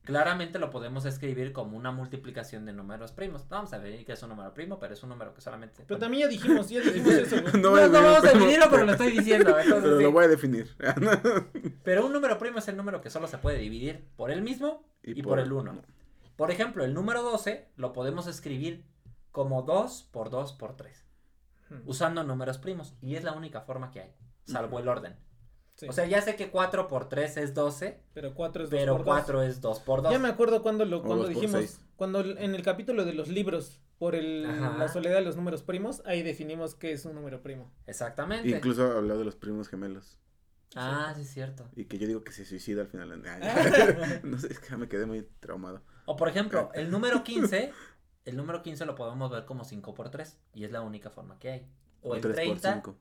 claramente 0.06 0.60
lo 0.60 0.70
podemos 0.70 1.06
escribir 1.06 1.52
como 1.52 1.76
una 1.76 1.92
multiplicación 1.92 2.66
de 2.66 2.72
números 2.72 3.12
primos. 3.12 3.48
Vamos 3.50 3.74
a 3.74 3.78
ver 3.78 4.06
qué 4.06 4.14
es 4.14 4.24
un 4.24 4.30
número 4.30 4.54
primo, 4.54 4.80
pero 4.80 4.94
es 4.94 5.04
un 5.04 5.10
número 5.10 5.34
que 5.34 5.42
solamente... 5.42 5.84
Pero 5.86 6.00
también 6.00 6.24
ya 6.24 6.28
dijimos, 6.30 6.70
ya 6.70 6.80
dijimos 6.80 7.14
eso, 7.14 7.42
güey. 7.42 7.62
No, 7.62 7.72
vamos 7.72 7.94
a 7.94 8.22
definir, 8.22 8.40
dividirlo, 8.40 8.68
pero 8.72 8.86
lo 8.86 8.92
estoy 8.94 9.12
diciendo. 9.12 9.50
entonces 9.50 9.84
Pero 9.84 9.98
sí. 9.98 10.04
lo 10.04 10.12
voy 10.12 10.24
a 10.24 10.28
definir. 10.28 10.76
Pero 11.84 12.06
un 12.06 12.14
número 12.14 12.38
primo 12.38 12.60
es 12.60 12.68
el 12.68 12.78
número 12.78 13.02
que 13.02 13.10
solo 13.10 13.28
se 13.28 13.38
puede 13.38 13.58
dividir 13.58 14.08
por 14.16 14.32
él 14.32 14.42
mismo 14.42 14.88
y, 15.04 15.22
por, 15.22 15.40
el 15.40 15.52
1. 15.52 15.82
Por 16.36 16.52
ejemplo, 16.52 16.86
el 16.86 16.94
número 16.94 17.22
12 17.22 17.68
lo 17.76 17.92
podemos 17.92 18.28
escribir 18.28 18.86
como 19.32 19.64
2 19.64 20.10
por 20.12 20.30
2 20.30 20.54
por 20.54 20.78
3, 20.78 21.06
Hmm. 21.70 21.82
usando 21.86 22.24
números 22.24 22.58
primos. 22.58 22.96
Y 23.02 23.16
es 23.16 23.24
la 23.24 23.34
única 23.34 23.62
forma 23.62 23.92
que 23.92 24.02
hay, 24.02 24.14
salvo 24.46 24.80
el 24.80 24.88
orden. 24.88 25.16
Sí. 25.76 25.88
O 25.90 25.92
sea, 25.92 26.06
ya 26.06 26.22
sé 26.22 26.38
que 26.38 26.50
4 26.50 26.88
por 26.88 27.10
3 27.10 27.38
es 27.38 27.54
12, 27.54 28.00
pero 28.14 28.34
4 28.34 28.64
es 28.64 28.70
2 28.70 28.80
pero 28.80 28.98
por 28.98 29.06
2. 29.06 29.14
4 29.16 29.44
es 29.44 29.62
2 29.62 29.80
por 29.82 30.02
2. 30.04 30.12
Ya 30.12 30.20
me 30.20 30.30
acuerdo 30.30 30.62
cuando 30.62 30.86
lo 30.86 31.00
O 31.00 31.04
cuando 31.04 31.26
por 31.26 31.34
dijimos, 31.34 31.80
cuando 31.98 32.22
en 32.22 32.56
el 32.56 32.64
capítulo 32.64 33.04
de 33.04 33.14
los 33.14 33.28
libros 33.28 33.82
por 33.98 34.16
el, 34.16 34.46
Ajá. 34.46 34.78
la 34.78 34.88
soledad 34.88 35.16
de 35.16 35.22
los 35.22 35.36
números 35.36 35.64
primos, 35.64 36.02
ahí 36.06 36.24
definimos 36.24 36.76
qué 36.76 36.94
es 36.94 37.04
un 37.06 37.14
número 37.14 37.42
primo. 37.42 37.72
Exactamente. 37.88 38.50
Incluso 38.50 38.98
habló 38.98 39.18
de 39.18 39.26
los 39.26 39.36
primos 39.36 39.68
gemelos. 39.68 40.18
Ah, 40.76 41.14
sí 41.16 41.22
es 41.22 41.30
cierto. 41.30 41.70
Y 41.76 41.86
que 41.86 41.98
yo 41.98 42.08
digo 42.08 42.24
que 42.24 42.32
se 42.32 42.46
suicida 42.46 42.82
al 42.82 42.88
final. 42.88 43.22
no 44.24 44.38
sé, 44.38 44.48
es 44.48 44.60
que 44.60 44.76
me 44.78 44.88
quedé 44.88 45.06
muy 45.06 45.28
traumado. 45.40 45.82
O 46.06 46.16
por 46.16 46.28
ejemplo, 46.30 46.70
el 46.74 46.92
número 46.92 47.24
15, 47.24 47.72
el 48.26 48.38
número 48.38 48.62
15 48.62 48.86
lo 48.86 48.96
podemos 48.96 49.32
ver 49.32 49.46
como 49.46 49.64
5 49.64 49.94
por 49.94 50.10
3 50.10 50.38
y 50.54 50.66
es 50.66 50.72
la 50.72 50.82
única 50.82 51.10
forma 51.10 51.40
que 51.40 51.52
hay. 51.52 51.68
O 52.02 52.16
el 52.16 52.22
3 52.22 52.36
por 52.36 52.44
30, 52.44 52.74
5. 52.74 52.98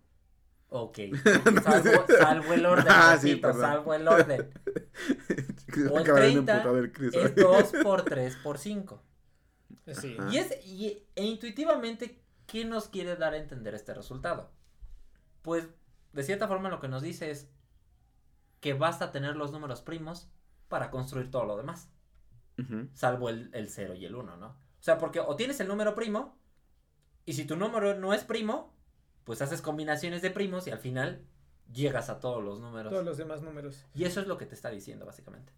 Ok, 0.68 0.98
salvo, 1.62 2.04
salvo 2.18 2.52
el 2.52 2.66
orden, 2.66 2.86
Ah, 2.88 3.16
sí, 3.20 3.28
repito, 3.28 3.48
perdón. 3.48 3.62
salvo 3.62 3.94
el 3.94 4.08
orden. 4.08 4.50
O 5.90 5.98
el 5.98 6.04
30 6.04 6.64
Es 7.12 7.34
2 7.34 7.72
por 7.82 8.02
3 8.02 8.36
por 8.36 8.58
5. 8.58 9.02
Eh, 9.86 9.94
Sí. 9.94 10.16
Y 10.30 10.36
es, 10.38 10.64
y, 10.64 11.04
e 11.16 11.24
intuitivamente, 11.24 12.22
¿qué 12.46 12.64
nos 12.64 12.88
quiere 12.88 13.16
dar 13.16 13.34
a 13.34 13.38
entender 13.38 13.74
este 13.74 13.92
resultado? 13.92 14.50
Pues, 15.42 15.68
de 16.12 16.22
cierta 16.22 16.46
forma 16.46 16.68
lo 16.68 16.80
que 16.80 16.86
nos 16.88 17.02
dice 17.02 17.30
es 17.30 17.50
que 18.60 18.72
basta 18.72 19.10
tener 19.10 19.36
los 19.36 19.50
números 19.52 19.82
primos 19.82 20.28
para 20.68 20.90
construir 20.90 21.30
todo 21.30 21.44
lo 21.44 21.56
demás. 21.56 21.90
Salvo 22.94 23.28
el, 23.30 23.50
el 23.52 23.68
0 23.68 23.94
y 23.94 24.04
el 24.04 24.14
1, 24.14 24.36
¿no? 24.36 24.46
O 24.46 24.56
sea, 24.82 24.98
porque 24.98 25.18
o 25.18 25.34
tienes 25.34 25.58
el 25.58 25.66
número 25.66 25.96
primo, 25.96 26.38
y 27.26 27.32
si 27.32 27.44
tu 27.46 27.56
número 27.56 27.94
no 27.98 28.14
es 28.14 28.22
primo, 28.22 28.73
pues 29.24 29.42
haces 29.42 29.60
combinaciones 29.62 30.22
de 30.22 30.30
primos 30.30 30.66
y 30.66 30.70
al 30.70 30.78
final 30.78 31.22
llegas 31.72 32.10
a 32.10 32.20
todos 32.20 32.44
los 32.44 32.60
números. 32.60 32.90
Todos 32.92 33.04
los 33.04 33.16
demás 33.16 33.42
números. 33.42 33.84
Y 33.94 34.04
eso 34.04 34.20
es 34.20 34.26
lo 34.26 34.36
que 34.38 34.46
te 34.46 34.54
está 34.54 34.70
diciendo, 34.70 35.06
básicamente. 35.06 35.52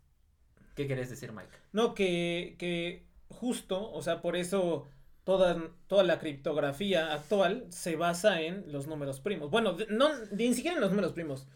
¿Qué 0.74 0.86
querés 0.86 1.10
decir, 1.10 1.32
Mike? 1.32 1.50
No, 1.72 1.94
que, 1.94 2.54
que 2.58 3.06
justo, 3.28 3.90
o 3.92 4.02
sea, 4.02 4.20
por 4.22 4.36
eso 4.36 4.86
toda, 5.24 5.56
toda 5.88 6.04
la 6.04 6.18
criptografía 6.18 7.12
actual 7.12 7.66
se 7.70 7.96
basa 7.96 8.40
en 8.42 8.70
los 8.70 8.86
números 8.86 9.20
primos. 9.20 9.50
Bueno, 9.50 9.72
de- 9.72 9.86
no, 9.88 10.10
ni 10.30 10.54
siquiera 10.54 10.76
en 10.76 10.80
los 10.82 10.90
números 10.90 11.12
primos. 11.12 11.46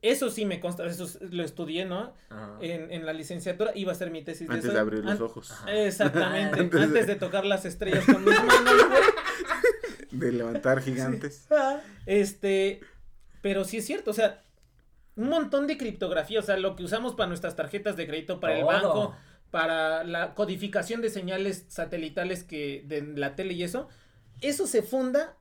Eso 0.00 0.30
sí 0.30 0.44
me 0.46 0.58
consta, 0.58 0.84
eso 0.86 1.06
lo 1.30 1.44
estudié, 1.44 1.84
¿no? 1.84 2.12
En, 2.60 2.90
en 2.90 3.06
la 3.06 3.12
licenciatura 3.12 3.70
iba 3.76 3.92
a 3.92 3.94
ser 3.94 4.10
mi 4.10 4.22
tesis 4.24 4.50
Antes 4.50 4.64
eso. 4.64 4.72
de 4.74 4.80
abrir 4.80 5.04
los 5.04 5.12
An- 5.12 5.22
ojos. 5.22 5.52
Ajá. 5.52 5.72
Exactamente, 5.72 6.58
Antes 6.58 6.80
de- 6.80 6.86
antes 6.86 7.06
de 7.06 7.14
tocar 7.14 7.44
las 7.46 7.64
estrellas 7.66 8.04
con 8.04 8.24
mis 8.24 8.34
manos. 8.34 8.74
De 10.12 10.32
levantar 10.32 10.80
gigantes. 10.80 11.46
Este, 12.06 12.80
pero 13.42 13.64
sí 13.64 13.78
es 13.78 13.86
cierto, 13.86 14.10
o 14.10 14.14
sea, 14.14 14.42
un 15.16 15.28
montón 15.28 15.66
de 15.66 15.76
criptografía, 15.76 16.40
o 16.40 16.42
sea, 16.42 16.56
lo 16.56 16.74
que 16.74 16.84
usamos 16.84 17.14
para 17.14 17.28
nuestras 17.28 17.54
tarjetas 17.54 17.96
de 17.96 18.06
crédito, 18.06 18.40
para 18.40 18.58
el 18.58 18.64
banco, 18.64 19.14
para 19.50 20.04
la 20.04 20.34
codificación 20.34 21.00
de 21.02 21.10
señales 21.10 21.66
satelitales 21.68 22.42
que 22.42 22.82
de 22.86 23.02
la 23.02 23.36
tele 23.36 23.54
y 23.54 23.62
eso, 23.62 23.88
eso 24.40 24.66
se 24.66 24.82
funda 24.82 25.36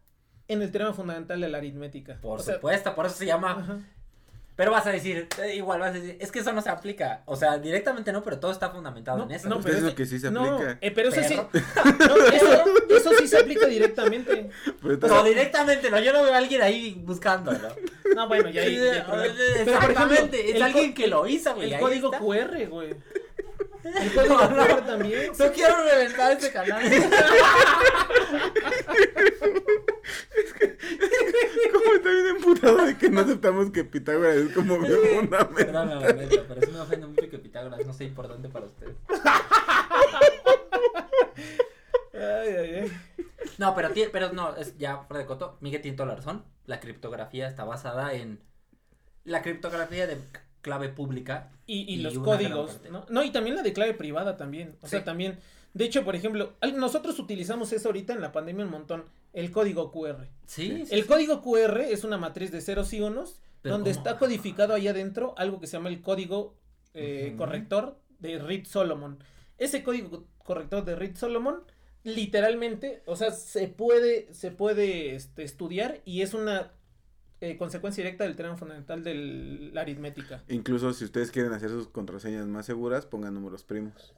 en 0.48 0.62
el 0.62 0.72
teorema 0.72 0.94
fundamental 0.94 1.40
de 1.40 1.50
la 1.50 1.60
aritmética. 1.60 2.20
Por 2.22 2.40
O 2.40 2.44
sea, 2.44 2.56
supuesto, 2.56 2.94
por 2.94 3.06
eso 3.06 3.16
se 3.16 3.26
llama. 3.26 3.86
Pero 4.56 4.70
vas 4.72 4.86
a 4.86 4.92
decir, 4.92 5.28
eh, 5.42 5.56
igual 5.56 5.80
vas 5.80 5.90
a 5.92 5.94
decir, 5.94 6.18
es 6.20 6.32
que 6.32 6.40
eso 6.40 6.52
no 6.52 6.62
se 6.62 6.70
aplica. 6.70 7.22
O 7.26 7.36
sea, 7.36 7.58
directamente 7.58 8.12
no, 8.12 8.22
pero 8.22 8.38
todo 8.40 8.52
está 8.52 8.70
fundamentado 8.70 9.18
No, 9.20 9.24
en 9.24 9.32
eso. 9.32 9.50
no, 9.50 9.60
pero 9.62 9.78
ese- 9.78 9.96
que 9.96 10.06
sí 10.06 10.20
se 10.20 10.30
No, 10.30 10.56
aplica. 10.56 10.78
eh, 10.82 10.92
pero 10.92 11.10
eso 11.10 11.24
sí, 11.24 11.36
no, 11.36 11.50
eso, 12.28 12.64
eso 12.90 13.12
sí 13.18 13.28
se 13.28 13.38
aplica 13.40 13.66
directamente. 13.66 14.50
Pero 14.82 14.98
No, 14.98 15.08
está- 15.08 15.24
directamente 15.24 15.90
no, 15.90 16.00
yo 16.00 16.14
no 16.14 16.24
veo 16.24 16.34
a 16.34 16.38
alguien 16.38 16.62
ahí 16.62 17.02
buscándolo. 17.04 17.70
No, 18.16 18.28
bueno, 18.28 18.50
ya 18.50 18.62
ahí. 18.64 18.78
Pero, 18.78 19.06
por 19.06 19.20
ejemplo, 19.26 19.44
Exactamente, 19.74 20.50
es 20.50 20.56
el 20.58 20.62
alguien 20.64 20.94
que 20.94 21.08
lo 21.08 21.26
hizo, 21.28 21.56
güey. 21.56 21.74
El 21.74 21.80
código 21.80 22.12
está. 22.14 22.20
QR, 22.24 22.66
güey. 22.68 22.96
El 23.84 24.16
No, 24.30 24.50
no. 24.50 24.66
QR 24.68 24.86
también. 24.86 25.32
No 25.38 25.52
quiero 25.52 25.76
reventar 25.84 26.32
este 26.34 26.52
canal. 26.52 26.84
¿Cómo 31.72 31.94
está 31.96 32.10
bien 32.10 32.28
emputado? 32.36 32.86
de 32.86 32.98
que 32.98 33.10
no 33.10 33.22
aceptamos 33.22 33.72
que 33.72 33.84
Pitágoras 33.84 34.36
es 34.36 34.54
como 34.54 34.76
un 34.76 34.86
fundamento. 34.86 35.56
Perdón, 35.56 36.02
la 36.02 36.14
neta, 36.14 36.44
pero 36.48 36.62
sí 36.62 36.72
me 36.72 36.80
ofende 36.80 37.08
mucho 37.08 37.30
que 37.30 37.38
Pitágoras 37.40 37.86
no 37.86 37.94
sea 37.94 38.08
importante 38.08 38.50
para 38.50 38.66
ustedes. 38.66 38.96
Ay, 42.14 42.56
ay, 42.56 42.76
ay. 42.84 42.92
No, 43.58 43.74
pero, 43.76 43.90
pero 44.12 44.34
no, 44.34 44.56
es 44.56 44.78
ya 44.78 44.98
fuera 45.04 45.20
de 45.22 45.26
coto. 45.26 45.58
Miguel 45.62 45.82
tiene 45.82 45.98
toda 45.98 46.10
la 46.10 46.16
razón. 46.16 46.44
La 46.66 46.80
criptografía 46.80 47.48
está 47.48 47.64
basada 47.64 48.14
en 48.14 48.40
la 49.24 49.42
criptografía 49.42 50.08
de 50.08 50.18
clave 50.62 50.90
pública. 50.90 51.52
Y, 51.68 51.82
y 51.92 51.96
Y 51.96 51.98
los 51.98 52.18
códigos. 52.20 52.80
¿no? 52.92 53.06
No, 53.10 53.24
y 53.24 53.32
también 53.32 53.56
la 53.56 53.64
de 53.64 53.74
clave 53.74 53.94
privada 53.94 54.38
también. 54.38 54.76
O 54.82 54.88
sea, 54.88 55.04
también. 55.04 55.40
De 55.74 55.86
hecho, 55.86 56.04
por 56.04 56.16
ejemplo, 56.16 56.54
nosotros 56.76 57.18
utilizamos 57.20 57.72
eso 57.72 57.90
ahorita 57.90 58.14
en 58.14 58.22
la 58.22 58.32
pandemia 58.32 58.66
un 58.66 58.72
montón. 58.72 59.06
El 59.34 59.52
código 59.52 59.92
QR. 59.92 60.28
Sí, 60.46 60.84
sí, 60.86 60.94
El 60.94 61.04
sí. 61.04 61.08
código 61.08 61.42
QR 61.42 61.80
es 61.82 62.04
una 62.04 62.18
matriz 62.18 62.52
de 62.52 62.60
ceros 62.60 62.92
y 62.94 63.00
unos, 63.00 63.40
Pero 63.62 63.76
donde 63.76 63.92
¿cómo? 63.92 64.00
está 64.06 64.20
codificado 64.20 64.74
ahí 64.74 64.88
adentro 64.90 65.34
algo 65.38 65.60
que 65.62 65.68
se 65.68 65.78
llama 65.78 65.90
el 65.90 66.02
código 66.02 66.56
eh, 66.94 67.36
corrector 67.38 67.98
de 68.20 68.40
Reed 68.40 68.66
Solomon. 68.66 69.20
Ese 69.58 69.82
código 69.84 70.26
corrector 70.40 70.84
de 70.84 70.96
Reed 70.96 71.16
Solomon, 71.16 71.64
literalmente, 72.04 73.02
o 73.06 73.16
sea, 73.16 73.32
se 73.32 73.68
puede, 73.68 74.34
se 74.34 74.52
puede 74.52 75.16
este, 75.16 75.44
estudiar 75.44 76.02
y 76.04 76.22
es 76.22 76.34
una 76.34 76.72
eh, 77.42 77.58
consecuencia 77.58 78.04
directa 78.04 78.24
del 78.24 78.36
teorema 78.36 78.56
fundamental 78.58 79.04
de 79.04 79.72
la 79.74 79.82
aritmética. 79.82 80.44
Incluso 80.48 80.94
si 80.94 81.04
ustedes 81.06 81.32
quieren 81.32 81.52
hacer 81.54 81.70
sus 81.70 81.88
contraseñas 81.88 82.46
más 82.48 82.66
seguras, 82.68 83.06
pongan 83.06 83.34
números 83.34 83.64
primos. 83.64 84.14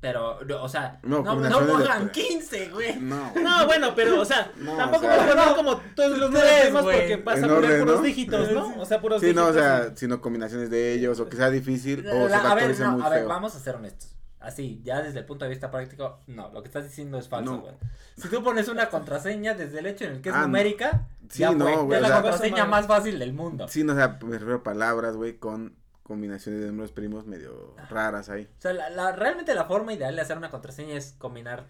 Pero, 0.00 0.44
no, 0.44 0.62
o 0.62 0.68
sea, 0.68 0.98
No, 1.02 1.22
no, 1.22 1.22
no, 1.22 1.30
combinaciones 1.30 1.68
de- 1.68 1.72
pongan 1.84 2.10
15, 2.10 2.68
güey. 2.70 2.96
No. 3.00 3.32
No, 3.40 3.66
bueno, 3.66 3.94
pero, 3.96 4.20
o 4.20 4.24
sea, 4.24 4.52
No, 4.56 4.76
tampoco 4.76 5.06
o 5.06 5.10
sea- 5.10 5.54
como 5.56 5.78
todos 5.96 6.18
los 6.18 6.30
números 6.30 6.82
porque 6.82 7.16
vas 7.24 7.42
a 7.42 7.48
poner 7.48 7.80
puros 7.80 7.96
¿no? 7.96 8.02
dígitos, 8.02 8.50
¿no? 8.52 8.76
O 8.80 8.84
sea, 8.84 9.00
puros 9.00 9.20
Sí, 9.22 9.32
no, 9.32 9.44
o 9.44 9.52
dígitos. 9.52 9.62
sea, 9.64 9.96
sino 9.96 10.20
combinaciones 10.20 10.68
de 10.68 10.92
ellos, 10.92 11.18
o 11.20 11.28
que 11.28 11.36
sea 11.36 11.48
difícil, 11.50 12.00
o 12.06 12.24
se 12.24 12.28
La- 12.28 12.38
a 12.40 12.54
ver, 12.54 12.64
factoriza 12.64 12.84
no, 12.84 12.92
muy 12.98 13.02
a 13.02 13.08
ver, 13.08 13.24
vamos 13.26 13.56
a 13.56 13.60
ser 13.60 13.76
honestos. 13.76 14.10
Así, 14.44 14.80
ya 14.84 15.02
desde 15.02 15.20
el 15.20 15.24
punto 15.24 15.44
de 15.44 15.50
vista 15.50 15.70
práctico, 15.70 16.20
no, 16.26 16.50
lo 16.52 16.62
que 16.62 16.68
estás 16.68 16.84
diciendo 16.84 17.18
es 17.18 17.28
falso, 17.28 17.52
No. 17.52 17.60
güey. 17.62 17.74
Si 18.16 18.28
tú 18.28 18.42
pones 18.42 18.68
una 18.68 18.88
contraseña 18.90 19.54
desde 19.54 19.78
el 19.80 19.86
hecho 19.86 20.04
en 20.04 20.12
el 20.12 20.20
que 20.22 20.28
es 20.28 20.34
Ah, 20.34 20.42
numérica, 20.42 21.08
Sí, 21.28 21.40
ya 21.40 21.52
no, 21.52 21.88
ya 21.90 21.96
es 21.96 22.02
la 22.02 22.08
sea- 22.08 22.22
contraseña 22.22 22.64
más 22.66 22.86
fácil 22.86 23.18
del 23.18 23.32
mundo. 23.32 23.66
Sí, 23.68 23.82
no, 23.84 23.92
o 23.94 23.96
sea, 23.96 24.18
me 24.22 24.32
refiero 24.32 24.56
a 24.56 24.62
palabras, 24.62 25.16
güey, 25.16 25.38
con 25.38 25.74
combinaciones 26.02 26.60
de 26.60 26.66
números 26.66 26.92
primos 26.92 27.26
medio 27.26 27.74
raras 27.88 28.28
ahí. 28.28 28.44
O 28.58 28.60
sea, 28.60 28.74
la, 28.74 28.90
la- 28.90 29.12
realmente 29.12 29.54
la 29.54 29.64
forma 29.64 29.94
ideal 29.94 30.14
de 30.14 30.20
hacer 30.22 30.36
una 30.36 30.50
contraseña 30.50 30.94
es 30.96 31.14
combinar 31.18 31.66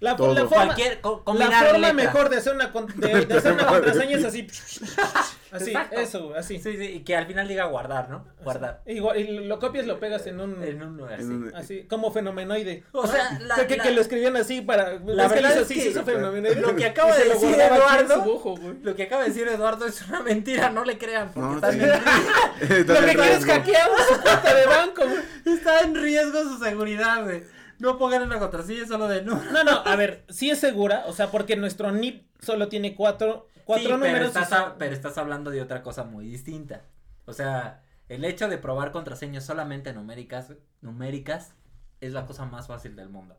La, 0.00 0.16
Todo. 0.16 0.32
la 0.32 0.40
forma, 0.46 0.64
cualquier, 0.64 1.00
co- 1.02 1.18
la 1.18 1.24
combinar 1.24 1.64
forma 1.66 1.88
letras. 1.88 1.94
mejor 1.94 2.28
de 2.30 2.36
hacer 2.38 2.54
una, 2.54 2.72
con- 2.72 2.86
de, 2.98 3.26
de 3.26 3.34
hacer 3.38 3.52
una 3.52 3.66
contraseña 3.66 4.16
es 4.16 4.24
así. 4.24 4.46
así, 5.52 5.70
Exacto. 5.72 6.00
eso, 6.00 6.34
así. 6.34 6.58
Sí, 6.58 6.76
sí, 6.78 6.84
y 6.84 7.00
que 7.00 7.16
al 7.16 7.26
final 7.26 7.46
diga 7.46 7.64
guardar, 7.66 8.08
¿no? 8.08 8.24
Guardar. 8.42 8.80
Igual, 8.86 9.18
y 9.18 9.46
lo 9.46 9.58
copias, 9.58 9.86
lo 9.86 10.00
pegas 10.00 10.26
en 10.26 10.40
un. 10.40 10.62
En 10.64 10.82
un 10.82 11.02
así. 11.06 11.22
En 11.22 11.32
un- 11.32 11.54
Así, 11.54 11.82
como 11.82 12.10
fenomenoide. 12.12 12.82
O 12.92 13.06
sea, 13.06 13.38
la- 13.40 13.56
que, 13.56 13.66
que- 13.66 13.76
la- 13.76 13.82
que 13.82 13.90
lo 13.90 14.00
escribían 14.00 14.36
así 14.36 14.62
para. 14.62 14.94
La 15.04 15.26
es 15.26 15.32
que 15.32 15.34
verdad 15.34 15.40
lo 15.42 15.48
hizo 15.48 15.58
es 15.60 15.64
así, 15.66 15.74
que 15.74 15.88
hizo 15.90 16.02
fenomenoide. 16.04 16.60
lo 16.62 16.74
que 16.76 16.86
acaba 16.86 17.14
de 17.16 17.24
decir 17.28 17.54
Eduardo- 17.60 18.24
ojo. 18.34 18.54
Lo 18.82 18.94
que 18.96 19.02
acaba 19.02 19.22
de 19.24 19.28
decir 19.28 19.48
Eduardo 19.48 19.84
es 19.84 20.00
una 20.08 20.22
mentira, 20.22 20.70
no 20.70 20.82
le 20.84 20.96
crean, 20.96 21.30
porque 21.32 21.46
No, 21.46 21.54
está, 21.56 21.72
sí. 21.72 21.78
en, 21.78 22.72
Está 22.78 23.00
Lo 23.00 23.06
que 23.06 23.14
quieres 23.16 23.44
hackear 23.44 23.90
su 24.08 24.20
cuenta 24.22 24.54
de 24.54 24.66
banco, 24.66 25.02
está 25.44 25.80
en 25.80 25.94
riesgo 25.94 26.42
su 26.44 26.58
seguridad, 26.64 27.22
güey. 27.24 27.42
No 27.80 27.98
pongan 27.98 28.22
una 28.22 28.38
contraseña 28.38 28.86
solo 28.86 29.08
de 29.08 29.22
no. 29.22 29.42
No, 29.52 29.64
no, 29.64 29.72
a 29.84 29.96
ver, 29.96 30.24
sí 30.28 30.50
es 30.50 30.58
segura, 30.60 31.04
o 31.06 31.12
sea, 31.12 31.30
porque 31.30 31.56
nuestro 31.56 31.90
NIP 31.92 32.26
solo 32.40 32.68
tiene 32.68 32.94
cuatro, 32.94 33.48
cuatro 33.64 33.86
Sí, 33.86 33.92
números. 33.92 34.14
Pero 34.14 34.26
estás, 34.26 34.52
a- 34.52 34.76
pero 34.78 34.94
estás 34.94 35.18
hablando 35.18 35.50
de 35.50 35.62
otra 35.62 35.82
cosa 35.82 36.04
muy 36.04 36.26
distinta. 36.26 36.82
O 37.26 37.32
sea, 37.32 37.82
el 38.08 38.24
hecho 38.24 38.48
de 38.48 38.58
probar 38.58 38.92
contraseñas 38.92 39.44
solamente 39.44 39.92
numéricas, 39.92 40.52
numéricas 40.80 41.54
es 42.00 42.12
la 42.12 42.26
cosa 42.26 42.44
más 42.46 42.66
fácil 42.66 42.96
del 42.96 43.08
mundo. 43.08 43.38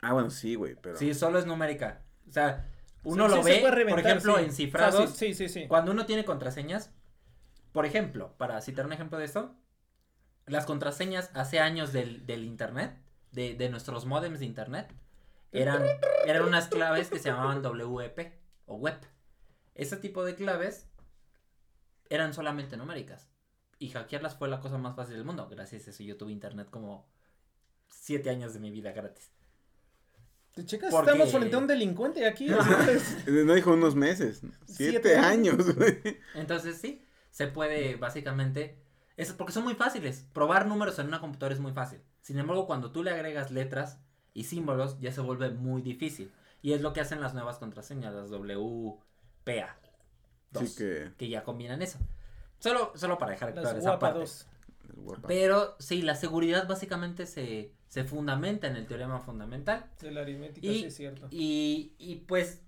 Ah, 0.00 0.12
bueno, 0.12 0.30
sí, 0.30 0.54
güey, 0.56 0.74
pero... 0.74 0.96
Sí, 0.96 1.14
solo 1.14 1.38
es 1.38 1.46
numérica. 1.46 2.02
O 2.28 2.32
sea, 2.32 2.66
uno 3.04 3.28
Sí, 3.28 3.36
lo 3.36 3.42
sí 3.42 3.50
ve, 3.50 3.86
por 3.88 4.00
ejemplo, 4.00 4.38
sí. 4.38 4.44
en 4.44 4.52
cifrados. 4.52 5.10
Sí, 5.10 5.34
sí, 5.34 5.48
sí. 5.48 5.66
Cuando 5.68 5.92
uno 5.92 6.06
tiene 6.06 6.24
contraseñas, 6.24 6.90
por 7.72 7.86
ejemplo, 7.86 8.34
para 8.38 8.60
citar 8.60 8.86
un 8.86 8.92
ejemplo 8.92 9.18
de 9.18 9.24
esto, 9.26 9.54
las 10.46 10.66
contraseñas 10.66 11.30
hace 11.34 11.60
años 11.60 11.92
del, 11.92 12.26
del 12.26 12.44
internet, 12.44 12.96
de, 13.32 13.54
de 13.54 13.68
nuestros 13.68 14.06
modems 14.06 14.40
de 14.40 14.46
internet, 14.46 14.92
eran, 15.50 15.84
eran 16.26 16.44
unas 16.44 16.68
claves 16.68 17.10
que 17.10 17.18
se 17.18 17.28
llamaban 17.30 17.62
WEP 17.64 18.32
o 18.66 18.76
WEP. 18.76 19.04
Ese 19.74 19.96
tipo 19.96 20.24
de 20.24 20.34
claves 20.34 20.88
eran 22.08 22.32
solamente 22.34 22.76
numéricas. 22.76 23.28
Y 23.78 23.88
hackearlas 23.90 24.36
fue 24.36 24.48
la 24.48 24.60
cosa 24.60 24.78
más 24.78 24.94
fácil 24.94 25.16
del 25.16 25.24
mundo. 25.24 25.48
Gracias 25.50 25.86
a 25.86 25.90
eso 25.90 26.02
yo 26.02 26.16
tuve 26.16 26.32
internet 26.32 26.68
como 26.70 27.06
siete 27.88 28.30
años 28.30 28.54
de 28.54 28.60
mi 28.60 28.70
vida 28.70 28.92
gratis. 28.92 29.30
¿Te 30.54 30.64
checas? 30.64 30.90
Porque- 30.90 31.10
Estamos 31.10 31.32
frente 31.32 31.56
a 31.56 31.58
un 31.58 31.66
delincuente 31.66 32.26
aquí. 32.26 32.48
No 33.26 33.54
dijo 33.54 33.72
unos 33.72 33.94
meses, 33.94 34.42
siete, 34.66 35.00
Siete 35.00 35.16
años, 35.16 35.74
güey. 35.74 36.00
Entonces 36.34 36.78
sí, 36.78 37.04
se 37.30 37.46
puede 37.48 37.96
básicamente... 37.96 38.78
Es 39.16 39.32
porque 39.32 39.52
son 39.52 39.64
muy 39.64 39.74
fáciles. 39.74 40.26
Probar 40.32 40.66
números 40.66 40.98
en 40.98 41.06
una 41.06 41.20
computadora 41.20 41.54
es 41.54 41.60
muy 41.60 41.72
fácil. 41.72 42.00
Sin 42.22 42.38
embargo, 42.38 42.66
cuando 42.66 42.90
tú 42.90 43.02
le 43.02 43.10
agregas 43.10 43.50
letras 43.50 43.98
y 44.32 44.44
símbolos, 44.44 44.98
ya 45.00 45.12
se 45.12 45.20
vuelve 45.20 45.50
muy 45.50 45.82
difícil. 45.82 46.32
Y 46.62 46.72
es 46.72 46.80
lo 46.80 46.92
que 46.92 47.00
hacen 47.00 47.20
las 47.20 47.34
nuevas 47.34 47.58
contraseñas, 47.58 48.14
las 48.14 48.30
WPA. 48.30 49.76
Así 50.54 50.64
dos, 50.64 50.74
que... 50.76 51.12
que 51.18 51.28
ya 51.28 51.42
combinan 51.44 51.82
eso. 51.82 51.98
Solo, 52.58 52.92
solo 52.94 53.18
para 53.18 53.32
dejar 53.32 53.54
Las 53.54 53.62
clara 53.62 53.78
esa 53.78 53.98
parte. 53.98 54.24
Pero 55.26 55.76
sí, 55.78 56.02
la 56.02 56.14
seguridad 56.14 56.68
básicamente 56.68 57.26
se, 57.26 57.72
se 57.88 58.04
fundamenta 58.04 58.68
en 58.68 58.76
el 58.76 58.86
teorema 58.86 59.20
fundamental. 59.20 59.90
De 60.00 60.12
la 60.12 60.20
aritmética, 60.20 60.66
Y- 60.66 60.80
sí 60.80 60.84
es 60.86 60.94
cierto. 60.94 61.26
Y, 61.30 61.94
y 61.98 62.16
pues, 62.16 62.62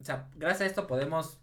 o 0.00 0.04
sea, 0.04 0.28
gracias 0.34 0.62
a 0.62 0.66
esto 0.66 0.86
podemos, 0.86 1.38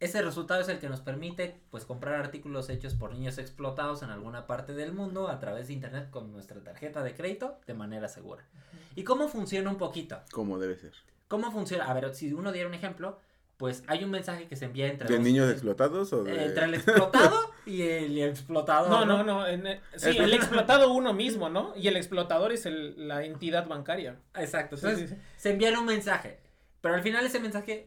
ese 0.00 0.20
resultado 0.22 0.60
es 0.60 0.68
el 0.68 0.78
que 0.80 0.88
nos 0.88 1.00
permite 1.00 1.60
pues 1.70 1.84
comprar 1.84 2.14
artículos 2.16 2.68
hechos 2.68 2.94
por 2.94 3.12
niños 3.12 3.38
explotados 3.38 4.02
en 4.02 4.10
alguna 4.10 4.46
parte 4.46 4.74
del 4.74 4.92
mundo 4.92 5.28
a 5.28 5.38
través 5.38 5.68
de 5.68 5.72
internet 5.74 6.10
con 6.10 6.32
nuestra 6.32 6.60
tarjeta 6.62 7.02
de 7.02 7.14
crédito 7.14 7.58
de 7.66 7.74
manera 7.74 8.08
segura. 8.08 8.44
¿Y 8.96 9.04
cómo 9.04 9.28
funciona 9.28 9.70
un 9.70 9.76
poquito? 9.78 10.20
Como 10.32 10.58
debe 10.58 10.76
ser. 10.76 10.92
¿Cómo 11.28 11.50
funciona? 11.50 11.84
A 11.84 11.94
ver, 11.94 12.14
si 12.14 12.32
uno 12.32 12.52
diera 12.52 12.68
un 12.68 12.74
ejemplo, 12.74 13.18
pues 13.56 13.82
hay 13.86 14.04
un 14.04 14.10
mensaje 14.10 14.46
que 14.46 14.56
se 14.56 14.66
envía 14.66 14.88
entre 14.88 15.08
¿De 15.08 15.14
dos- 15.14 15.24
niños 15.24 15.50
explotados 15.50 16.12
o 16.12 16.22
de...? 16.24 16.44
entre 16.44 16.64
el 16.64 16.74
explotado 16.74 17.52
y 17.66 17.82
el 17.82 18.18
explotado. 18.22 18.88
No, 18.90 19.04
no, 19.06 19.22
no. 19.24 19.46
en- 19.46 19.66
eh, 19.66 19.80
sí, 19.96 20.10
el 20.18 20.34
explotado 20.34 20.92
uno 20.92 21.12
mismo, 21.14 21.48
¿no? 21.48 21.72
Y 21.76 21.88
el 21.88 21.96
explotador 21.96 22.52
es 22.52 22.66
el, 22.66 23.08
la 23.08 23.24
entidad 23.24 23.66
bancaria. 23.68 24.16
Exacto. 24.36 24.74
Entonces, 24.76 25.08
sí, 25.08 25.14
sí. 25.16 25.20
se 25.36 25.50
envían 25.52 25.76
un 25.76 25.86
mensaje. 25.86 26.40
Pero 26.80 26.94
al 26.96 27.02
final 27.02 27.24
ese 27.24 27.40
mensaje, 27.40 27.86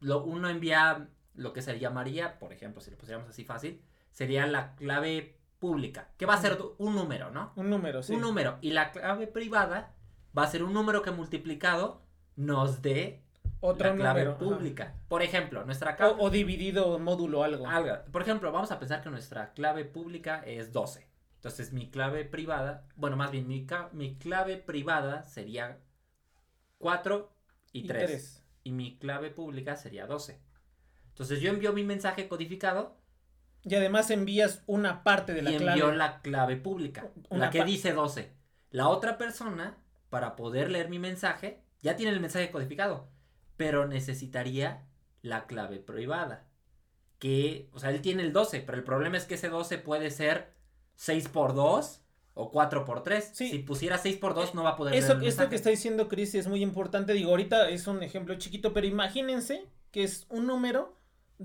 lo, 0.00 0.22
uno 0.22 0.48
envía 0.48 1.08
lo 1.34 1.52
que 1.52 1.62
se 1.62 1.78
llamaría, 1.78 2.38
por 2.38 2.52
ejemplo, 2.52 2.80
si 2.80 2.90
lo 2.90 2.96
pusiéramos 2.98 3.28
así 3.28 3.44
fácil, 3.44 3.82
sería 4.12 4.46
la 4.46 4.74
clave 4.76 5.36
pública, 5.58 6.10
que 6.16 6.26
va 6.26 6.34
a 6.34 6.40
ser 6.40 6.58
un 6.78 6.94
número, 6.94 7.30
¿no? 7.30 7.52
Un 7.56 7.70
número, 7.70 8.02
sí. 8.02 8.14
Un 8.14 8.20
número. 8.20 8.58
Y 8.60 8.70
la 8.72 8.92
clave 8.92 9.26
privada 9.26 9.94
va 10.36 10.42
a 10.44 10.46
ser 10.46 10.62
un 10.62 10.72
número 10.72 11.02
que 11.02 11.10
multiplicado 11.10 12.02
nos 12.36 12.82
dé 12.82 13.22
Otro 13.60 13.88
la 13.88 13.94
clave 13.96 14.24
número. 14.24 14.30
ajá. 14.32 14.38
pública. 14.56 14.94
Por 15.08 15.22
ejemplo, 15.22 15.64
nuestra 15.64 15.96
clave... 15.96 16.14
o 16.18 16.30
dividido 16.30 16.98
módulo 16.98 17.42
algo. 17.44 17.66
algo. 17.68 17.96
Por 18.12 18.22
ejemplo, 18.22 18.52
vamos 18.52 18.70
a 18.72 18.78
pensar 18.78 19.02
que 19.02 19.10
nuestra 19.10 19.52
clave 19.54 19.84
pública 19.84 20.42
es 20.44 20.72
12. 20.72 21.06
Entonces 21.36 21.72
mi 21.72 21.90
clave 21.90 22.24
privada, 22.24 22.86
bueno, 22.96 23.16
más 23.16 23.30
bien 23.30 23.46
mi, 23.46 23.66
mi 23.92 24.16
clave 24.16 24.56
privada 24.56 25.24
sería 25.24 25.78
4 26.78 27.30
y 27.72 27.80
Y 27.80 27.86
3. 27.86 28.06
tres. 28.06 28.44
Y 28.64 28.72
mi 28.72 28.98
clave 28.98 29.30
pública 29.30 29.76
sería 29.76 30.06
12. 30.06 30.40
Entonces 31.14 31.40
yo 31.40 31.50
envío 31.50 31.72
mi 31.72 31.84
mensaje 31.84 32.26
codificado 32.26 32.96
Y 33.62 33.76
además 33.76 34.10
envías 34.10 34.62
una 34.66 35.04
parte 35.04 35.32
de 35.32 35.42
la 35.42 35.52
y 35.52 35.56
clave. 35.58 35.80
envío 35.80 35.92
la 35.94 36.20
clave 36.22 36.56
pública, 36.56 37.08
Una 37.30 37.46
la 37.46 37.50
que 37.50 37.64
dice 37.64 37.92
12. 37.92 38.32
La 38.70 38.88
otra 38.88 39.16
persona, 39.16 39.78
para 40.10 40.34
poder 40.34 40.72
leer 40.72 40.88
mi 40.88 40.98
mensaje, 40.98 41.62
ya 41.82 41.94
tiene 41.94 42.12
el 42.12 42.20
mensaje 42.20 42.50
codificado, 42.50 43.08
pero 43.56 43.86
necesitaría 43.86 44.86
la 45.22 45.46
clave 45.46 45.78
privada. 45.78 46.48
Que, 47.20 47.70
o 47.72 47.78
sea, 47.78 47.90
él 47.90 48.00
tiene 48.00 48.24
el 48.24 48.32
12, 48.32 48.60
pero 48.62 48.76
el 48.76 48.84
problema 48.84 49.16
es 49.16 49.24
que 49.24 49.34
ese 49.36 49.48
12 49.48 49.78
puede 49.78 50.10
ser 50.10 50.52
6 50.96 51.28
por 51.28 51.54
2 51.54 52.02
o 52.34 52.50
4 52.50 52.84
por 52.84 53.04
3. 53.04 53.30
Sí. 53.32 53.50
Si 53.50 53.58
pusiera 53.60 53.98
6 53.98 54.16
por 54.16 54.34
2 54.34 54.56
no 54.56 54.64
va 54.64 54.70
a 54.70 54.76
poder 54.76 54.94
Eso, 54.96 55.14
leer 55.14 55.28
esto 55.28 55.48
que 55.48 55.54
está 55.54 55.70
diciendo 55.70 56.08
Chris 56.08 56.34
es 56.34 56.48
muy 56.48 56.60
importante. 56.60 57.12
Digo, 57.12 57.30
ahorita 57.30 57.70
es 57.70 57.86
un 57.86 58.02
ejemplo 58.02 58.34
chiquito, 58.34 58.72
pero 58.72 58.88
imagínense 58.88 59.64
que 59.92 60.02
es 60.02 60.26
un 60.28 60.48
número 60.48 60.96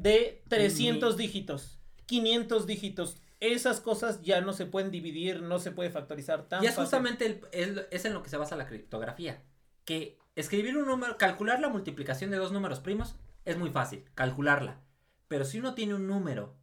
de 0.02 0.44
300 0.48 1.18
dígitos, 1.18 1.80
500 2.06 2.66
dígitos. 2.68 3.18
Esas 3.40 3.80
cosas 3.80 4.22
ya 4.22 4.42
no 4.42 4.52
se 4.54 4.66
pueden 4.66 4.92
dividir, 4.92 5.42
no 5.42 5.60
se 5.60 5.72
puede 5.72 5.90
factorizar 5.90 6.48
tan 6.50 6.62
Y 6.64 6.68
es 6.68 6.72
fácil. 6.74 6.84
justamente 6.84 7.26
el- 7.26 7.42
es, 7.52 7.86
es 7.92 8.06
en 8.06 8.14
lo 8.14 8.22
que 8.24 8.30
se 8.30 8.38
basa 8.38 8.56
la 8.58 8.68
criptografía. 8.68 9.42
Que 9.86 10.18
escribir 10.36 10.76
un 10.78 10.86
número, 10.88 11.18
calcular 11.18 11.60
la 11.62 11.70
multiplicación 11.70 12.32
de 12.32 12.38
dos 12.38 12.52
números 12.52 12.80
primos 12.80 13.16
es 13.46 13.58
muy 13.58 13.70
fácil 13.70 14.04
calcularla. 14.16 14.82
Pero 15.28 15.46
si 15.46 15.60
uno 15.60 15.74
tiene 15.74 15.94
un 15.96 16.08
número 16.08 16.56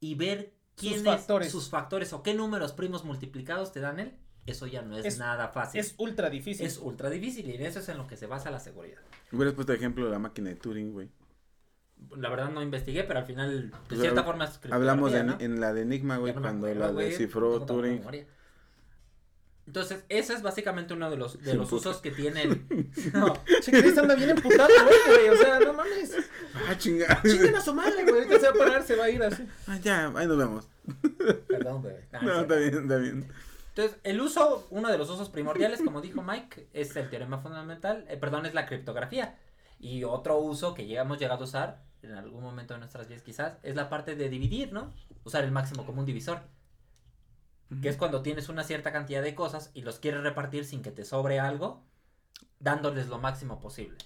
y 0.00 0.14
ver 0.14 0.54
quién 0.74 0.94
Sus 0.94 1.02
es 1.02 1.06
factores. 1.18 1.52
sus 1.52 1.68
factores 1.68 2.12
o 2.12 2.22
qué 2.22 2.32
números 2.34 2.72
primos 2.72 3.04
multiplicados 3.04 3.72
te 3.72 3.80
dan 3.80 4.00
él, 4.00 4.12
eso 4.46 4.66
ya 4.66 4.80
no 4.82 4.96
es, 4.96 5.04
Es- 5.04 5.18
nada 5.18 5.48
fácil. 5.48 5.80
Es 5.80 5.94
ultra 5.98 6.30
difícil. 6.30 6.64
Es 6.66 6.78
ultra 6.78 7.10
difícil 7.10 7.48
y 7.50 7.54
en 7.56 7.62
eso 7.66 7.80
es 7.80 7.88
en 7.90 7.98
lo 7.98 8.06
que 8.06 8.16
se 8.16 8.26
basa 8.26 8.50
la 8.50 8.60
seguridad. 8.60 8.98
Hubieras 9.32 9.54
puesto 9.54 9.72
de 9.72 9.78
ejemplo 9.78 10.08
la 10.08 10.18
máquina 10.18 10.48
de 10.50 10.56
Turing, 10.56 10.92
güey. 10.92 11.08
La 12.16 12.28
verdad 12.28 12.50
no 12.50 12.62
investigué, 12.62 13.04
pero 13.04 13.20
al 13.20 13.26
final, 13.26 13.70
de 13.70 13.76
Pues 13.88 14.00
cierta 14.00 14.22
forma 14.22 14.44
es 14.44 14.60
Hablamos 14.70 15.12
de, 15.12 15.24
¿no? 15.24 15.36
en 15.40 15.60
la 15.60 15.72
de 15.72 15.82
Enigma, 15.82 16.18
güey, 16.18 16.34
no 16.34 16.40
cuando 16.40 16.66
acuerdo, 16.66 16.86
la 16.86 16.92
güey, 16.92 17.08
descifró 17.08 17.64
Turing. 17.64 18.02
Entonces, 19.66 20.04
ese 20.08 20.34
es 20.34 20.42
básicamente 20.42 20.94
uno 20.94 21.10
de 21.10 21.16
los, 21.16 21.42
de 21.42 21.54
los 21.54 21.68
puta. 21.68 21.88
usos 21.90 22.00
que 22.00 22.12
tiene 22.12 22.42
el... 22.42 22.64
No, 23.12 23.34
Chris 23.64 23.98
anda 23.98 24.14
bien 24.14 24.30
emputado, 24.30 24.68
güey, 24.68 24.98
güey. 25.18 25.28
O 25.30 25.36
sea, 25.36 25.58
no 25.58 25.72
mames. 25.72 26.16
Ah, 26.68 26.78
chingada. 26.78 27.20
Chinguen 27.22 27.56
a 27.56 27.60
su 27.60 27.74
madre, 27.74 28.04
güey. 28.04 28.14
Ahorita 28.22 28.38
se 28.38 28.46
va 28.46 28.50
a 28.50 28.54
parar, 28.66 28.82
se 28.84 28.94
va 28.94 29.04
a 29.06 29.10
ir 29.10 29.22
así. 29.24 29.44
Ah, 29.66 29.78
ya, 29.78 30.12
ahí 30.14 30.26
nos 30.28 30.38
vemos. 30.38 30.68
perdón, 31.48 31.82
bebé. 31.82 32.06
Ah, 32.12 32.20
No, 32.22 32.34
sí. 32.34 32.40
está 32.42 32.56
bien, 32.56 32.74
está 32.76 32.96
bien. 32.98 33.28
Entonces, 33.70 33.98
el 34.04 34.20
uso, 34.20 34.68
uno 34.70 34.88
de 34.88 34.98
los 34.98 35.10
usos 35.10 35.28
primordiales, 35.30 35.82
como 35.82 36.00
dijo 36.00 36.22
Mike, 36.22 36.68
es 36.72 36.94
el 36.94 37.10
teorema 37.10 37.38
fundamental, 37.40 38.04
eh, 38.08 38.16
perdón, 38.16 38.46
es 38.46 38.54
la 38.54 38.66
criptografía. 38.66 39.36
Y 39.80 40.04
otro 40.04 40.38
uso 40.38 40.74
que 40.74 40.86
ya 40.86 41.02
hemos 41.02 41.18
llegado 41.18 41.40
a 41.40 41.44
usar 41.44 41.82
en 42.08 42.16
algún 42.16 42.42
momento 42.42 42.74
de 42.74 42.80
nuestras 42.80 43.08
vidas 43.08 43.22
quizás, 43.22 43.58
es 43.62 43.76
la 43.76 43.88
parte 43.88 44.16
de 44.16 44.28
dividir, 44.28 44.72
¿no? 44.72 44.92
Usar 45.24 45.44
el 45.44 45.52
máximo 45.52 45.84
común 45.86 46.06
divisor. 46.06 46.40
Que 47.82 47.88
es 47.88 47.96
cuando 47.96 48.22
tienes 48.22 48.48
una 48.48 48.62
cierta 48.62 48.92
cantidad 48.92 49.22
de 49.22 49.34
cosas 49.34 49.70
y 49.74 49.82
los 49.82 49.98
quieres 49.98 50.22
repartir 50.22 50.64
sin 50.64 50.82
que 50.82 50.92
te 50.92 51.04
sobre 51.04 51.40
algo, 51.40 51.84
dándoles 52.60 53.08
lo 53.08 53.18
máximo 53.18 53.60
posible. 53.60 53.98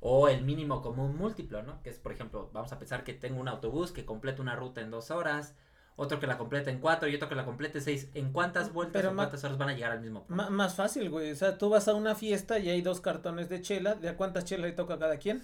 O 0.00 0.28
el 0.28 0.44
mínimo 0.44 0.82
común 0.82 1.16
múltiplo, 1.16 1.62
¿no? 1.62 1.82
Que 1.82 1.90
es, 1.90 1.98
por 1.98 2.12
ejemplo, 2.12 2.50
vamos 2.52 2.72
a 2.72 2.78
pensar 2.78 3.04
que 3.04 3.14
tengo 3.14 3.40
un 3.40 3.48
autobús 3.48 3.92
que 3.92 4.04
completa 4.04 4.42
una 4.42 4.56
ruta 4.56 4.82
en 4.82 4.90
dos 4.90 5.10
horas, 5.10 5.54
otro 5.96 6.20
que 6.20 6.28
la 6.28 6.38
completa 6.38 6.70
en 6.70 6.78
cuatro 6.78 7.08
y 7.08 7.16
otro 7.16 7.28
que 7.28 7.34
la 7.34 7.44
complete 7.44 7.78
en 7.78 7.84
seis. 7.84 8.08
¿En 8.14 8.30
cuántas 8.30 8.72
vueltas 8.72 9.02
Pero 9.02 9.12
o 9.12 9.16
cuántas 9.16 9.42
horas 9.42 9.58
van 9.58 9.70
a 9.70 9.72
llegar 9.72 9.90
al 9.90 10.00
mismo 10.00 10.24
punto? 10.24 10.50
Más 10.50 10.76
fácil, 10.76 11.10
güey. 11.10 11.32
O 11.32 11.34
sea, 11.34 11.58
tú 11.58 11.70
vas 11.70 11.88
a 11.88 11.94
una 11.94 12.14
fiesta 12.14 12.60
y 12.60 12.68
hay 12.70 12.82
dos 12.82 13.00
cartones 13.00 13.48
de 13.48 13.60
chela. 13.60 13.96
¿De 13.96 14.08
a 14.08 14.16
cuántas 14.16 14.44
chelas 14.44 14.70
le 14.70 14.76
toca 14.76 14.94
a 14.94 14.98
cada 15.00 15.16
quien? 15.16 15.42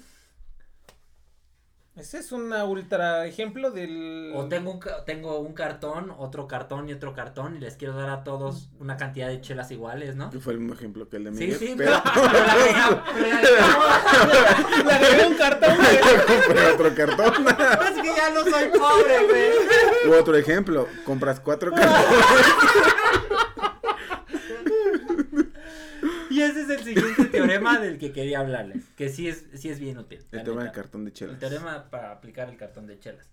Ese 1.97 2.19
es 2.19 2.33
un 2.33 2.53
ultra 2.53 3.25
ejemplo 3.25 3.71
del. 3.71 4.33
O 4.35 4.47
tengo 4.49 4.73
un, 4.73 4.81
tengo 5.07 5.39
un 5.39 5.53
cartón, 5.55 6.13
otro 6.19 6.49
cartón 6.49 6.89
y 6.89 6.93
otro 6.93 7.15
cartón 7.15 7.55
y 7.55 7.61
les 7.61 7.77
quiero 7.77 7.95
dar 7.95 8.11
a 8.11 8.25
todos 8.25 8.69
una 8.81 8.97
cantidad 8.97 9.29
de 9.29 9.41
chelas 9.41 9.71
iguales, 9.71 10.17
¿no? 10.17 10.29
Que 10.31 10.41
fue 10.41 10.55
el 10.55 10.59
mismo 10.59 10.75
ejemplo 10.75 11.09
que 11.09 11.19
el 11.19 11.25
de 11.25 11.31
Sí, 11.35 11.39
Miguel. 11.45 11.59
sí, 11.61 11.75
pero 11.77 12.03
pero. 12.05 13.03
Le 14.85 14.93
agregué 14.93 15.27
un 15.29 15.35
cartón, 15.35 15.77
güey. 15.77 15.99
compré 16.45 16.67
otro 16.73 16.95
cartón. 16.97 17.47
Es 17.95 18.03
que 18.03 18.09
ya 18.17 18.31
no 18.31 18.41
soy 18.43 18.69
pobre, 18.77 19.27
güey. 19.29 20.11
U 20.11 20.15
otro 20.21 20.37
ejemplo, 20.37 20.89
compras 21.05 21.39
cuatro 21.39 21.71
cartones. 21.71 22.27
Y 26.31 26.43
ese 26.43 26.63
es 26.63 26.69
el 26.71 26.83
siguiente 26.85 27.24
teorema 27.47 27.79
del 27.79 27.99
que 27.99 28.13
quería 28.13 28.41
hablarles, 28.41 28.85
que 28.97 29.09
sí 29.09 29.29
es, 29.29 29.47
sí 29.55 29.69
es 29.69 29.79
bien 29.81 29.99
útil. 29.99 30.25
El 30.33 30.45
tema 30.45 30.63
del 30.65 30.73
cartón 30.73 31.05
de 31.05 31.11
El 31.11 31.15
chelas. 31.15 31.39
teorema 31.39 31.91
para 31.91 32.13
aplicar 32.13 32.49
el 32.49 32.57
cartón 32.57 32.87
de 32.87 32.99
chelas. 32.99 33.27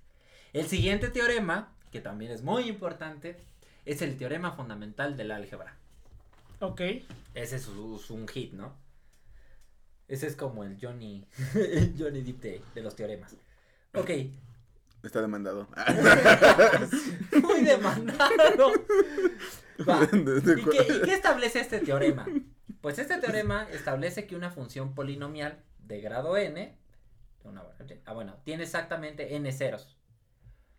El 0.53 0.67
siguiente 0.67 1.09
teorema, 1.09 1.73
que 1.91 2.01
también 2.01 2.31
es 2.31 2.41
muy 2.43 2.67
importante, 2.67 3.37
es 3.85 4.01
el 4.01 4.17
teorema 4.17 4.51
fundamental 4.53 5.17
del 5.17 5.31
álgebra. 5.31 5.75
Ok. 6.59 6.81
Ese 7.33 7.55
es, 7.55 7.67
un 7.67 8.27
hit, 8.27 8.53
¿no? 8.53 8.75
Ese 10.07 10.27
es 10.27 10.35
como 10.35 10.63
el 10.63 10.77
Johnny, 10.79 11.25
el 11.55 11.95
Johnny 11.97 12.21
Depp 12.21 12.41
de, 12.41 12.61
de 12.75 12.81
los 12.81 12.95
teoremas. 12.95 13.35
Ok, 13.93 14.09
Está 15.03 15.19
demandado. 15.19 15.67
muy 17.41 17.61
demandado. 17.61 18.71
Va. 19.89 20.05
De- 20.05 20.41
de 20.41 20.59
¿Y 20.61 20.63
cu- 20.63 20.69
qué, 20.69 20.93
y 20.93 21.01
qué 21.01 21.13
establece 21.15 21.59
este 21.59 21.79
teorema? 21.79 22.27
Pues 22.79 22.99
este 22.99 23.17
teorema 23.17 23.67
establece 23.71 24.27
que 24.27 24.35
una 24.35 24.51
función 24.51 24.95
polinomial 24.95 25.61
de 25.79 26.01
grado 26.01 26.37
n, 26.37 26.77
una 27.43 27.63
ah, 28.05 28.13
bueno, 28.13 28.37
tiene 28.43 28.63
exactamente 28.63 29.35
n 29.35 29.51
ceros 29.51 29.97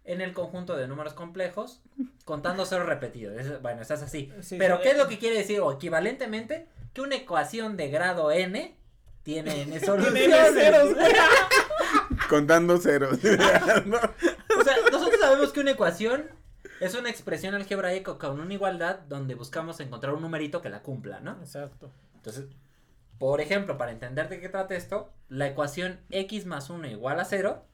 en 0.04 0.20
el 0.20 0.32
conjunto 0.32 0.76
de 0.76 0.88
números 0.88 1.14
complejos, 1.14 1.80
contando 2.24 2.66
ceros 2.66 2.86
repetidos. 2.86 3.62
Bueno, 3.62 3.82
eso 3.82 3.94
es 3.94 4.02
así. 4.02 4.32
Sí, 4.40 4.56
Pero, 4.58 4.80
¿qué 4.80 4.90
es 4.90 4.98
lo 4.98 5.08
que 5.08 5.18
quiere 5.18 5.36
decir? 5.36 5.60
O 5.60 5.72
equivalentemente, 5.72 6.66
que 6.92 7.02
una 7.02 7.16
ecuación 7.16 7.76
de 7.76 7.88
grado 7.88 8.30
n 8.32 8.76
tiene 9.22 9.62
n 9.62 9.80
soluciones. 9.84 10.24
N 10.24 10.60
ceros. 10.60 10.96
Contando 12.28 12.78
ceros. 12.78 13.18
O 14.54 14.64
sea, 14.64 14.76
nosotros 14.92 15.18
sabemos 15.18 15.50
que 15.50 15.60
una 15.60 15.70
ecuación 15.70 16.30
es 16.82 16.94
una 16.94 17.10
expresión 17.10 17.54
algebraica 17.54 18.18
con 18.18 18.40
una 18.40 18.52
igualdad 18.52 19.00
donde 19.08 19.34
buscamos 19.34 19.78
encontrar 19.80 20.14
un 20.14 20.22
numerito 20.22 20.60
que 20.60 20.68
la 20.68 20.82
cumpla, 20.82 21.20
¿no? 21.20 21.32
Exacto. 21.40 21.90
Entonces, 22.16 22.46
por 23.18 23.40
ejemplo, 23.40 23.78
para 23.78 23.92
entender 23.92 24.28
de 24.28 24.40
qué 24.40 24.48
trata 24.48 24.74
esto, 24.74 25.12
la 25.28 25.46
ecuación 25.46 26.00
x 26.10 26.46
más 26.46 26.70
1 26.70 26.88
igual 26.88 27.20
a 27.20 27.24
0 27.24 27.64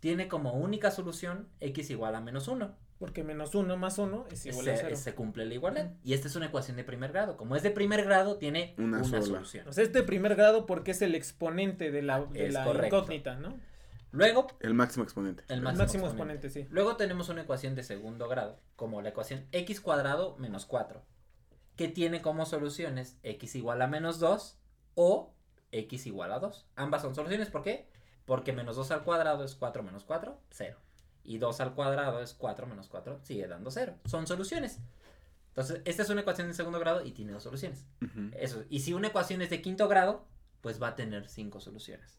tiene 0.00 0.28
como 0.28 0.52
única 0.52 0.90
solución 0.90 1.48
x 1.60 1.90
igual 1.90 2.14
a 2.14 2.20
menos 2.20 2.46
1. 2.48 2.74
Porque 2.98 3.22
menos 3.22 3.54
uno 3.54 3.76
más 3.76 3.98
uno 3.98 4.24
es 4.30 4.46
igual 4.46 4.70
a 4.70 4.76
Se, 4.76 4.82
cero. 4.82 4.96
se 4.96 5.14
cumple 5.14 5.44
la 5.44 5.52
igualdad. 5.52 5.90
Y 6.02 6.14
esta 6.14 6.28
es 6.28 6.36
una 6.36 6.46
ecuación 6.46 6.78
de 6.78 6.84
primer 6.84 7.12
grado. 7.12 7.36
Como 7.36 7.54
es 7.54 7.62
de 7.62 7.70
primer 7.70 8.02
grado, 8.04 8.38
tiene 8.38 8.74
Una 8.78 9.04
solución. 9.04 9.68
O 9.68 9.72
sea, 9.72 9.84
es 9.84 9.92
de 9.92 10.02
primer 10.02 10.34
grado 10.34 10.64
porque 10.64 10.92
es 10.92 11.02
el 11.02 11.14
exponente 11.14 11.90
de 11.90 12.00
la, 12.00 12.24
de 12.24 12.50
la 12.50 12.86
incógnita, 12.86 13.36
¿no? 13.36 13.58
Luego, 14.16 14.46
El 14.60 14.74
máximo 14.74 15.04
exponente. 15.04 15.44
el 15.48 15.56
El 15.58 15.62
máximo, 15.62 15.82
máximo, 15.84 16.06
exponente. 16.06 16.46
exponente, 16.46 16.68
sí. 16.70 16.74
Luego 16.74 16.96
tenemos 16.96 17.28
una 17.28 17.42
ecuación 17.42 17.74
de 17.74 17.82
segundo 17.82 18.28
grado, 18.28 18.58
como 18.76 19.02
la 19.02 19.10
ecuación 19.10 19.46
x 19.52 19.80
cuadrado 19.80 20.36
menos 20.38 20.64
4, 20.66 21.02
que 21.76 21.88
tiene 21.88 22.22
como 22.22 22.46
soluciones 22.46 23.18
x 23.22 23.54
igual 23.56 23.82
a 23.82 23.86
menos 23.86 24.18
2 24.18 24.58
o 24.94 25.34
x 25.72 26.06
igual 26.06 26.32
a 26.32 26.38
2. 26.38 26.66
Ambas 26.76 27.02
son 27.02 27.14
soluciones, 27.14 27.50
¿por 27.50 27.62
qué? 27.62 27.88
Porque 28.24 28.52
menos 28.52 28.76
2 28.76 28.90
al 28.90 29.04
cuadrado 29.04 29.44
es 29.44 29.54
4 29.54 29.82
menos 29.82 30.04
4, 30.04 30.40
0. 30.50 30.78
Y 31.22 31.38
2 31.38 31.60
al 31.60 31.74
cuadrado 31.74 32.20
es 32.22 32.34
4 32.34 32.66
menos 32.66 32.88
4, 32.88 33.20
sigue 33.22 33.46
dando 33.46 33.70
0. 33.70 33.96
Son 34.06 34.26
soluciones. 34.26 34.78
Entonces, 35.48 35.80
esta 35.84 36.02
es 36.02 36.10
una 36.10 36.20
ecuación 36.20 36.48
de 36.48 36.54
segundo 36.54 36.78
grado 36.78 37.04
y 37.04 37.12
tiene 37.12 37.32
dos 37.32 37.42
soluciones. 37.42 37.86
Ujú. 38.02 38.30
Eso. 38.36 38.64
Y 38.68 38.80
si 38.80 38.92
una 38.92 39.08
ecuación 39.08 39.40
es 39.40 39.48
de 39.50 39.62
quinto 39.62 39.88
grado, 39.88 40.26
pues 40.60 40.80
va 40.82 40.88
a 40.88 40.96
tener 40.96 41.28
cinco 41.28 41.60
soluciones. 41.60 42.18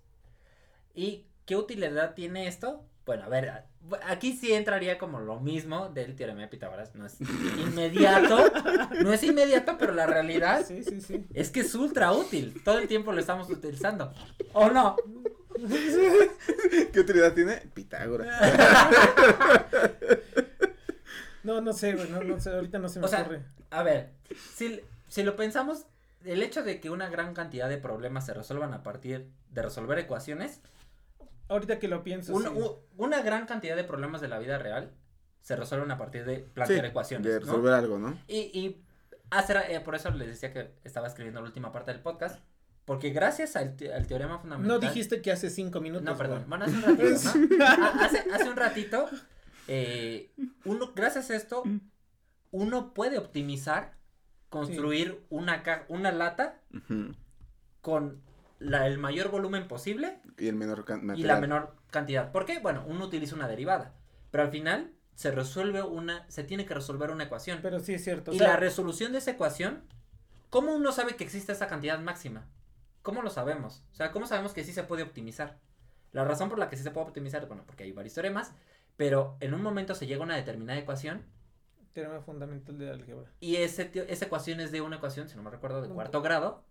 ¿Y 0.95 1.27
qué 1.47 1.55
utilidad 1.55 2.13
tiene 2.13 2.47
esto? 2.47 2.83
Bueno, 3.05 3.23
a 3.23 3.29
ver, 3.29 3.63
aquí 4.05 4.33
sí 4.33 4.51
entraría 4.51 4.97
como 4.97 5.19
lo 5.21 5.39
mismo 5.39 5.87
del 5.89 6.15
teorema 6.15 6.41
de 6.41 6.49
Pitágoras. 6.49 6.93
No 6.93 7.05
es 7.05 7.17
inmediato, 7.57 8.51
no 9.01 9.13
es 9.13 9.23
inmediato, 9.23 9.77
pero 9.79 9.93
la 9.93 10.05
realidad 10.05 10.63
Sí, 10.67 10.83
sí, 10.83 11.01
sí. 11.01 11.25
es 11.33 11.49
que 11.49 11.61
es 11.61 11.73
ultra 11.73 12.11
útil. 12.11 12.61
Todo 12.63 12.79
el 12.79 12.87
tiempo 12.87 13.13
lo 13.13 13.19
estamos 13.21 13.49
utilizando. 13.49 14.13
¿O 14.53 14.69
no? 14.69 14.97
¿Qué 16.93 16.99
utilidad 16.99 17.33
tiene? 17.33 17.55
Pitágoras. 17.73 18.27
No, 21.43 21.61
no 21.61 21.71
sé, 21.71 21.93
güey, 21.93 22.09
no, 22.09 22.21
no 22.23 22.41
sé, 22.41 22.49
ahorita 22.49 22.77
no 22.77 22.89
se 22.89 22.99
me 22.99 23.05
O 23.05 23.07
sea, 23.07 23.21
ocurre. 23.21 23.41
A 23.69 23.81
ver, 23.81 24.09
si, 24.53 24.81
si 25.07 25.23
lo 25.23 25.37
pensamos, 25.37 25.85
el 26.25 26.43
hecho 26.43 26.61
de 26.61 26.81
que 26.81 26.89
una 26.89 27.07
gran 27.07 27.33
cantidad 27.33 27.69
de 27.69 27.77
problemas 27.77 28.25
se 28.25 28.33
resuelvan 28.33 28.73
a 28.73 28.83
partir 28.83 29.29
de 29.51 29.61
resolver 29.61 29.97
ecuaciones 29.97 30.59
Ahorita 31.49 31.79
que 31.79 31.87
lo 31.87 32.03
pienso, 32.03 32.33
Una, 32.33 32.49
sí. 32.49 32.55
u- 32.55 32.79
una 32.97 33.21
gran 33.21 33.45
cantidad 33.45 33.75
de 33.75 33.83
problemas 33.83 34.21
de 34.21 34.27
la 34.27 34.39
vida 34.39 34.57
real 34.57 34.91
se 35.41 35.55
resuelven 35.55 35.91
a 35.91 35.97
partir 35.97 36.25
de 36.25 36.39
plantear 36.39 36.81
Sí, 36.85 36.89
ecuaciones. 36.89 37.25
De 37.27 37.39
¿no? 37.39 37.45
resolver 37.45 37.73
algo, 37.73 37.97
¿no? 37.99 38.17
Y, 38.27 38.37
y 38.57 38.83
hacer, 39.29 39.57
eh, 39.69 39.79
por 39.79 39.95
eso 39.95 40.09
les 40.11 40.27
decía 40.27 40.51
que 40.51 40.73
estaba 40.83 41.07
escribiendo 41.07 41.39
la 41.41 41.47
última 41.47 41.71
parte 41.71 41.91
del 41.91 42.01
podcast. 42.01 42.39
Porque 42.85 43.09
gracias 43.09 43.55
al, 43.57 43.75
te- 43.75 43.93
al 43.93 44.07
teorema 44.07 44.39
fundamental. 44.39 44.79
No 44.79 44.79
dijiste 44.79 45.21
que 45.21 45.31
hace 45.31 45.49
cinco 45.49 45.81
minutos. 45.81 46.03
No, 46.05 46.17
perdón. 46.17 46.45
Bueno, 46.47 46.65
hace 46.65 46.75
un 46.75 46.83
ratito, 46.83 47.63
hace, 47.99 48.25
hace 48.33 48.49
un 48.49 48.55
ratito, 48.55 49.09
eh, 49.67 50.31
uno, 50.63 50.93
gracias 50.95 51.29
a 51.29 51.35
esto, 51.35 51.63
uno 52.51 52.93
puede 52.93 53.17
optimizar, 53.17 53.97
construir 54.49 55.21
una, 55.29 55.63
ca- 55.63 55.85
una 55.89 56.11
lata 56.13 56.61
con 57.81 58.21
la- 58.59 58.87
el 58.87 58.97
mayor 58.97 59.29
volumen 59.29 59.67
posible 59.67 60.19
Y 60.37 60.47
el 60.47 60.55
menor 60.55 60.85
can- 60.85 61.01
y 61.01 61.05
material. 61.05 61.27
la 61.27 61.39
menor 61.41 61.75
cantidad. 61.91 62.31
¿Por 62.31 62.45
qué? 62.45 62.59
Bueno, 62.59 62.83
uno 62.87 63.05
utiliza 63.05 63.35
una 63.35 63.47
derivada, 63.47 63.93
pero 64.31 64.43
al 64.43 64.51
final 64.51 64.91
se 65.15 65.31
resuelve 65.31 65.81
una, 65.81 66.29
se 66.29 66.43
tiene 66.43 66.65
que 66.65 66.73
resolver 66.73 67.11
una 67.11 67.23
ecuación. 67.25 67.59
Pero 67.61 67.79
sí 67.79 67.93
es 67.95 68.03
cierto. 68.03 68.31
o 68.31 68.33
y 68.33 68.37
sea, 68.39 68.49
la 68.49 68.57
resolución 68.57 69.11
de 69.11 69.17
esa 69.19 69.31
ecuación, 69.31 69.83
¿cómo 70.49 70.73
uno 70.75 70.91
sabe 70.91 71.15
que 71.15 71.23
existe 71.23 71.51
esa 71.51 71.67
cantidad 71.67 71.99
máxima? 71.99 72.45
¿Cómo 73.01 73.21
lo 73.21 73.29
sabemos? 73.29 73.83
O 73.91 73.95
sea, 73.95 74.11
¿cómo 74.11 74.27
sabemos 74.27 74.53
que 74.53 74.63
sí 74.63 74.73
se 74.73 74.83
puede 74.83 75.03
optimizar? 75.03 75.57
La 76.11 76.23
razón 76.25 76.49
por 76.49 76.59
la 76.59 76.69
que 76.69 76.77
sí 76.77 76.83
se 76.83 76.91
puede 76.91 77.07
optimizar, 77.07 77.45
bueno, 77.47 77.63
porque 77.65 77.83
hay 77.83 77.91
varios 77.91 78.13
teoremas, 78.13 78.51
pero 78.95 79.37
en 79.39 79.53
un 79.53 79.61
momento 79.61 79.93
se 79.95 80.07
llega 80.07 80.21
a 80.21 80.25
una 80.25 80.35
determinada 80.35 80.79
ecuación 80.79 81.23
Teorema 81.93 82.21
fundamental 82.21 82.77
de 82.77 82.91
álgebra. 82.91 83.31
y 83.39 83.55
ese, 83.57 83.89
esa 84.07 84.25
ecuación 84.25 84.59
es 84.59 84.71
de 84.71 84.81
una 84.81 84.97
ecuación, 84.97 85.27
si 85.29 85.35
no 85.35 85.41
me 85.43 85.49
recuerdo, 85.49 85.81
de 85.81 85.89
cuarto 85.89 86.21
grado, 86.21 86.63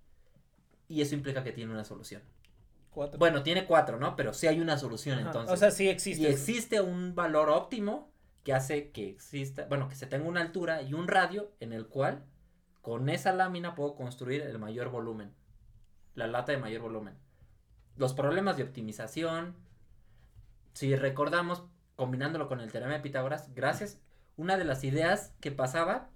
y 0.89 1.01
eso 1.01 1.15
implica 1.15 1.43
que 1.43 1.53
tiene 1.53 1.73
una 1.73 1.85
solución. 1.85 2.23
Cuatro. 2.91 3.19
Bueno, 3.19 3.43
tiene 3.43 3.67
cuatro, 3.67 3.99
¿no? 3.99 4.17
Pero 4.17 4.33
sí 4.33 4.47
hay 4.47 4.61
una 4.61 4.79
solución 4.79 5.19
Ajá, 5.19 5.27
entonces. 5.27 5.53
O 5.53 5.57
sea, 5.57 5.71
sí 5.71 5.89
existe. 5.89 6.23
y 6.23 6.27
existe 6.27 6.81
un 6.81 7.15
valor 7.15 7.51
óptimo 7.51 8.11
que 8.43 8.55
hace 8.55 8.91
que 8.91 9.11
exista, 9.11 9.67
bueno, 9.69 9.89
que 9.89 9.97
se 9.97 10.07
tenga 10.07 10.29
una 10.29 10.41
altura 10.41 10.83
y 10.83 10.95
un 10.95 11.09
radio 11.09 11.51
en 11.61 11.73
el 11.73 11.89
cual 11.89 12.25
con 12.81 13.09
esa 13.09 13.33
lámina 13.33 13.75
puedo 13.75 13.97
construir 13.97 14.43
el 14.43 14.59
mayor 14.61 14.91
volumen, 14.91 15.35
la 16.15 16.29
lata 16.29 16.53
de 16.53 16.59
mayor 16.59 16.83
volumen. 16.83 17.19
Los 17.97 18.15
problemas 18.15 18.57
de 18.57 18.63
optimización, 18.63 19.57
si 20.73 20.95
recordamos, 20.95 21.65
combinándolo 21.97 22.47
con 22.47 22.61
el 22.61 22.71
teorema 22.71 22.93
de 22.93 23.01
Pitágoras, 23.01 23.53
gracias, 23.55 23.99
una 24.37 24.57
de 24.57 24.65
las 24.65 24.85
ideas 24.85 25.35
que 25.41 25.51
pasaba 25.51 26.11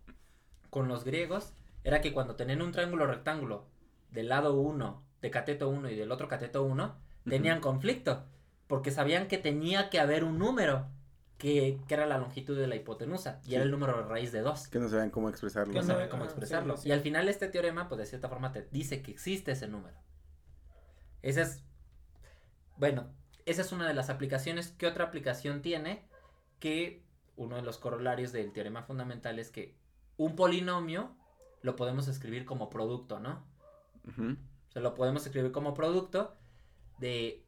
con 0.71 0.87
los 0.87 1.05
griegos 1.05 1.55
era 1.83 2.01
que 2.01 2.13
cuando 2.13 2.37
tenían 2.37 2.63
un 2.63 2.71
triángulo 2.71 3.07
rectángulo 3.07 3.67
del 4.13 4.29
lado 4.29 4.55
1, 4.61 5.03
de 5.23 5.31
cateto 5.31 5.69
1 5.69 5.91
y 5.91 5.97
del 5.97 6.13
otro 6.13 6.29
cateto 6.29 6.63
1, 6.65 6.97
tenían 7.29 7.61
conflicto, 7.61 8.25
porque 8.67 8.91
sabían 8.91 9.29
que 9.29 9.39
tenía 9.39 9.91
que 9.91 10.01
haber 10.01 10.25
un 10.25 10.39
número 10.39 10.89
que, 11.39 11.79
que 11.89 11.95
era 11.95 12.07
la 12.07 12.19
longitud 12.19 12.57
de 12.59 12.67
la 12.67 12.77
hipotenusa, 12.77 13.41
y 13.45 13.49
Sí. 13.49 13.55
era 13.55 13.65
el 13.65 13.71
número 13.71 13.97
de 13.97 14.03
raíz 14.09 14.31
de 14.33 14.41
2. 14.41 14.69
Que 14.69 14.79
no 14.79 14.89
saben 14.89 15.11
cómo 15.11 15.29
expresarlo. 15.29 15.73
No 15.73 15.81
no, 15.81 15.87
saben 15.87 16.09
cómo 16.09 16.23
ajá, 16.25 16.31
expresarlo. 16.33 16.77
sí, 16.77 16.83
sí. 16.85 16.89
Y 16.89 16.93
al 16.93 17.01
final 17.01 17.29
este 17.29 17.49
teorema, 17.49 17.89
pues 17.89 17.99
de 17.99 18.07
cierta 18.07 18.29
forma 18.29 18.53
te 18.53 18.69
dice 18.71 19.03
que 19.03 19.11
existe 19.11 19.53
ese 19.53 19.67
número. 19.69 19.97
Esa 21.23 21.43
es, 21.43 21.63
bueno, 22.77 23.11
esa 23.47 23.63
es 23.63 23.73
una 23.73 23.87
de 23.89 23.95
las 23.95 24.11
aplicaciones. 24.11 24.73
¿Qué 24.73 24.87
otra 24.87 25.05
aplicación 25.07 25.63
tiene? 25.63 26.09
Que 26.59 27.03
uno 27.37 27.57
de 27.57 27.63
los 27.63 27.79
corolarios 27.79 28.33
del 28.33 28.53
teorema 28.53 28.83
fundamental 28.83 29.39
es 29.39 29.51
que 29.51 29.75
un 30.17 30.37
polinomio 30.37 31.17
lo 31.63 31.77
podemos 31.77 32.09
escribir 32.09 32.45
como 32.45 32.69
producto, 32.71 33.19
¿no? 33.21 33.47
O 34.07 34.73
sea, 34.73 34.83
lo 34.83 34.95
podemos 34.95 35.25
escribir 35.27 35.53
como 35.53 35.75
producto 35.75 36.37
de 36.99 37.45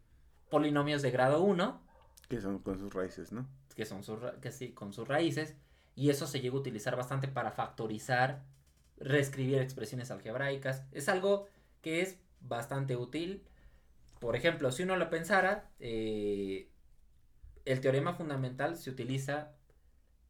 polinomios 0.50 1.02
de 1.02 1.10
grado 1.10 1.42
1 1.42 1.80
Que 2.28 2.40
son 2.40 2.58
con 2.60 2.78
sus 2.78 2.92
raíces, 2.92 3.32
¿no? 3.32 3.46
que 3.74 3.86
son 3.86 4.02
sus, 4.02 4.18
que 4.40 4.52
sí, 4.52 4.72
con 4.72 4.92
sus 4.92 5.08
raíces, 5.08 5.56
y 5.94 6.10
eso 6.10 6.26
se 6.26 6.40
llega 6.40 6.56
a 6.56 6.60
utilizar 6.60 6.96
bastante 6.96 7.28
para 7.28 7.50
factorizar, 7.50 8.42
reescribir 8.98 9.58
expresiones 9.58 10.10
algebraicas. 10.10 10.84
Es 10.92 11.08
algo 11.08 11.48
que 11.82 12.00
es 12.00 12.18
bastante 12.40 12.96
útil. 12.96 13.42
Por 14.20 14.36
ejemplo, 14.36 14.72
si 14.72 14.84
uno 14.84 14.96
lo 14.96 15.10
pensara, 15.10 15.70
eh, 15.80 16.70
el 17.64 17.80
teorema 17.80 18.14
fundamental 18.14 18.76
se 18.76 18.90
utiliza, 18.90 19.52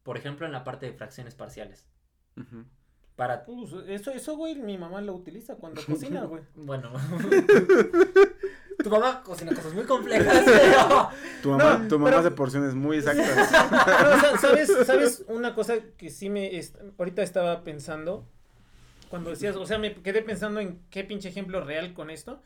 por 0.02 0.16
ejemplo, 0.16 0.46
en 0.46 0.52
la 0.52 0.64
parte 0.64 0.86
de 0.86 0.94
fracciones 0.94 1.34
parciales. 1.34 1.86
Ujú. 2.36 2.64
Para, 3.22 3.44
Pues, 3.44 3.70
eso, 3.88 4.10
eso, 4.10 4.36
güey, 4.36 4.56
mi 4.56 4.76
mamá 4.78 5.00
lo 5.00 5.14
utiliza 5.14 5.54
cuando 5.54 5.80
cocina, 5.84 6.22
güey. 6.24 6.42
bueno, 6.56 6.90
tu 8.82 8.90
mamá 8.90 9.22
cocina 9.22 9.54
cosas 9.54 9.74
muy 9.74 9.84
complejas, 9.84 10.42
pero... 10.44 11.08
Tu 11.42 11.50
mamá, 11.50 11.78
No, 11.78 11.88
tu 11.88 11.98
mamá 11.98 12.10
pero- 12.10 12.18
hace 12.20 12.30
porciones 12.32 12.74
muy 12.74 12.96
exactas. 12.98 13.50
No, 14.32 14.38
¿sabes, 14.38 14.72
¿Sabes 14.86 15.24
una 15.28 15.54
cosa 15.54 15.74
que 15.96 16.10
sí 16.10 16.28
me... 16.30 16.56
est- 16.56 16.76
ahorita 16.98 17.22
estaba 17.22 17.62
pensando? 17.62 18.26
Cuando 19.08 19.30
decías, 19.30 19.54
o 19.56 19.66
sea, 19.66 19.78
me 19.78 19.94
quedé 19.94 20.22
pensando 20.22 20.58
en 20.60 20.80
qué 20.90 21.04
pinche 21.04 21.28
ejemplo 21.28 21.62
real 21.62 21.92
con 21.94 22.10
esto. 22.10 22.42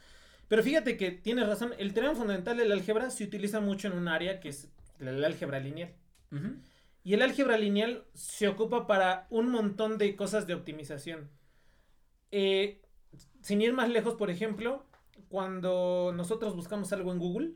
Pero 0.49 0.63
fíjate 0.63 0.97
que 0.97 1.11
tienes 1.11 1.47
razón, 1.49 1.73
el 1.79 1.93
teorema 1.95 2.15
fundamental 2.15 2.57
del 2.59 2.71
álgebra 2.73 3.11
se 3.11 3.25
utiliza 3.25 3.61
mucho 3.61 3.89
en 3.89 3.95
un 3.95 4.09
área 4.09 4.41
que 4.41 4.49
es 4.51 4.69
el 5.01 5.25
álgebra 5.25 5.59
lineal. 5.61 5.91
Ujú. 6.33 6.57
Y 7.07 7.15
el 7.15 7.23
álgebra 7.23 7.57
lineal 7.57 8.05
se 8.15 8.49
ocupa 8.49 8.89
para 8.89 9.29
un 9.31 9.49
montón 9.49 9.97
de 9.97 10.17
cosas 10.17 10.49
de 10.49 10.55
optimización. 10.55 11.31
Eh, 12.33 12.83
sin 13.43 13.63
ir 13.63 13.73
más 13.73 13.89
lejos, 13.89 14.15
por 14.17 14.29
ejemplo, 14.29 14.85
cuando 15.29 16.13
nosotros 16.13 16.57
buscamos 16.57 16.93
algo 16.93 17.13
en 17.13 17.21
Google, 17.21 17.53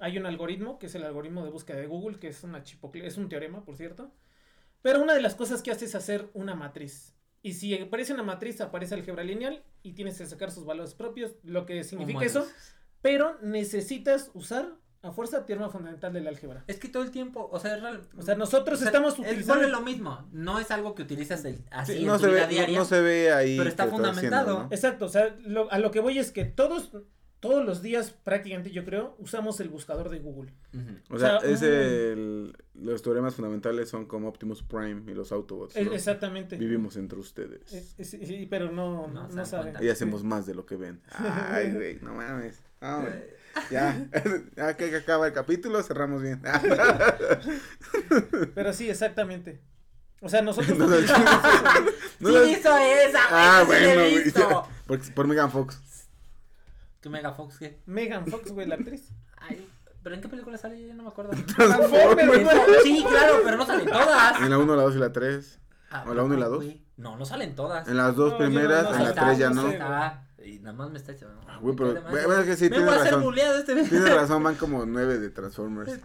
hay 0.00 0.18
un 0.18 0.26
algoritmo, 0.26 0.76
que 0.80 0.86
es 0.86 0.94
el 0.96 1.04
algoritmo 1.04 1.44
de 1.44 1.50
búsqueda 1.52 1.76
de 1.76 1.86
Google, 1.86 2.18
que 2.18 2.26
es, 2.26 2.42
una 2.42 2.64
chipocle- 2.64 3.04
es 3.04 3.16
un 3.16 3.28
teorema, 3.28 3.64
por 3.64 3.76
cierto. 3.76 4.10
Pero 4.82 5.00
una 5.04 5.14
de 5.14 5.22
las 5.22 5.36
cosas 5.36 5.62
que 5.62 5.70
hace 5.70 5.84
es 5.84 5.94
hacer 5.94 6.28
una 6.34 6.56
matriz. 6.56 7.14
Y 7.42 7.52
si 7.52 7.78
aparece 7.78 8.12
una 8.12 8.24
matriz, 8.24 8.60
aparece 8.60 8.96
álgebra 8.96 9.22
lineal 9.22 9.62
y 9.84 9.92
tienes 9.92 10.18
que 10.18 10.26
sacar 10.26 10.50
sus 10.50 10.64
valores 10.64 10.94
propios, 10.94 11.36
lo 11.44 11.64
que 11.64 11.84
significa 11.84 12.18
Humanos. 12.18 12.36
eso. 12.36 12.48
Pero 13.02 13.38
necesitas 13.40 14.32
usar 14.34 14.74
a 15.02 15.12
fuerza 15.12 15.46
teorema 15.46 15.70
fundamental 15.70 16.12
del 16.12 16.26
álgebra. 16.26 16.64
Es 16.66 16.78
que 16.78 16.88
todo 16.88 17.02
el 17.04 17.10
tiempo, 17.10 17.48
o 17.52 17.58
sea, 17.60 17.76
es 17.76 17.82
real- 17.82 18.02
O 18.18 18.22
sea, 18.22 18.34
nosotros 18.34 18.78
o 18.78 18.80
sea, 18.80 18.88
estamos 18.88 19.14
es- 19.14 19.20
utilizando- 19.20 19.54
vuelve 19.60 19.70
lo 19.70 19.80
mismo. 19.80 20.28
No 20.32 20.58
es 20.58 20.70
algo 20.70 20.94
que 20.94 21.02
utilizas 21.02 21.42
del- 21.42 21.62
así 21.70 21.92
Sí, 21.94 21.98
en 22.00 22.06
no, 22.06 22.14
tu 22.18 22.24
se 22.24 22.30
vida 22.30 22.46
ve, 22.46 22.52
diaria. 22.54 22.74
no, 22.78 22.82
no 22.82 22.88
se 22.88 23.00
ve 23.00 23.32
ahí. 23.32 23.56
pero 23.58 23.68
está 23.70 23.84
haciendo, 23.84 24.08
fundamentado. 24.08 24.58
¿no? 24.64 24.68
Exacto, 24.70 25.04
o 25.04 25.08
sea, 25.08 25.36
lo- 25.44 25.70
a 25.70 25.78
lo 25.78 25.90
que 25.92 26.00
voy 26.00 26.18
es 26.18 26.32
que 26.32 26.44
todos, 26.44 26.90
todos 27.40 27.64
los 27.64 27.82
días 27.82 28.10
prácticamente 28.24 28.72
yo 28.72 28.84
creo, 28.84 29.14
usamos 29.20 29.60
el 29.60 29.68
buscador 29.68 30.08
de 30.08 30.18
Google. 30.18 30.52
O 31.08 31.16
sea, 31.20 31.36
O 31.36 31.40
sea, 31.42 31.48
es 31.48 31.62
un- 31.62 31.68
el, 31.68 32.56
los 32.74 33.00
teoremas 33.00 33.36
fundamentales 33.36 33.88
son 33.88 34.06
como 34.06 34.26
Optimus 34.28 34.64
Prime 34.64 35.02
y 35.06 35.14
los 35.14 35.30
Autobots. 35.30 35.76
¿no? 35.76 35.92
Exactamente. 35.92 36.56
Vivimos 36.56 36.96
entre 36.96 37.20
ustedes. 37.20 37.72
Eh, 37.72 37.84
eh, 37.98 38.04
sí, 38.04 38.46
pero 38.50 38.72
no, 38.72 39.06
No 39.06 39.28
no, 39.28 39.46
saben. 39.46 39.74
Y 39.80 39.88
hacemos 39.88 40.24
más 40.24 40.46
de 40.46 40.56
lo 40.56 40.66
que 40.66 40.74
ven. 40.74 41.00
Ay, 41.12 41.70
güey, 41.72 42.00
no 42.02 42.14
mames. 42.14 42.60
Vamos. 42.80 43.10
Ya, 43.70 44.06
ya 44.56 44.76
que 44.76 44.94
acaba 44.96 45.26
el 45.26 45.32
capítulo, 45.32 45.82
cerramos 45.82 46.22
bien. 46.22 46.42
Pero 48.54 48.72
sí, 48.72 48.88
exactamente. 48.90 49.60
O 50.20 50.28
sea, 50.28 50.42
nosotros 50.42 50.76
No, 50.78 50.86
no. 50.86 50.96
No 50.96 51.00
sí 51.00 51.06
lo- 52.20 52.46
hizo 52.46 52.76
esa, 52.76 53.20
Ah, 53.30 53.60
he 53.62 53.66
bueno, 53.66 54.02
visto. 54.24 54.68
Por, 54.86 55.14
por 55.14 55.26
Megan 55.26 55.50
Fox. 55.50 55.80
¿Qué 57.00 57.08
Megafox 57.08 57.58
qué? 57.58 57.80
Megan 57.86 58.26
Fox, 58.26 58.50
güey, 58.50 58.66
la 58.66 58.74
actriz. 58.74 59.10
Ay, 59.36 59.68
¿pero 60.02 60.16
en 60.16 60.20
qué 60.20 60.28
película 60.28 60.58
sale? 60.58 60.84
Yo 60.84 60.92
no 60.94 61.04
me 61.04 61.08
acuerdo. 61.10 61.30
Transformers, 61.30 62.82
sí, 62.82 63.04
claro, 63.08 63.36
pero 63.44 63.56
no 63.56 63.64
salen 63.64 63.86
todas. 63.86 64.40
En 64.40 64.50
la 64.50 64.58
1, 64.58 64.74
la 64.76 64.82
2 64.82 64.96
y 64.96 64.98
la 64.98 65.12
3. 65.12 65.60
Ah, 65.90 66.04
¿O 66.08 66.12
la 66.14 66.24
uno 66.24 66.34
y 66.34 66.40
la 66.40 66.48
dos? 66.48 66.64
güey. 66.64 66.84
No, 66.96 67.16
no 67.16 67.24
salen 67.24 67.54
todas. 67.54 67.86
En 67.88 67.96
las 67.96 68.16
dos 68.16 68.32
No, 68.32 68.38
no- 68.40 68.44
primeras, 68.44 68.82
no 68.90 68.96
en 68.96 69.02
la 69.04 69.08
está, 69.10 69.24
3 69.26 69.38
ya 69.38 69.50
no 69.50 69.62
no. 69.62 69.72
Ah, 69.80 70.24
y 70.54 70.58
nada 70.60 70.72
más 70.76 70.90
me 70.90 70.98
está 70.98 71.12
echando. 71.12 71.40
Ah, 71.48 71.58
güey, 71.60 71.74
me 71.74 71.78
pero- 71.94 72.02
más, 72.02 72.10
bueno, 72.12 72.40
es 72.40 72.46
que 72.46 72.56
sí, 72.56 72.70
me 72.70 72.78
voy 72.80 72.88
a 72.88 72.92
hacer 72.92 73.04
razón. 73.06 73.22
buleado 73.22 73.58
este 73.58 73.74
video. 73.74 73.88
Tienes 73.88 74.14
razón, 74.14 74.42
van 74.44 74.54
como 74.56 74.84
9 74.86 75.18
de 75.18 75.30
Transformers. 75.30 76.00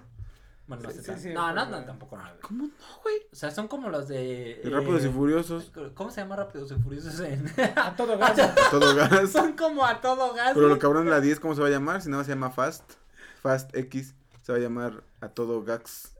Bueno, 0.65 0.83
no 0.83 0.91
Sí, 0.91 1.01
sé 1.01 1.17
sí, 1.19 1.33
no, 1.33 1.51
no, 1.53 1.65
no, 1.69 1.83
tampoco 1.83 2.15
no. 2.17 2.23
¿Cómo 2.41 2.63
no, 2.67 2.71
güey? 3.03 3.17
O 3.31 3.35
sea, 3.35 3.51
son 3.51 3.67
como 3.67 3.89
los 3.89 4.07
de. 4.07 4.61
Rápidos 4.63 5.03
y 5.03 5.07
eh, 5.07 5.11
Furiosos. 5.11 5.71
¿Cómo 5.93 6.09
se 6.09 6.21
llama 6.21 6.37
Rápidos 6.37 6.71
y 6.71 6.75
Furiosos 6.75 7.19
en.? 7.19 7.45
A 7.75 7.95
todo 7.97 8.17
gas. 8.17 8.39
A 8.39 8.55
todo 8.71 8.95
gas. 8.95 9.29
son 9.29 9.53
como 9.53 9.85
a 9.85 9.99
todo 9.99 10.33
gas. 10.33 10.53
Pero 10.53 10.69
lo 10.69 10.79
cabrón 10.79 11.03
de 11.05 11.11
la 11.11 11.19
10, 11.19 11.41
¿cómo 11.41 11.53
se 11.53 11.61
va 11.61 11.67
a 11.67 11.71
llamar? 11.71 12.01
Si 12.01 12.09
no 12.09 12.23
se 12.23 12.29
llama 12.29 12.49
Fast. 12.49 12.93
Fast 13.41 13.75
X. 13.75 14.15
Se 14.41 14.53
va 14.53 14.57
a 14.57 14.61
llamar 14.61 15.03
a 15.19 15.27
todo 15.29 15.63
gax. 15.63 16.13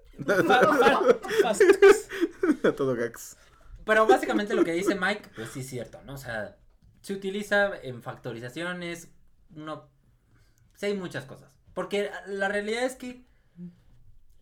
A 2.64 2.72
todo 2.74 2.96
gax. 2.96 3.38
Pero 3.86 4.08
básicamente 4.08 4.54
lo 4.56 4.64
que 4.64 4.72
dice 4.74 4.96
Mike, 4.96 5.30
pues 5.36 5.50
sí 5.52 5.60
es 5.62 5.68
cierto, 5.68 6.00
¿no? 6.06 6.14
O 6.14 6.18
sea, 6.18 6.56
se 7.04 7.14
utiliza 7.14 7.72
en 7.84 8.02
factorizaciones, 8.02 9.12
no... 9.52 9.88
Sí 10.74 10.88
hay 10.88 10.96
muchas 10.96 11.26
cosas. 11.26 11.52
Porque 11.76 12.10
la 12.26 12.48
realidad 12.48 12.84
es 12.84 12.96
que 12.96 13.26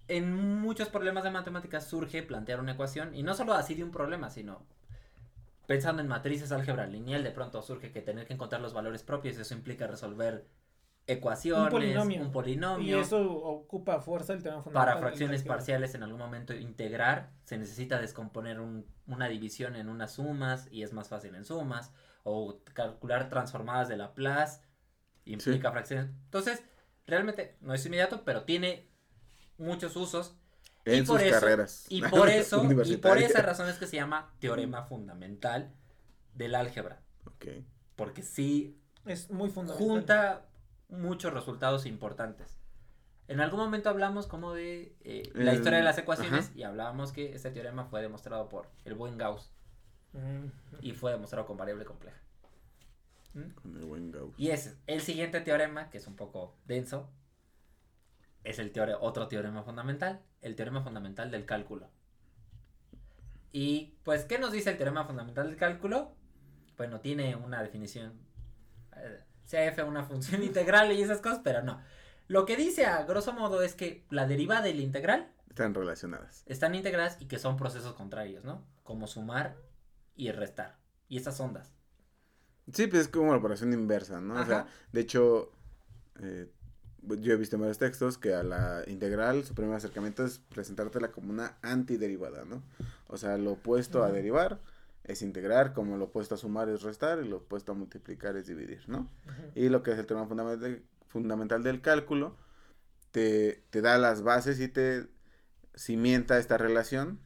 en 0.07 0.33
muchos 0.61 0.89
problemas 0.89 1.23
de 1.23 1.31
matemáticas 1.31 1.87
surge 1.87 2.23
plantear 2.23 2.59
una 2.59 2.73
ecuación, 2.73 3.15
y 3.15 3.23
no 3.23 3.33
solo 3.33 3.53
así 3.53 3.75
de 3.75 3.83
un 3.83 3.91
problema, 3.91 4.29
sino 4.29 4.65
pensando 5.67 6.01
en 6.01 6.07
matrices, 6.07 6.51
álgebra 6.51 6.85
lineal, 6.85 7.23
de 7.23 7.31
pronto 7.31 7.61
surge 7.61 7.91
que 7.91 8.01
tener 8.01 8.27
que 8.27 8.33
encontrar 8.33 8.61
los 8.61 8.73
valores 8.73 9.03
propios, 9.03 9.37
eso 9.37 9.53
implica 9.53 9.87
resolver 9.87 10.45
ecuaciones, 11.07 11.65
Un 11.65 11.69
polinomio. 11.79 12.21
un 12.21 12.31
polinomio. 12.31 12.97
Y 12.97 12.99
eso 12.99 13.21
ocupa 13.31 13.99
fuerza 14.01 14.33
el 14.33 14.43
tema 14.43 14.61
fundamental. 14.61 14.93
Para 14.95 14.99
fracciones 14.99 15.43
parciales 15.43 15.95
en 15.95 16.03
algún 16.03 16.19
momento 16.19 16.53
integrar, 16.53 17.31
se 17.45 17.57
necesita 17.57 17.99
descomponer 17.99 18.59
un- 18.59 18.85
una 19.07 19.27
división 19.27 19.75
en 19.75 19.89
unas 19.89 20.13
sumas 20.13 20.67
y 20.71 20.83
es 20.83 20.93
más 20.93 21.09
fácil 21.09 21.33
en 21.35 21.43
sumas. 21.45 21.91
O 22.23 22.59
calcular 22.73 23.29
transformadas 23.29 23.87
de 23.89 23.97
Laplace 23.97 24.61
implica 25.25 25.71
fracciones. 25.71 26.07
Entonces, 26.25 26.63
realmente 27.07 27.57
no 27.61 27.73
es 27.73 27.85
inmediato, 27.85 28.23
pero 28.23 28.43
tiene 28.43 28.87
muchos 29.57 29.95
usos. 29.95 30.35
En 30.85 31.03
Y 31.03 31.07
por 31.07 31.19
sus 31.19 31.27
eso- 31.29 31.39
carreras. 31.39 31.85
Y 31.89 32.01
por 32.09 32.29
eso, 32.29 32.63
y 32.85 32.97
por 32.97 33.17
esa 33.19 33.41
razón 33.41 33.69
es 33.69 33.77
que 33.77 33.87
se 33.87 33.97
llama 33.97 34.33
teorema 34.39 34.83
fundamental 34.83 35.73
del 36.33 36.55
álgebra. 36.55 37.01
Porque 37.95 38.23
sí 38.23 38.79
Es 39.05 39.29
muy 39.29 39.49
fundamental. 39.49 39.87
junta 39.87 40.45
muchos 40.89 41.33
resultados 41.33 41.85
importantes. 41.85 42.57
En 43.27 43.39
algún 43.39 43.59
momento 43.59 43.89
hablamos 43.89 44.27
como 44.27 44.53
de 44.53 44.95
eh, 45.01 45.31
la 45.33 45.51
El- 45.51 45.57
historia 45.57 45.77
de 45.79 45.85
las 45.85 45.97
ecuaciones 45.97 46.45
ajá. 46.47 46.53
y 46.57 46.63
hablábamos 46.63 47.11
que 47.11 47.33
este 47.33 47.49
teorema 47.51 47.85
fue 47.85 48.01
demostrado 48.01 48.49
por 48.49 48.69
el 48.83 48.93
buen 48.95 49.17
Gauss 49.17 49.51
Mm. 50.13 50.47
y 50.81 50.91
fue 50.93 51.11
demostrado 51.11 51.45
con 51.45 51.57
variable 51.57 51.85
compleja. 51.85 52.17
Con 53.61 53.75
el 53.77 53.85
buen 53.85 54.11
Gauss. 54.11 54.33
Y 54.37 54.49
es 54.49 54.77
el 54.87 54.99
siguiente 55.01 55.39
teorema, 55.39 55.89
que 55.89 55.99
es 55.99 56.07
un 56.07 56.15
poco 56.17 56.57
denso, 56.65 57.09
es 58.43 58.59
el 58.59 58.73
teore- 58.73 58.97
otro 58.99 59.27
teorema 59.29 59.63
fundamental, 59.63 60.21
el 60.41 60.55
teorema 60.55 60.81
fundamental 60.83 61.31
del 61.31 61.45
cálculo. 61.45 61.89
Y 63.51 63.95
pues, 64.03 64.25
¿qué 64.25 64.37
nos 64.39 64.51
dice 64.51 64.71
el 64.71 64.77
teorema 64.77 65.05
fundamental 65.05 65.47
del 65.47 65.57
cálculo? 65.57 66.13
Bueno, 66.77 66.99
tiene 66.99 67.35
una 67.35 67.61
definición. 67.61 68.13
eh, 68.97 69.23
sea 69.45 69.65
f 69.65 69.83
una 69.83 70.03
función 70.03 70.43
integral 70.43 70.91
y 70.91 71.01
esas 71.01 71.19
cosas, 71.21 71.39
pero 71.43 71.61
no. 71.61 71.81
Lo 72.27 72.45
que 72.45 72.55
dice 72.55 72.85
a 72.85 73.03
grosso 73.03 73.33
modo 73.33 73.61
es 73.61 73.75
que 73.75 74.05
la 74.09 74.25
derivada 74.25 74.69
y 74.69 74.73
la 74.73 74.81
integral 74.81 75.31
Están 75.49 75.73
relacionadas. 75.73 76.43
están 76.47 76.75
integradas 76.75 77.17
y 77.21 77.25
que 77.27 77.39
son 77.39 77.57
procesos 77.57 77.93
contrarios, 77.93 78.43
¿no? 78.45 78.65
Como 78.83 79.07
sumar 79.07 79.55
y 80.15 80.31
restar. 80.31 80.77
Y 81.07 81.17
esas 81.17 81.39
ondas. 81.39 81.73
Sí, 82.73 82.87
pues 82.87 83.03
es 83.03 83.07
como 83.07 83.31
la 83.31 83.37
operación 83.37 83.73
inversa, 83.73 84.21
¿no? 84.21 84.39
O 84.39 84.45
sea, 84.45 84.67
de 84.91 85.01
hecho, 85.01 85.51
eh, 86.19 86.49
yo 87.01 87.33
he 87.33 87.37
visto 87.37 87.55
en 87.55 87.61
varios 87.61 87.79
textos 87.79 88.17
que 88.17 88.33
a 88.33 88.43
la 88.43 88.83
integral 88.87 89.43
su 89.43 89.55
primer 89.55 89.75
acercamiento 89.75 90.25
es 90.25 90.39
presentártela 90.39 91.11
como 91.11 91.31
una 91.31 91.57
antiderivada, 91.61 92.45
¿no? 92.45 92.61
O 93.07 93.17
sea, 93.17 93.37
lo 93.37 93.53
opuesto 93.53 94.03
a 94.03 94.11
derivar 94.11 94.59
es 95.03 95.21
integrar, 95.21 95.73
como 95.73 95.97
lo 95.97 96.05
opuesto 96.05 96.35
a 96.35 96.37
sumar 96.37 96.69
es 96.69 96.83
restar 96.83 97.19
y 97.23 97.27
lo 97.27 97.37
opuesto 97.37 97.71
a 97.71 97.75
multiplicar 97.75 98.37
es 98.37 98.47
dividir, 98.47 98.87
¿no? 98.87 99.09
Y 99.55 99.69
lo 99.69 99.83
que 99.83 99.91
es 99.91 99.97
el 99.97 100.05
tema 100.05 100.27
fundamental, 100.27 100.83
fundamental 101.07 101.63
del 101.63 101.81
cálculo, 101.81 102.37
te, 103.11 103.63
te 103.71 103.81
da 103.81 103.97
las 103.97 104.21
bases 104.21 104.59
y 104.59 104.67
te 104.67 105.07
cimienta 105.75 106.37
esta 106.37 106.57
relación, 106.57 107.19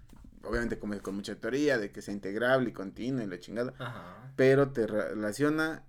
obviamente 0.48 0.80
con, 0.80 0.98
con 1.00 1.16
mucha 1.16 1.36
teoría 1.36 1.78
de 1.78 1.91
que 1.91 2.02
sea 2.02 2.14
integrable 2.14 2.70
y 2.70 2.74
continua 2.74 3.24
y 3.24 3.28
la 3.28 3.39
chingada, 3.39 3.74
Ajá. 3.80 4.32
pero 4.36 4.72
te 4.72 4.88
relaciona 4.88 5.84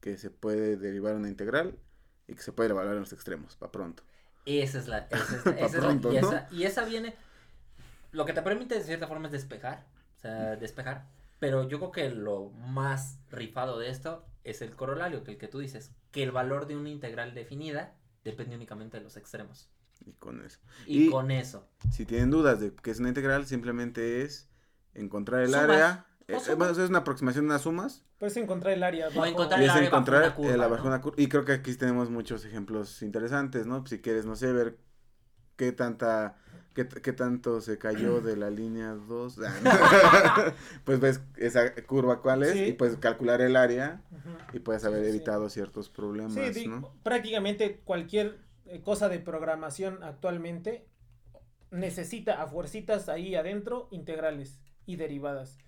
que 0.00 0.16
se 0.16 0.30
puede 0.30 0.76
derivar 0.76 1.14
una 1.16 1.28
integral 1.28 1.78
y 2.26 2.34
que 2.34 2.42
se 2.42 2.52
puede 2.52 2.70
evaluar 2.70 2.94
en 2.94 3.00
los 3.00 3.12
extremos, 3.12 3.56
para 3.56 3.72
pronto. 3.72 4.02
Esa 4.46 4.78
es 4.78 4.88
la. 4.88 4.98
Esa 5.10 5.36
es, 5.36 5.46
la- 5.46 5.52
Pa' 5.58 5.58
esa 5.58 5.66
es 5.66 5.72
la- 5.74 5.80
pronto, 5.80 6.12
y, 6.12 6.20
¿no? 6.20 6.28
esa, 6.28 6.48
y 6.50 6.64
esa 6.64 6.84
viene. 6.84 7.14
Lo 8.12 8.24
que 8.24 8.32
te 8.32 8.42
permite 8.42 8.74
de 8.76 8.82
cierta 8.84 9.06
forma 9.06 9.26
es 9.26 9.32
despejar. 9.32 9.84
O 10.16 10.20
sea, 10.20 10.56
despejar. 10.56 11.06
Pero 11.38 11.68
yo 11.68 11.78
creo 11.78 11.92
que 11.92 12.10
lo 12.10 12.50
más 12.50 13.18
rifado 13.30 13.78
de 13.78 13.90
esto 13.90 14.24
es 14.44 14.62
el 14.62 14.74
corolario, 14.74 15.22
que 15.24 15.32
el 15.32 15.38
que 15.38 15.46
tú 15.48 15.58
dices, 15.60 15.92
que 16.10 16.22
el 16.22 16.32
valor 16.32 16.66
de 16.66 16.76
una 16.76 16.88
integral 16.88 17.34
definida 17.34 17.94
depende 18.24 18.56
únicamente 18.56 18.96
de 18.96 19.04
los 19.04 19.16
extremos. 19.16 19.68
Y 20.04 20.12
con 20.12 20.40
eso. 20.44 20.58
Y, 20.86 21.04
Y- 21.06 21.10
con 21.10 21.30
eso. 21.30 21.66
Si 21.90 22.04
tienen 22.06 22.30
dudas 22.30 22.60
de 22.60 22.72
qué 22.74 22.90
es 22.90 22.98
una 23.00 23.08
integral, 23.08 23.46
simplemente 23.46 24.22
es 24.22 24.48
encontrar 24.94 25.42
el 25.42 25.48
Sumas. 25.50 25.62
área. 25.64 26.06
O 26.28 26.32
eh, 26.32 26.40
sumas. 26.40 26.76
es 26.78 26.88
una 26.90 26.98
aproximación 26.98 27.44
de 27.46 27.50
unas 27.50 27.62
sumas. 27.62 28.04
Puedes 28.18 28.36
encontrar 28.36 28.74
el 28.74 28.82
área. 28.82 29.08
bajo- 29.08 29.24
encontrar 29.26 29.60
Y 29.60 29.64
el 29.64 29.70
es 29.70 29.76
área 29.76 29.90
bajo 29.90 29.96
encontrar 29.96 30.22
una 30.24 30.34
curva, 30.34 30.50
el 30.52 30.82
una 30.86 31.00
curva. 31.00 31.22
Y 31.22 31.28
creo 31.28 31.44
que 31.44 31.52
aquí 31.52 31.74
tenemos 31.74 32.10
muchos 32.10 32.44
ejemplos 32.44 33.02
interesantes, 33.02 33.66
¿no? 33.66 33.86
Si 33.86 33.98
quieres, 34.00 34.26
no 34.26 34.34
sé, 34.36 34.52
ver 34.52 34.76
qué 35.56 35.72
tanta, 35.72 36.36
qué, 36.74 36.86
qué 36.86 37.12
tanto 37.12 37.60
se 37.60 37.78
cayó 37.78 38.20
de 38.20 38.36
la 38.36 38.50
línea 38.50 38.92
2. 38.94 39.38
pues 40.84 41.00
ves 41.00 41.20
esa 41.36 41.74
curva 41.86 42.20
cuál 42.20 42.42
es 42.42 42.52
Sí. 42.52 42.64
y 42.64 42.72
puedes 42.72 42.96
calcular 42.96 43.40
el 43.40 43.56
área 43.56 44.02
y 44.52 44.58
puedes 44.60 44.84
haber 44.84 45.00
Sí, 45.04 45.10
sí. 45.10 45.16
evitado 45.16 45.48
ciertos 45.48 45.88
problemas, 45.88 46.36
¿no? 46.66 46.92
prácticamente 47.02 47.80
cualquier 47.84 48.26
eh, 48.26 48.38
cosa 48.82 49.08
de 49.08 49.18
programación 49.18 50.02
actualmente 50.02 50.86
necesita 51.70 52.42
a 52.42 52.46
fuercitas 52.46 53.08
ahí 53.08 53.34
adentro 53.34 53.88
integrales 53.90 54.60
y 54.86 54.96
derivadas. 54.96 55.58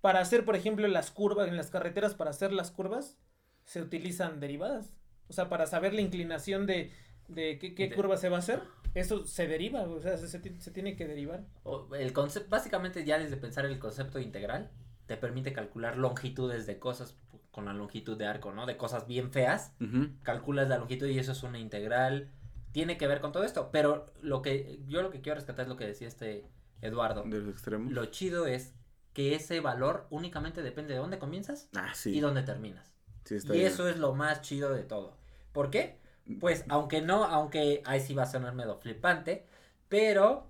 Para 0.00 0.20
hacer, 0.20 0.44
por 0.44 0.56
ejemplo, 0.56 0.86
las 0.88 1.10
curvas 1.10 1.48
en 1.48 1.56
las 1.56 1.70
carreteras, 1.70 2.14
para 2.14 2.30
hacer 2.30 2.52
las 2.52 2.70
curvas, 2.70 3.18
se 3.64 3.82
utilizan 3.82 4.40
derivadas. 4.40 4.92
O 5.28 5.32
sea, 5.32 5.48
para 5.48 5.66
saber 5.66 5.92
la 5.92 6.00
inclinación 6.00 6.66
de, 6.66 6.92
de 7.28 7.58
qué, 7.58 7.74
qué 7.74 7.88
De- 7.88 7.94
curva 7.96 8.16
se 8.16 8.28
va 8.28 8.36
a 8.36 8.40
hacer, 8.40 8.62
eso 8.94 9.26
se 9.26 9.46
deriva, 9.46 9.82
o 9.82 10.00
sea, 10.00 10.16
se, 10.16 10.28
se 10.28 10.38
ti- 10.38 10.56
se 10.60 10.70
tiene 10.70 10.96
que 10.96 11.06
derivar. 11.06 11.44
O 11.64 11.94
el 11.94 12.12
concepto, 12.12 12.48
básicamente 12.48 13.04
ya 13.04 13.18
desde 13.18 13.36
pensar 13.36 13.66
el 13.66 13.78
concepto 13.78 14.18
integral, 14.20 14.70
te 15.06 15.16
permite 15.16 15.52
calcular 15.52 15.96
longitudes 15.96 16.66
de 16.66 16.78
cosas 16.78 17.16
con 17.50 17.64
la 17.64 17.72
longitud 17.72 18.16
de 18.16 18.26
arco, 18.26 18.52
¿no? 18.52 18.64
De 18.66 18.76
cosas 18.76 19.06
bien 19.06 19.32
feas. 19.32 19.74
Calculas 20.22 20.68
la 20.68 20.78
longitud 20.78 21.08
y 21.08 21.18
eso 21.18 21.32
es 21.32 21.42
una 21.42 21.58
integral. 21.58 22.30
Tiene 22.72 22.96
que 22.96 23.06
ver 23.06 23.20
con 23.20 23.32
todo 23.32 23.44
esto, 23.44 23.70
pero 23.72 24.06
lo 24.22 24.42
que 24.42 24.80
yo 24.86 25.02
lo 25.02 25.10
que 25.10 25.20
quiero 25.20 25.36
rescatar 25.36 25.64
es 25.64 25.68
lo 25.68 25.76
que 25.76 25.86
decía 25.86 26.08
este 26.08 26.46
Eduardo. 26.82 27.22
De 27.24 27.38
los 27.40 27.48
extremos. 27.50 27.92
Lo 27.92 28.06
chido 28.06 28.46
es 28.46 28.72
que 29.12 29.34
ese 29.34 29.60
valor 29.60 30.06
únicamente 30.10 30.62
depende 30.62 30.94
de 30.94 31.00
dónde 31.00 31.18
comienzas 31.18 31.68
Ah, 31.74 31.92
sí. 31.94 32.16
y 32.16 32.20
dónde 32.20 32.42
terminas. 32.42 32.92
sí 33.24 33.34
está 33.36 33.54
Y 33.54 33.58
bien. 33.58 33.72
eso 33.72 33.88
es 33.88 33.98
lo 33.98 34.14
más 34.14 34.40
chido 34.42 34.72
de 34.72 34.82
todo. 34.84 35.16
¿Por 35.52 35.70
qué? 35.70 35.98
Pues 36.38 36.64
aunque 36.68 37.02
no, 37.02 37.24
aunque 37.24 37.82
ahí 37.86 38.00
sí 38.00 38.14
va 38.14 38.22
a 38.22 38.26
sonar 38.26 38.54
medio 38.54 38.76
flipante, 38.78 39.46
pero 39.88 40.48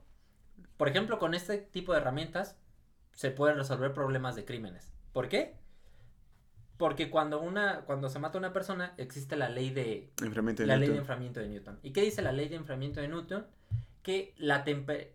por 0.77 0.89
ejemplo 0.89 1.19
con 1.19 1.33
este 1.35 1.57
tipo 1.59 1.93
de 1.93 2.01
herramientas 2.01 2.57
se 3.15 3.31
pueden 3.31 3.57
resolver 3.57 3.93
problemas 3.95 4.37
de 4.37 4.45
crímenes. 4.45 4.93
¿Por 5.13 5.29
qué? 5.29 5.57
Porque 6.81 7.11
cuando 7.11 7.41
una 7.43 7.83
cuando 7.83 8.09
se 8.09 8.19
mata 8.19 8.39
una 8.39 8.55
persona 8.55 8.95
existe 8.97 9.37
la 9.37 9.51
ley 9.51 9.69
de 9.71 10.11
Enfriamiento 10.23 10.63
de 10.63 10.67
la 10.67 10.77
ley 10.77 10.89
de 10.89 10.95
Newton. 10.95 11.01
enfriamiento 11.03 11.41
de 11.41 11.49
Newton. 11.49 11.79
¿Y 11.83 11.93
qué 11.93 12.01
dice 12.01 12.23
la 12.23 12.33
ley 12.33 12.49
de 12.49 12.57
enfriamiento 12.57 13.01
de 13.03 13.09
Newton? 13.09 13.47
Que 14.03 14.33
la 14.39 14.65
tempe- 14.65 15.13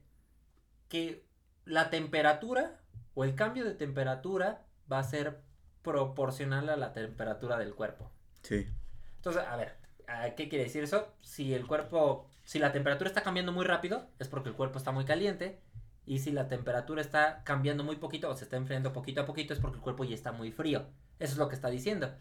que 0.89 1.25
la 1.65 1.89
temperatura 1.89 2.79
o 3.15 3.23
el 3.23 3.33
cambio 3.33 3.65
de 3.65 3.73
temperatura 3.73 4.61
va 4.91 4.99
a 4.99 5.03
ser 5.03 5.41
proporcional 5.81 6.69
a 6.69 6.77
la 6.77 6.93
temperatura 6.93 7.57
del 7.57 7.73
cuerpo. 7.73 8.11
Sí. 8.43 8.67
Entonces, 9.15 9.41
a 9.43 9.55
ver, 9.55 9.73
¿a 10.07 10.35
¿qué 10.35 10.47
quiere 10.49 10.65
decir 10.65 10.83
eso? 10.83 11.13
Si 11.21 11.55
el 11.55 11.65
cuerpo, 11.65 12.29
si 12.43 12.59
la 12.59 12.71
temperatura 12.73 13.07
está 13.09 13.23
cambiando 13.23 13.51
muy 13.51 13.65
rápido, 13.65 14.07
es 14.19 14.27
porque 14.27 14.49
el 14.49 14.55
cuerpo 14.55 14.77
está 14.77 14.91
muy 14.91 15.05
caliente. 15.05 15.59
Y 16.05 16.19
si 16.19 16.31
la 16.31 16.47
temperatura 16.47 17.01
está 17.01 17.43
cambiando 17.43 17.83
muy 17.83 17.95
poquito 17.95 18.29
o 18.29 18.35
se 18.35 18.43
está 18.43 18.57
enfriando 18.57 18.93
poquito 18.93 19.21
a 19.21 19.25
poquito, 19.25 19.53
es 19.55 19.59
porque 19.59 19.77
el 19.77 19.83
cuerpo 19.83 20.03
ya 20.03 20.13
está 20.13 20.31
muy 20.31 20.51
frío. 20.51 20.85
Eso 21.19 21.33
es 21.33 21.37
lo 21.37 21.49
que 21.49 21.55
está 21.55 21.69
diciendo. 21.69 22.11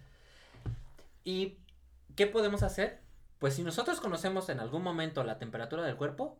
¿Y 1.25 1.59
qué 2.17 2.27
podemos 2.27 2.63
hacer? 2.63 3.01
Pues 3.39 3.55
si 3.55 3.63
nosotros 3.63 4.01
conocemos 4.01 4.49
en 4.49 4.61
algún 4.61 4.83
momento 4.83 5.25
la 5.25 5.39
temperatura 5.39 5.83
del 5.83 5.97
cuerpo, 5.97 6.39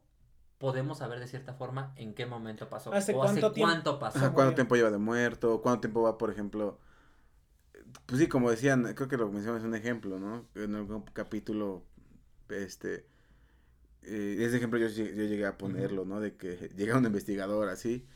podemos 0.59 0.99
saber 0.99 1.21
de 1.21 1.27
cierta 1.27 1.55
forma 1.55 1.93
en 1.97 2.15
qué 2.15 2.27
momento 2.27 2.69
pasó. 2.69 2.93
¿Hace 2.93 3.13
o 3.13 3.17
cuánto 3.17 3.47
hace 3.47 3.55
tiempo? 3.55 3.73
cuánto 3.73 3.99
pasó. 3.99 4.19
Ajá, 4.19 4.33
¿Cuánto 4.33 4.55
tiempo 4.55 4.77
lleva 4.77 4.91
de 4.91 4.99
muerto? 4.99 5.61
¿Cuánto 5.61 5.83
tiempo 5.83 6.03
va, 6.03 6.17
por 6.17 6.31
ejemplo? 6.31 6.79
Pues 8.07 8.21
sí, 8.21 8.29
como 8.29 8.51
decían, 8.51 8.95
creo 8.95 9.09
que 9.09 9.17
lo 9.17 9.27
mencionamos 9.31 9.63
en 9.63 9.69
un 9.69 9.75
ejemplo, 9.75 10.19
¿no? 10.19 10.47
En 10.55 10.75
algún 10.75 11.03
capítulo, 11.13 11.85
este, 12.49 13.07
eh, 14.03 14.37
ese 14.41 14.57
ejemplo 14.57 14.79
yo, 14.79 14.89
yo 14.89 15.05
llegué 15.05 15.47
a 15.47 15.59
ponerlo, 15.59 16.05
¿no? 16.05 16.21
De 16.21 16.37
que 16.37 16.71
llega 16.77 16.97
un 16.97 17.05
investigador 17.05 17.69
así, 17.69 18.07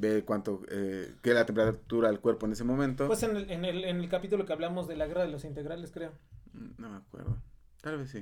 ve 0.00 0.24
cuánto, 0.24 0.62
eh, 0.70 1.14
qué 1.22 1.30
es 1.30 1.34
la 1.34 1.44
temperatura 1.46 2.08
del 2.08 2.20
cuerpo 2.20 2.46
en 2.46 2.52
ese 2.52 2.64
momento. 2.64 3.06
Pues 3.06 3.22
en 3.24 3.36
el, 3.36 3.50
en, 3.50 3.64
el, 3.64 3.84
en 3.84 3.98
el 4.00 4.08
capítulo 4.08 4.46
que 4.46 4.52
hablamos 4.52 4.86
de 4.88 4.96
la 4.96 5.06
guerra 5.06 5.22
de 5.22 5.28
los 5.32 5.44
integrales, 5.44 5.90
creo. 5.92 6.12
Mm, 6.52 6.70
No 6.78 6.90
me 6.90 6.96
acuerdo. 6.98 7.36
Tal 7.82 7.98
vez 7.98 8.10
sí. 8.10 8.20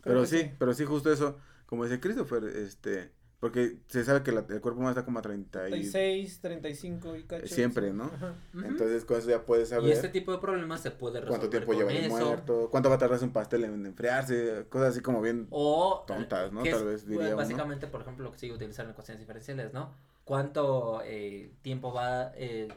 Creo 0.00 0.14
Pero 0.14 0.26
sí, 0.26 0.50
pero 0.58 0.74
sí, 0.74 0.84
justo 0.84 1.12
eso, 1.12 1.38
como 1.66 1.84
dice 1.84 2.00
Christopher, 2.00 2.44
este, 2.44 3.12
porque 3.38 3.78
se 3.88 4.02
sabe 4.04 4.22
que 4.22 4.32
la- 4.32 4.40
el 4.48 4.60
cuerpo 4.60 4.80
humano 4.80 4.90
está 4.90 5.04
como 5.04 5.18
a 5.18 5.22
30 5.22 5.68
y... 5.68 5.70
36, 5.70 6.40
35 6.40 7.16
y 7.16 7.24
cacho. 7.24 7.46
Siempre, 7.46 7.88
sí. 7.90 7.96
¿no? 7.96 8.04
Ajá. 8.04 8.34
Entonces 8.64 9.04
con 9.04 9.18
eso 9.18 9.28
ya 9.30 9.44
puedes 9.44 9.68
saber... 9.68 9.88
y 9.88 9.92
este 9.92 10.08
tipo 10.08 10.32
de 10.32 10.38
problemas 10.38 10.80
se 10.80 10.90
puede 10.90 11.20
resolver 11.20 11.28
cuánto 11.38 11.50
tiempo 11.50 11.72
lleva 11.74 11.92
eso. 11.92 12.08
muerto, 12.26 12.68
cuánto 12.70 12.88
va 12.88 12.96
a 12.96 12.98
tardar 12.98 13.22
un 13.22 13.32
pastel 13.32 13.64
en 13.64 13.86
enfriarse, 13.86 14.66
cosas 14.68 14.88
así 14.90 15.00
como 15.02 15.20
bien 15.22 15.46
O 15.50 16.04
tontas, 16.06 16.50
¿no? 16.52 16.62
Tal 16.64 16.84
vez 16.86 17.06
diría 17.06 17.28
uno. 17.28 17.36
básicamente, 17.36 17.86
por 17.86 18.00
ejemplo, 18.02 18.24
lo 18.24 18.32
que 18.32 18.38
sigue 18.38 18.54
utilizando 18.54 18.90
en 18.90 18.92
ecuaciones 18.94 19.20
diferenciales, 19.20 19.72
¿no? 19.72 19.94
¿Cuánto 20.30 21.02
eh, 21.04 21.50
tiempo 21.60 21.92
va 21.92 22.20
a 22.28 22.32
eh, 22.36 22.68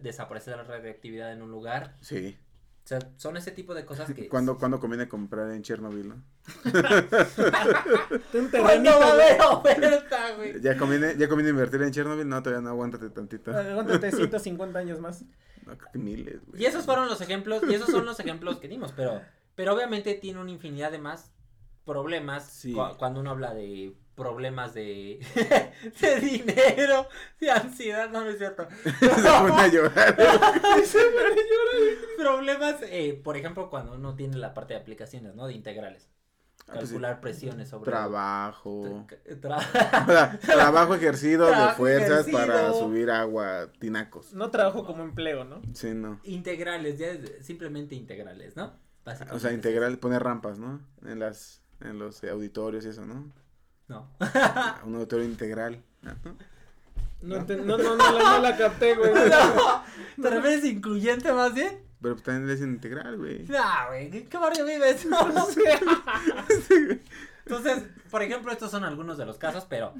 desaparecer 0.00 0.56
la 0.56 0.62
radiactividad 0.64 1.30
en 1.30 1.42
un 1.42 1.50
lugar? 1.50 1.94
Sí. 2.00 2.38
O 2.84 2.88
sea, 2.88 3.00
son 3.18 3.36
ese 3.36 3.50
tipo 3.50 3.74
de 3.74 3.84
cosas 3.84 4.10
que... 4.14 4.28
¿Cuándo, 4.30 4.56
¿Cuándo 4.56 4.80
conviene 4.80 5.06
comprar 5.06 5.50
en 5.50 5.60
Chernobyl, 5.60 6.08
no? 6.08 6.14
Un 6.64 6.72
¿Cuándo 6.72 8.50
terrenito, 8.50 8.98
va 8.98 9.08
a 9.08 9.14
güey. 9.14 9.26
haber 9.26 9.42
oferta, 9.42 10.34
güey? 10.36 10.60
¿Ya 10.62 10.78
conviene, 10.78 11.16
¿Ya 11.18 11.28
conviene 11.28 11.50
invertir 11.50 11.82
en 11.82 11.92
Chernobyl? 11.92 12.26
No, 12.26 12.42
todavía 12.42 12.62
no, 12.62 12.70
aguántate 12.70 13.10
tantito. 13.10 13.50
Aguántate 13.54 14.10
150 14.16 14.78
años 14.78 14.98
más. 14.98 15.22
No, 15.66 15.76
creo 15.76 15.92
que 15.92 15.98
miles, 15.98 16.46
güey. 16.46 16.62
Y 16.62 16.64
esos 16.64 16.86
fueron 16.86 17.08
los 17.08 17.20
ejemplos, 17.20 17.62
y 17.68 17.74
esos 17.74 17.90
son 17.90 18.06
los 18.06 18.18
ejemplos 18.20 18.58
que 18.58 18.68
dimos, 18.68 18.92
pero, 18.96 19.20
pero 19.54 19.74
obviamente 19.74 20.14
tiene 20.14 20.40
una 20.40 20.50
infinidad 20.50 20.90
de 20.92 20.98
más 20.98 21.30
problemas 21.84 22.46
Sí. 22.50 22.72
cu- 22.72 22.96
cuando 22.96 23.20
uno 23.20 23.32
habla 23.32 23.52
de 23.52 23.94
problemas 24.16 24.74
de, 24.74 25.20
de 26.00 26.20
dinero, 26.20 27.06
de 27.38 27.50
ansiedad, 27.50 28.10
no, 28.10 28.24
no 28.24 28.30
es 28.30 28.38
cierto. 28.38 28.66
Se 28.84 28.98
pone 29.08 29.62
a 29.62 29.68
llorar. 29.68 30.16
problemas, 32.18 32.76
eh, 32.82 33.20
por 33.22 33.36
ejemplo, 33.36 33.70
cuando 33.70 33.92
uno 33.94 34.14
tiene 34.16 34.36
la 34.36 34.54
parte 34.54 34.74
de 34.74 34.80
aplicaciones, 34.80 35.34
¿no? 35.34 35.46
De 35.46 35.54
integrales. 35.54 36.08
Ah, 36.68 36.72
pues 36.74 36.88
sí. 36.88 36.94
Calcular 36.94 37.20
presiones 37.20 37.68
sobre... 37.68 37.90
Trabajo. 37.90 39.06
Tra- 39.40 40.40
trabajo 40.40 40.94
ejercido 40.96 41.46
de 41.46 41.74
fuerzas 41.74 42.26
para 42.32 42.72
subir 42.72 43.10
agua 43.10 43.60
a 43.62 43.72
tinacos. 43.72 44.32
No 44.32 44.50
trabajo 44.50 44.84
como 44.84 45.04
empleo, 45.04 45.44
¿no? 45.44 45.62
Sí, 45.74 45.94
no. 45.94 46.18
integrales, 46.24 46.98
ya 46.98 47.08
es- 47.08 47.46
simplemente 47.46 47.94
integrales, 47.94 48.56
¿no? 48.56 48.72
Básicamente 49.04 49.36
O 49.36 49.38
sea, 49.38 49.52
integral, 49.52 49.98
poner 49.98 50.24
rampas, 50.24 50.58
¿no? 50.58 50.80
En 51.04 51.20
las, 51.20 51.62
en 51.80 52.00
los 52.00 52.24
auditorios 52.24 52.84
y 52.84 52.88
eso, 52.88 53.04
¿no? 53.06 53.30
No. 53.88 54.10
Un 54.84 54.94
auditorio 54.96 55.24
integral. 55.24 55.82
¿no? 56.02 56.14
No, 57.22 57.44
no, 57.44 57.78
no, 57.78 57.96
no, 57.96 58.18
la, 58.18 58.30
no 58.36 58.38
la 58.40 58.56
capté, 58.56 58.94
güey. 58.94 59.12
no. 59.14 59.84
¿Te 60.22 60.30
refieres 60.30 60.64
incluyente 60.64 61.32
más 61.32 61.54
bien? 61.54 61.82
Pero 62.00 62.14
pues 62.14 62.24
también 62.24 62.50
es 62.50 62.60
integral, 62.60 63.16
güey. 63.16 63.44
No, 63.46 63.62
güey, 63.88 64.10
¿qué, 64.10 64.24
qué 64.26 64.38
barrio 64.38 64.64
vives? 64.66 65.06
No 65.06 65.46
sé. 65.46 65.60
Entonces, 67.46 67.84
por 68.10 68.22
ejemplo, 68.22 68.52
estos 68.52 68.70
son 68.70 68.84
algunos 68.84 69.16
de 69.18 69.24
los 69.24 69.38
casos, 69.38 69.64
pero, 69.68 69.94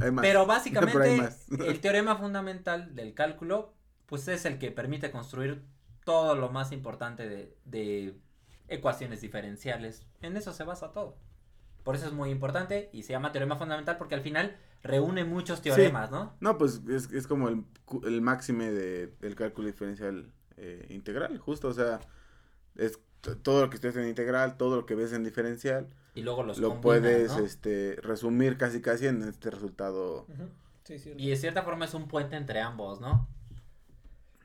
Hay 0.00 0.10
más. 0.10 0.22
pero 0.22 0.22
Pero 0.22 0.46
básicamente 0.46 1.02
hay 1.02 1.20
más. 1.20 1.46
el 1.50 1.80
teorema 1.80 2.16
fundamental 2.16 2.94
del 2.94 3.14
cálculo, 3.14 3.72
pues 4.06 4.28
es 4.28 4.44
el 4.44 4.58
que 4.58 4.70
permite 4.70 5.10
construir 5.10 5.62
todo 6.04 6.34
lo 6.34 6.50
más 6.50 6.72
importante 6.72 7.28
de, 7.28 7.56
de 7.64 8.14
ecuaciones 8.68 9.20
diferenciales. 9.20 10.06
En 10.20 10.36
eso 10.36 10.52
se 10.52 10.64
basa 10.64 10.92
todo. 10.92 11.16
Por 11.84 11.94
eso 11.96 12.06
es 12.06 12.12
muy 12.12 12.30
importante 12.30 12.90
y 12.92 13.02
se 13.04 13.12
llama 13.12 13.32
teorema 13.32 13.56
fundamental 13.56 13.96
porque 13.98 14.14
al 14.14 14.20
final 14.22 14.56
reúne 14.82 15.24
muchos 15.24 15.62
teoremas, 15.62 16.10
¿no? 16.10 16.34
No, 16.40 16.58
pues 16.58 16.82
es, 16.88 17.10
es 17.12 17.26
como 17.26 17.48
el, 17.48 17.64
el 18.04 18.20
máxime 18.22 18.70
de, 18.70 19.08
del 19.20 19.34
cálculo 19.34 19.66
diferencial 19.66 20.32
eh, 20.56 20.86
integral, 20.90 21.38
justo, 21.38 21.68
o 21.68 21.72
sea, 21.72 22.00
es 22.76 22.98
todo 23.42 23.62
lo 23.62 23.70
que 23.70 23.76
estés 23.76 23.96
en 23.96 24.08
integral, 24.08 24.56
todo 24.56 24.76
lo 24.76 24.86
que 24.86 24.94
ves 24.94 25.12
en 25.12 25.24
diferencial, 25.24 25.88
Y 26.14 26.22
luego 26.22 26.42
los 26.42 26.58
lo 26.58 26.68
combinas, 26.68 26.82
puedes 26.82 27.36
¿no? 27.36 27.44
este, 27.44 27.96
resumir 28.02 28.56
casi 28.56 28.80
casi 28.80 29.06
en 29.06 29.22
este 29.22 29.50
resultado. 29.50 30.26
Ujú. 30.28 30.48
Sí, 30.84 30.98
sí. 30.98 31.14
Y 31.16 31.30
de 31.30 31.36
cierta 31.36 31.62
forma 31.62 31.84
es 31.84 31.94
un 31.94 32.08
puente 32.08 32.36
entre 32.36 32.60
ambos, 32.60 33.00
¿no? 33.00 33.28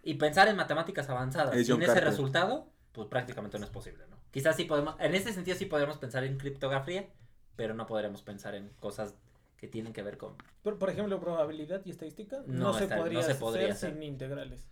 Y 0.03 0.15
pensar 0.15 0.47
en 0.47 0.55
matemáticas 0.55 1.09
avanzadas 1.09 1.55
Es 1.55 1.67
sin 1.67 1.81
ese 1.81 1.88
Carter. 1.88 2.03
resultado, 2.03 2.67
pues 2.91 3.07
prácticamente 3.07 3.57
no 3.57 3.65
es 3.65 3.71
posible, 3.71 4.05
¿no? 4.09 4.17
Quizás 4.31 4.55
sí 4.55 4.65
podemos, 4.65 4.95
en 4.99 5.15
ese 5.15 5.33
sentido 5.33 5.57
sí 5.57 5.65
podemos 5.65 5.97
pensar 5.97 6.23
en 6.23 6.38
criptografía, 6.38 7.07
pero 7.56 7.74
no 7.74 7.86
podremos 7.86 8.22
pensar 8.22 8.56
en 8.56 8.70
cosas 8.80 9.16
que 9.58 9.68
tienen 9.68 9.93
que 9.93 10.03
ver 10.03 10.18
con... 10.18 10.36
Por, 10.64 10.78
por 10.78 10.89
ejemplo, 10.89 11.20
probabilidad 11.20 11.82
y 11.86 11.91
estadística 11.91 12.43
no, 12.47 12.66
No, 12.66 12.74
se, 12.74 12.84
está- 12.84 12.97
no 12.97 13.01
podría 13.03 13.22
se 13.24 13.36
podría 13.36 13.64
hacer 13.72 13.89
hacer. 13.89 13.93
sin 13.93 14.03
integrales. 14.03 14.68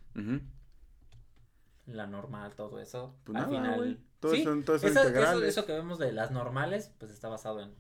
La 1.85 2.07
normal, 2.07 2.53
todo 2.55 2.79
eso. 2.79 3.15
Pues 3.25 3.37
al 3.37 3.51
nada, 3.51 3.73
final. 3.75 3.99
Todos 4.19 4.35
sí, 4.37 4.43
son- 4.43 4.63
todos 4.63 4.81
son 4.81 4.89
eso, 4.91 4.99
eso- 4.99 5.07
integrales. 5.09 5.49
eso 5.49 5.65
que 5.65 5.73
vemos 5.73 5.99
de 5.99 6.11
las 6.13 6.31
normales, 6.31 6.91
pues 6.97 7.11
está 7.11 7.27
basado 7.29 7.61
en 7.61 7.73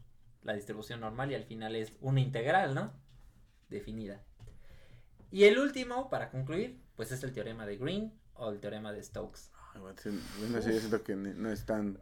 la 0.43 0.53
distribución 0.53 0.99
normal 0.99 1.31
y 1.31 1.35
al 1.35 1.45
final 1.45 1.75
es 1.75 1.93
una 2.01 2.19
integral, 2.19 2.75
¿no? 2.75 2.91
Definida. 3.69 4.21
Y 5.31 5.45
el 5.45 5.57
último, 5.57 6.09
para 6.09 6.29
concluir, 6.29 6.79
pues 6.95 7.11
es 7.11 7.23
el 7.23 7.31
teorema 7.33 7.65
de 7.65 7.77
Green 7.77 8.13
o 8.35 8.49
el 8.51 8.59
teorema 8.59 8.91
de 8.91 9.01
Stokes. 9.03 9.51
Ay, 9.73 9.81
güey, 9.81 9.95
sí, 9.97 10.09
bueno, 10.39 10.61
sí, 10.61 10.71
yo 10.73 10.79
siento 10.79 11.03
que 11.03 11.15
no 11.15 11.49
es 11.49 11.65
tan... 11.65 11.99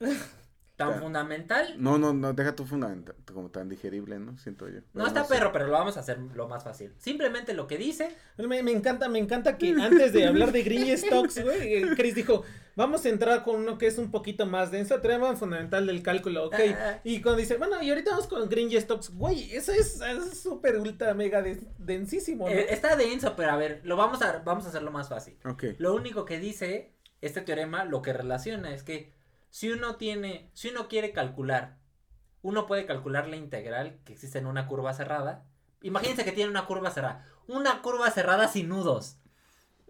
Tan 0.76 0.88
Claro. 0.88 1.02
fundamental. 1.04 1.74
No, 1.78 1.98
no, 1.98 2.12
no, 2.12 2.32
deja 2.32 2.56
tu 2.56 2.66
fundamental, 2.66 3.14
como 3.32 3.48
tan 3.48 3.68
digerible, 3.68 4.18
¿no? 4.18 4.36
Siento 4.38 4.68
yo. 4.68 4.80
No 4.92 5.06
está 5.06 5.22
sé. 5.22 5.34
perro, 5.34 5.52
pero 5.52 5.66
lo 5.66 5.72
vamos 5.72 5.96
a 5.96 6.00
hacer 6.00 6.18
lo 6.18 6.48
más 6.48 6.64
fácil. 6.64 6.92
Simplemente 6.98 7.54
lo 7.54 7.68
que 7.68 7.78
dice, 7.78 8.16
Me, 8.38 8.60
me 8.64 8.72
encanta, 8.72 9.08
me 9.08 9.20
encanta 9.20 9.56
que 9.56 9.70
antes 9.70 10.12
de 10.12 10.26
hablar 10.26 10.50
de 10.50 10.64
Green 10.64 10.84
y 10.86 10.96
Stokes, 10.96 11.44
güey, 11.44 11.74
eh, 11.74 11.86
Chris 11.94 12.16
dijo, 12.16 12.42
vamos 12.74 13.04
a 13.04 13.08
entrar 13.08 13.44
con 13.44 13.54
uno 13.60 13.78
que 13.78 13.86
es 13.86 13.98
un 13.98 14.10
poquito 14.10 14.46
más 14.46 14.72
denso, 14.72 15.00
teorema 15.00 15.36
fundamental 15.36 15.86
del 15.86 16.02
cálculo, 16.02 16.46
ok. 16.46 16.56
Ah. 16.76 16.98
Y 17.04 17.22
cuando 17.22 17.38
dice, 17.40 17.56
bueno, 17.56 17.80
y 17.80 17.90
ahorita 17.90 18.10
vamos 18.10 18.26
con 18.26 18.48
Green 18.48 18.68
y 18.72 18.80
Stokes, 18.80 19.10
güey, 19.14 19.52
eso 19.54 19.70
es 19.70 20.00
es 20.00 20.40
súper 20.42 20.76
ultra 20.78 21.14
mega 21.14 21.40
de- 21.40 21.60
densísimo, 21.78 22.46
¿no? 22.48 22.52
eh, 22.52 22.66
está 22.70 22.96
denso, 22.96 23.34
pero 23.36 23.52
a 23.52 23.56
ver, 23.56 23.80
lo 23.84 23.94
vamos 23.96 24.22
a, 24.22 24.38
vamos 24.44 24.64
a 24.66 24.70
hacerlo 24.70 24.90
más 24.90 25.08
fácil. 25.08 25.36
Ok. 25.44 25.64
Lo 25.78 25.94
único 25.94 26.24
que 26.24 26.40
dice 26.40 26.90
este 27.20 27.42
teorema, 27.42 27.84
lo 27.84 28.02
que 28.02 28.12
relaciona 28.12 28.74
es 28.74 28.82
que 28.82 29.14
si 29.54 29.70
uno 29.70 29.94
tiene, 29.94 30.50
si 30.52 30.70
uno 30.70 30.88
quiere 30.88 31.12
calcular, 31.12 31.76
uno 32.42 32.66
puede 32.66 32.86
calcular 32.86 33.28
la 33.28 33.36
integral 33.36 34.00
que 34.04 34.12
existe 34.12 34.38
en 34.40 34.46
una 34.46 34.66
curva 34.66 34.92
cerrada. 34.94 35.44
Imagínense 35.80 36.24
que 36.24 36.32
tiene 36.32 36.50
una 36.50 36.66
curva 36.66 36.90
cerrada. 36.90 37.24
Una 37.46 37.80
curva 37.80 38.10
cerrada 38.10 38.48
sin 38.48 38.68
nudos. 38.68 39.18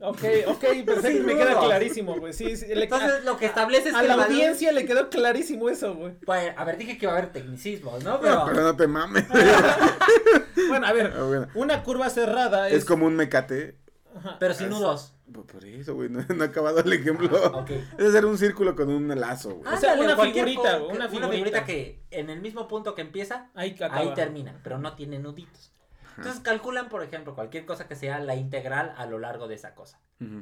Ok, 0.03 0.19
ok, 0.49 0.61
perfecto, 0.85 1.01
Sin 1.09 1.25
me 1.25 1.35
queda 1.35 1.59
clarísimo, 1.59 2.15
güey, 2.19 2.35
sí, 2.35 2.59
sí, 2.59 2.67
le- 2.75 2.83
Entonces 2.85 3.25
lo 3.25 3.39
que 3.39 3.47
establece 3.47 3.89
es 3.89 3.95
a 3.95 4.03
que 4.03 4.09
la 4.09 4.17
valor- 4.17 4.33
audiencia 4.33 4.71
le 4.71 4.85
quedó 4.85 5.09
clarísimo 5.09 5.71
eso, 5.71 5.95
güey. 5.95 6.13
Pues, 6.27 6.53
a 6.55 6.65
ver, 6.65 6.77
dije 6.77 6.99
que 6.99 7.07
iba 7.07 7.15
a 7.15 7.17
haber 7.17 7.33
tecnicismos, 7.33 8.05
¿no? 8.05 8.11
No, 8.17 8.21
Pero, 8.21 8.45
pero 8.45 8.63
no 8.65 8.77
te 8.77 8.87
mames. 8.87 9.25
Bueno, 10.69 10.87
a 10.87 10.93
ver, 10.93 11.13
Ah, 11.17 11.23
bueno. 11.25 11.49
una 11.55 11.83
curva 11.83 12.11
cerrada 12.11 12.69
es... 12.69 12.75
Es 12.75 12.85
como 12.85 13.07
un 13.07 13.17
mecate. 13.17 13.79
Ajá. 14.15 14.37
pero 14.39 14.53
sin 14.53 14.69
nudos. 14.69 15.14
Por 15.33 15.47
por 15.47 15.65
eso, 15.65 15.95
güey, 15.95 16.09
no, 16.11 16.21
no 16.35 16.45
he 16.45 16.47
acabado 16.49 16.81
el 16.81 16.93
ejemplo. 16.93 17.31
Ah. 17.55 17.65
Es 17.99 18.07
hacer 18.07 18.27
un 18.27 18.37
círculo 18.37 18.77
con 18.77 18.91
un 18.91 19.09
lazo, 19.19 19.55
güey. 19.57 19.73
O 19.73 19.77
sea, 19.77 19.95
una 19.95 20.17
figurita, 20.17 20.79
co- 20.79 20.89
una 20.89 21.09
figurita 21.09 21.31
figurita. 21.33 21.65
que 21.65 22.03
en 22.11 22.31
el 22.31 22.41
mismo 22.41 22.69
punto 22.69 22.95
que 22.95 23.03
empieza, 23.03 23.51
Ahí 23.55 23.75
termina, 24.15 24.61
pero 24.63 24.79
no 24.79 24.95
tiene 24.95 25.19
nuditos. 25.19 25.73
Entonces 26.17 26.41
calculan, 26.43 26.89
por 26.89 27.03
ejemplo, 27.03 27.35
cualquier 27.35 27.65
cosa 27.67 27.89
que 27.89 27.97
sea 27.97 28.21
la 28.21 28.37
integral 28.37 28.95
a 28.97 29.07
lo 29.07 29.19
largo 29.19 29.49
de 29.49 29.55
esa 29.57 29.75
cosa. 29.75 29.99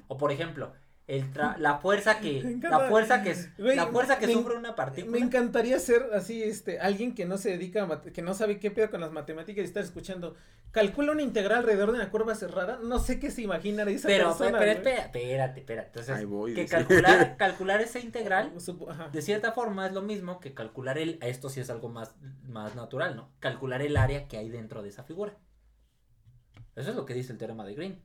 O 0.09 0.19
por 0.19 0.31
ejemplo, 0.31 0.73
el 1.09 1.33
tra- 1.33 1.57
la 1.59 1.79
fuerza 1.79 2.15
Me 2.23 2.61
que 2.61 2.69
la 2.69 2.81
fuerza 2.89 3.23
que 3.23 3.31
es- 3.33 3.57
Güey, 3.59 3.77
la 3.77 3.87
fuerza 3.89 4.19
que 4.19 4.27
me- 4.29 4.33
sufre 4.35 4.55
una 4.57 4.71
Me 4.71 4.75
partícula. 4.77 5.19
encantaría 5.19 5.79
ser 5.79 6.11
así, 6.15 6.43
este, 6.43 6.79
alguien 6.81 7.15
que 7.15 7.25
no 7.27 7.39
se 7.39 7.51
dedica 7.51 7.83
a 7.85 8.01
que 8.03 8.23
no 8.23 8.35
sabe 8.35 8.59
qué 8.59 8.71
pedo 8.71 8.91
con 8.91 9.01
las 9.01 9.13
matemáticas 9.13 9.63
y 9.63 9.67
estar 9.67 9.83
escuchando. 9.83 10.35
Calcula 10.71 11.13
una 11.13 11.21
integral 11.21 11.59
alrededor 11.59 11.91
de 11.93 11.99
una 11.99 12.11
curva 12.11 12.35
cerrada. 12.35 12.79
No 12.83 12.99
sé 12.99 13.19
qué 13.21 13.31
se 13.31 13.43
imagina 13.43 13.83
esa 13.83 14.09
Pero, 14.09 14.29
persona. 14.29 14.59
pero, 14.59 14.71
espera, 14.73 15.03
espérate, 15.03 15.61
espérate. 15.61 15.89
Entonces, 15.89 16.17
Ahí 16.17 16.25
voy, 16.25 16.55
que 16.55 16.65
calcular, 16.67 17.37
calcular 17.37 17.83
esa 17.83 17.99
integral, 17.99 18.55
ajá. 18.89 19.09
de 19.13 19.21
cierta 19.23 19.53
forma 19.53 19.87
es 19.87 19.93
lo 19.93 20.01
mismo 20.01 20.41
que 20.41 20.55
calcular 20.55 20.97
el, 20.97 21.19
esto 21.21 21.51
sí 21.51 21.61
es 21.61 21.69
algo 21.69 21.91
más, 21.91 22.15
más 22.49 22.75
natural, 22.75 23.17
¿no? 23.17 23.29
Calcular 23.39 23.83
el 23.83 23.99
área 23.99 24.29
que 24.29 24.39
hay 24.39 24.49
dentro 24.49 24.83
de 24.83 24.89
esa 24.89 25.03
figura. 25.05 25.37
Eso 26.75 26.89
es 26.91 26.97
lo 26.97 27.05
que 27.05 27.13
dice 27.13 27.33
el 27.33 27.39
teorema 27.39 27.67
de 27.67 27.75
Green. 27.75 28.03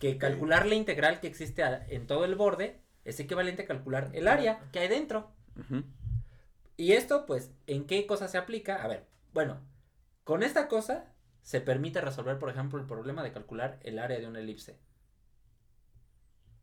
Que 0.00 0.16
calcular 0.18 0.66
la 0.66 0.74
integral 0.74 1.20
que 1.20 1.26
existe 1.26 1.62
a- 1.62 1.84
en 1.88 2.06
todo 2.06 2.24
el 2.24 2.34
borde 2.34 2.80
es 3.04 3.18
equivalente 3.20 3.62
a 3.62 3.66
calcular 3.66 4.10
el 4.12 4.28
área 4.28 4.60
que 4.72 4.78
hay 4.80 4.88
dentro. 4.88 5.32
Y 6.76 6.92
esto, 6.92 7.26
pues, 7.26 7.50
¿en 7.66 7.86
qué 7.86 8.06
cosa 8.06 8.28
se 8.28 8.38
aplica? 8.38 8.82
A 8.82 8.88
ver, 8.88 9.06
bueno, 9.32 9.60
con 10.24 10.42
esta 10.42 10.68
cosa 10.68 11.12
se 11.42 11.60
permite 11.60 12.00
resolver, 12.00 12.38
por 12.38 12.50
ejemplo, 12.50 12.78
el 12.78 12.86
problema 12.86 13.22
de 13.22 13.32
calcular 13.32 13.78
el 13.82 13.98
área 13.98 14.18
de 14.20 14.26
una 14.26 14.38
elipse. 14.40 14.78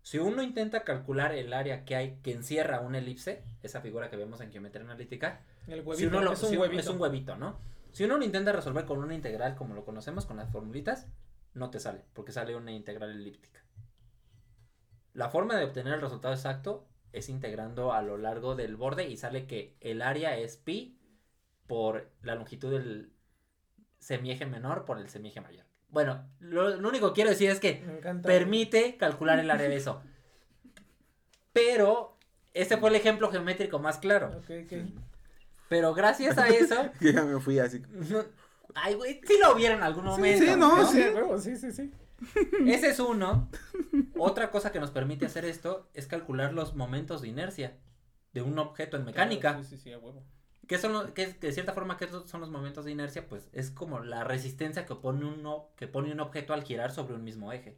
Si 0.04 0.20
uno 0.20 0.44
intenta 0.44 0.84
calcular 0.84 1.34
el 1.34 1.52
área 1.52 1.84
que 1.84 1.96
hay 1.96 2.18
que 2.22 2.32
encierra 2.32 2.80
una 2.80 3.00
elipse, 3.00 3.44
esa 3.64 3.82
figura 3.82 4.10
que 4.12 4.18
vemos 4.18 4.40
en 4.40 4.52
geometría 4.52 4.84
analítica, 4.84 5.42
El 5.68 5.80
huevito. 5.80 5.96
si 5.98 6.06
uno 6.06 6.22
lo- 6.22 6.34
es 6.34 6.44
un 6.44 6.50
si- 6.52 6.58
huevito. 6.58 6.80
es 6.80 6.88
un 6.88 7.02
huevito, 7.02 7.36
¿no? 7.38 7.60
Si 7.92 8.04
uno 8.04 8.18
lo 8.18 8.24
intenta 8.24 8.52
resolver 8.52 8.86
con 8.86 9.00
una 9.00 9.16
integral 9.16 9.56
como 9.56 9.74
lo 9.74 9.84
conocemos, 9.84 10.26
con 10.28 10.38
las 10.38 10.52
formulitas, 10.52 11.08
no 11.56 11.72
te 11.72 11.80
sale, 11.80 12.04
porque 12.14 12.32
sale 12.32 12.56
una 12.56 12.72
integral 12.72 13.10
elíptica. 13.12 13.64
La 15.14 15.30
forma 15.30 15.56
de 15.58 15.66
obtener 15.66 15.94
el 15.96 16.02
resultado 16.02 16.34
exacto 16.34 16.88
es 17.14 17.30
integrando 17.30 17.94
a 17.94 18.02
lo 18.02 18.18
largo 18.18 18.56
del 18.56 18.76
borde 18.76 19.08
y 19.10 19.18
sale 19.18 19.48
que 19.48 19.76
el 19.80 20.02
área 20.02 20.38
es 20.38 20.58
pi 20.58 21.00
por 21.66 22.12
la 22.22 22.36
longitud 22.36 22.72
del 22.72 23.12
semieje 24.00 24.46
menor 24.46 24.86
por 24.86 25.00
el 25.00 25.10
semieje 25.10 25.42
mayor. 25.42 25.66
Bueno, 25.88 26.30
lo, 26.40 26.76
lo 26.76 26.90
único 26.90 27.08
que 27.10 27.16
quiero 27.16 27.30
decir 27.30 27.50
es 27.50 27.60
que 27.60 27.82
Me 27.86 27.98
encanta. 27.98 28.28
permite 28.28 28.98
calcular 28.98 29.40
el 29.40 29.50
área 29.50 29.70
de 29.70 29.78
eso. 29.78 30.04
Pero 31.54 32.18
ese 32.54 32.78
fue 32.78 32.90
el 32.90 32.96
ejemplo 32.96 33.32
geométrico 33.32 33.80
más 33.80 33.98
claro. 33.98 34.28
Ok, 34.38 34.52
ok. 34.66 34.74
Pero 35.70 35.94
gracias 35.94 36.38
a 36.38 36.48
eso, 36.50 36.92
ya 37.02 37.24
me 37.24 37.40
fui 37.40 37.60
así. 37.60 37.82
Ay, 38.74 38.96
güey, 38.96 39.22
sí 39.28 39.36
lo 39.42 39.54
vieron 39.56 39.78
en 39.78 39.84
algún 39.84 40.06
momento. 40.06 40.44
sí, 40.46 40.52
no, 40.58 40.86
Sí, 40.92 41.00
huevo, 41.14 41.38
sí, 41.38 41.56
sí, 41.58 41.72
sí. 41.72 41.92
Ese 42.66 42.90
es 42.90 43.00
uno. 43.00 43.50
Otra 44.18 44.50
cosa 44.52 44.72
que 44.72 44.80
nos 44.80 44.92
permite 44.92 45.26
hacer 45.26 45.46
esto 45.46 45.90
es 45.94 46.08
calcular 46.08 46.54
los 46.54 46.76
momentos 46.76 47.22
de 47.22 47.28
inercia 47.28 47.78
de 48.34 48.42
un 48.42 48.58
objeto 48.58 48.98
en 48.98 49.06
mecánica. 49.06 49.62
Sí, 49.62 49.70
sí, 49.70 49.78
sí, 49.78 49.92
a 49.92 50.00
huevo. 50.00 50.24
¿Qué 50.68 50.78
son 50.80 50.94
los, 50.94 51.12
qué- 51.12 51.28
de 51.34 51.52
cierta 51.52 51.74
forma, 51.74 51.96
¿qué 51.98 52.08
son 52.26 52.42
los 52.42 52.50
momentos 52.50 52.86
de 52.86 52.92
inercia? 52.92 53.28
Pues 53.28 53.50
es 53.54 53.70
como 53.70 54.00
la 54.00 54.24
resistencia 54.24 54.86
que 54.88 54.96
pone, 54.96 55.24
uno, 55.26 55.70
que 55.76 55.88
pone 55.88 56.12
un 56.12 56.20
objeto 56.22 56.54
al 56.54 56.64
girar 56.64 56.92
sobre 56.92 57.14
un 57.14 57.24
mismo 57.24 57.52
eje. 57.54 57.78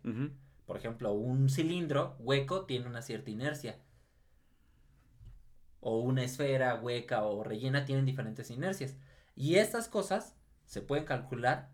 Por 0.66 0.78
ejemplo, 0.78 1.12
un 1.12 1.50
cilindro 1.50 2.16
hueco 2.20 2.66
tiene 2.66 2.86
una 2.88 3.02
cierta 3.02 3.30
inercia. 3.30 3.80
O 5.82 6.00
una 6.00 6.24
esfera 6.24 6.76
hueca 6.76 7.24
o 7.26 7.44
rellena 7.44 7.84
tienen 7.86 8.06
diferentes 8.06 8.50
inercias. 8.52 8.96
Y 9.36 9.56
estas 9.56 9.88
cosas 9.90 10.36
se 10.68 10.84
pueden 10.84 11.06
calcular 11.06 11.72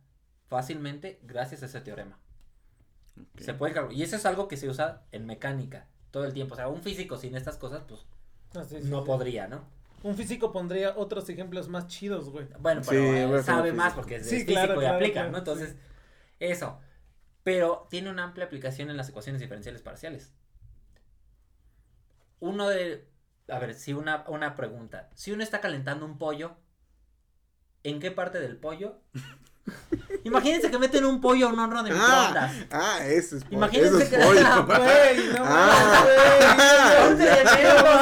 fácilmente 0.48 1.20
gracias 1.24 1.64
a 1.64 1.66
ese 1.66 1.82
teorema. 1.82 2.20
Se 3.38 3.54
puede 3.54 3.74
calcular. 3.74 3.98
Y 3.98 4.04
eso 4.04 4.16
es 4.16 4.26
algo 4.26 4.48
que 4.48 4.58
se 4.58 4.70
usa 4.70 5.04
en 5.12 5.26
mecánica 5.26 5.88
todo 6.12 6.26
el 6.26 6.34
tiempo. 6.34 6.54
O 6.54 6.58
sea, 6.58 6.68
un 6.70 6.82
físico 6.82 7.18
sin 7.18 7.36
estas 7.36 7.58
cosas, 7.58 7.84
pues 7.88 8.06
Ah, 8.56 8.64
sí, 8.64 8.82
sí, 8.82 8.90
no 8.90 9.02
sí. 9.02 9.08
podría, 9.08 9.48
¿no? 9.48 9.66
Un 10.04 10.16
físico 10.16 10.52
pondría 10.52 10.96
otros 10.98 11.30
ejemplos 11.30 11.70
más 11.70 11.88
chidos, 11.88 12.30
güey. 12.30 12.48
Bueno, 12.60 12.84
Sí, 12.84 12.90
pero 12.92 13.38
eh, 13.38 13.44
sabe 13.44 13.72
más 13.74 13.94
porque 13.94 14.18
es, 14.18 14.28
Sí, 14.28 14.38
es 14.38 14.46
físico 14.46 14.54
claro, 14.54 14.76
y 14.76 14.80
claro, 14.80 14.96
aplica, 14.96 15.14
claro, 15.14 15.32
¿no? 15.32 15.38
Entonces, 15.40 15.76
eso. 16.40 16.80
Pero 17.44 17.88
tiene 17.90 18.10
una 18.12 18.24
amplia 18.26 18.46
aplicación 18.48 18.90
en 18.90 18.98
las 18.98 19.10
ecuaciones 19.10 19.42
diferenciales 19.42 19.82
parciales. 19.82 20.34
Uno 22.40 22.70
de. 22.70 23.08
A 23.48 23.60
ver, 23.60 23.74
si 23.74 23.94
una, 23.94 24.24
una 24.28 24.56
pregunta. 24.56 25.10
Si 25.16 25.32
uno 25.32 25.44
está 25.44 25.62
calentando 25.62 26.06
un 26.06 26.18
pollo, 26.18 26.58
¿en 27.84 28.00
qué 28.00 28.12
parte 28.12 28.40
del 28.40 28.58
pollo 28.58 28.98
Imagínense 30.26 30.70
que 30.72 30.78
meten 30.78 31.06
un 31.06 31.20
pollo 31.22 31.48
a 31.48 31.54
un 31.54 31.60
horno 31.60 31.84
de 31.84 31.92
microondas. 31.92 32.52
Ah, 32.72 32.98
ah, 33.00 33.06
eso 33.06 33.38
es 33.38 33.44
pollo. 33.44 33.58
Imagínense 33.58 33.90
eso 33.90 34.00
es 34.04 34.10
que- 34.10 34.18
pollo. 34.18 34.66
Güey, 34.66 35.28
no 35.34 35.44
Ah. 35.46 36.06
mames, 36.06 37.20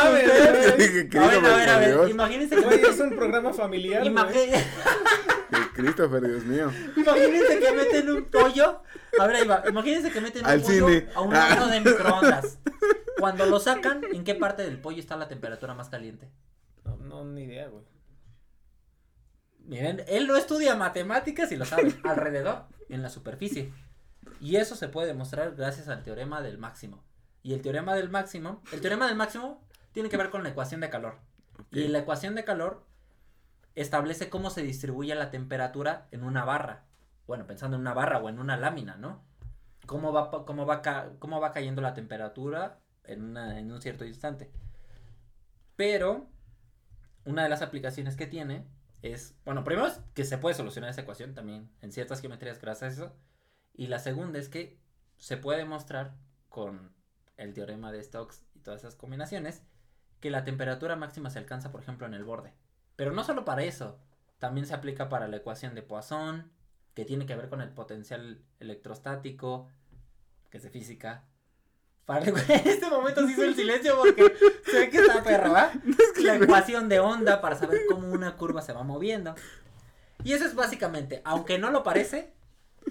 A 0.02 0.12
ver, 0.12 1.46
a 1.46 1.56
ver, 1.56 1.70
a 1.70 1.78
ver. 1.80 2.10
Imagínense 2.10 2.56
que 2.56 2.62
Güey, 2.62 2.82
es 2.84 3.00
un 3.00 3.10
programa 3.16 3.54
familiar. 3.54 4.04
Imagi- 4.04 4.52
Christopher, 5.74 6.22
Dios 6.28 6.44
mío. 6.46 6.72
Imagínense 6.96 7.60
que 7.60 7.72
meten 7.72 8.10
un 8.10 8.24
pollo. 8.26 8.82
A 9.20 9.28
ver, 9.28 9.36
ahí 9.38 9.48
va. 9.48 9.64
Imagínense 9.68 10.12
que 10.12 10.22
meten 10.22 10.44
un 10.44 10.50
Al 10.50 10.62
pollo 10.62 10.88
cine. 10.88 11.08
a 11.16 11.22
un 11.22 11.36
Ah. 11.36 11.48
horno 11.52 11.68
de 11.68 11.80
microondas. 11.82 12.58
Cuando 13.20 13.46
lo 13.46 13.60
sacan, 13.60 14.02
¿en 14.14 14.24
qué 14.24 14.36
parte 14.36 14.64
del 14.64 14.80
pollo 14.80 15.00
está 15.00 15.16
la 15.16 15.28
temperatura 15.28 15.74
más 15.74 15.90
caliente? 15.90 16.30
No, 16.86 16.98
no, 16.98 17.26
ni 17.26 17.44
idea, 17.44 17.68
güey. 17.68 17.84
Miren, 19.66 20.04
él 20.08 20.28
no 20.28 20.36
estudia 20.36 20.76
matemáticas 20.76 21.52
y 21.52 21.56
lo 21.58 21.66
sabe. 21.66 21.94
Alrededor, 22.04 22.66
en 22.90 23.02
la 23.02 23.10
superficie. 23.10 23.74
Y 24.40 24.56
eso 24.58 24.76
se 24.76 24.88
puede 24.90 25.08
demostrar 25.08 25.56
gracias 25.56 25.88
al 25.88 26.04
teorema 26.04 26.42
del 26.42 26.58
máximo. 26.58 27.04
Y 27.44 27.54
el 27.54 27.62
teorema 27.62 27.96
del 27.96 28.10
máximo, 28.10 28.62
el 28.72 28.82
teorema 28.82 29.08
del 29.08 29.16
máximo 29.16 29.64
tiene 29.94 30.10
que 30.10 30.18
ver 30.18 30.30
con 30.30 30.44
la 30.44 30.50
ecuación 30.50 30.82
de 30.82 30.90
calor. 30.90 31.20
Y 31.72 31.88
la 31.88 32.00
ecuación 32.00 32.36
de 32.36 32.44
calor 32.44 32.86
establece 33.76 34.30
cómo 34.30 34.50
se 34.50 34.64
distribuye 34.64 35.16
la 35.16 35.30
temperatura 35.32 36.08
en 36.12 36.24
una 36.24 36.44
barra. 36.44 36.84
Bueno, 37.28 37.46
pensando 37.48 37.76
en 37.78 37.82
una 37.82 37.94
barra 37.94 38.20
o 38.20 38.30
en 38.30 38.40
una 38.40 38.58
lámina, 38.58 38.96
¿no? 38.98 39.24
Cómo 39.86 40.12
va, 40.12 40.46
cómo 40.46 40.66
va, 40.66 40.82
ca- 40.82 41.12
cómo 41.20 41.40
va 41.40 41.52
cayendo 41.52 41.82
la 41.82 41.94
temperatura 41.94 42.80
en, 43.06 43.24
una- 43.24 43.60
en 43.60 43.72
un 43.72 43.82
cierto 43.82 44.06
instante. 44.06 44.52
Pero, 45.76 46.28
una 47.26 47.44
de 47.44 47.50
las 47.50 47.62
aplicaciones 47.62 48.16
que 48.16 48.28
tiene 48.28 48.66
es, 49.02 49.36
bueno, 49.46 49.64
primero 49.64 49.88
es 49.88 50.00
que 50.14 50.26
se 50.26 50.38
puede 50.38 50.56
solucionar 50.56 50.90
esa 50.90 51.02
ecuación 51.02 51.34
también 51.34 51.70
en 51.82 51.92
ciertas 51.92 52.22
geometrías 52.22 52.60
gracias 52.60 52.92
a 52.92 52.94
eso. 52.94 53.16
Y 53.74 53.88
la 53.88 54.00
segunda 54.00 54.40
es 54.40 54.50
que 54.50 54.80
se 55.18 55.38
puede 55.38 55.60
demostrar 55.60 56.16
con 56.50 56.94
el 57.38 57.54
teorema 57.54 57.92
de 57.92 58.04
Stokes 58.04 58.44
y 58.54 58.60
todas 58.60 58.82
esas 58.82 58.96
combinaciones 58.96 59.64
que 60.20 60.30
la 60.30 60.44
temperatura 60.44 60.96
máxima 60.96 61.30
se 61.30 61.40
alcanza, 61.40 61.72
por 61.72 61.82
ejemplo, 61.82 62.06
en 62.06 62.14
el 62.14 62.24
borde. 62.24 62.54
Pero 62.96 63.12
no 63.12 63.24
solo 63.24 63.44
para 63.44 63.64
eso, 63.64 64.00
también 64.38 64.68
se 64.68 64.76
aplica 64.76 65.10
para 65.10 65.28
la 65.28 65.38
ecuación 65.38 65.74
de 65.74 65.82
Poisson, 65.82 66.52
que 66.94 67.06
tiene 67.06 67.26
que 67.26 67.36
ver 67.36 67.50
con 67.50 67.62
el 67.62 67.70
potencial 67.70 68.44
electrostático, 68.60 69.70
que 70.50 70.58
es 70.58 70.64
de 70.64 70.70
física. 70.70 71.26
Para 72.12 72.26
en 72.28 72.68
este 72.68 72.90
momento 72.90 73.26
se 73.26 73.32
hizo 73.32 73.44
el 73.46 73.56
silencio 73.56 73.98
porque 73.98 74.34
se 74.66 74.80
ve 74.80 74.90
que 74.90 74.98
está 74.98 75.24
perro, 75.24 75.54
¿va? 75.54 75.72
La 76.18 76.36
ecuación 76.36 76.90
de 76.90 77.00
onda 77.00 77.40
para 77.40 77.56
saber 77.56 77.84
cómo 77.88 78.10
una 78.12 78.36
curva 78.36 78.62
se 78.62 78.74
va 78.74 78.84
moviendo. 78.84 79.34
Y 80.22 80.34
eso 80.34 80.44
es 80.44 80.54
básicamente, 80.54 81.22
aunque 81.24 81.58
no 81.58 81.72
lo 81.72 81.84
parece, 81.84 82.34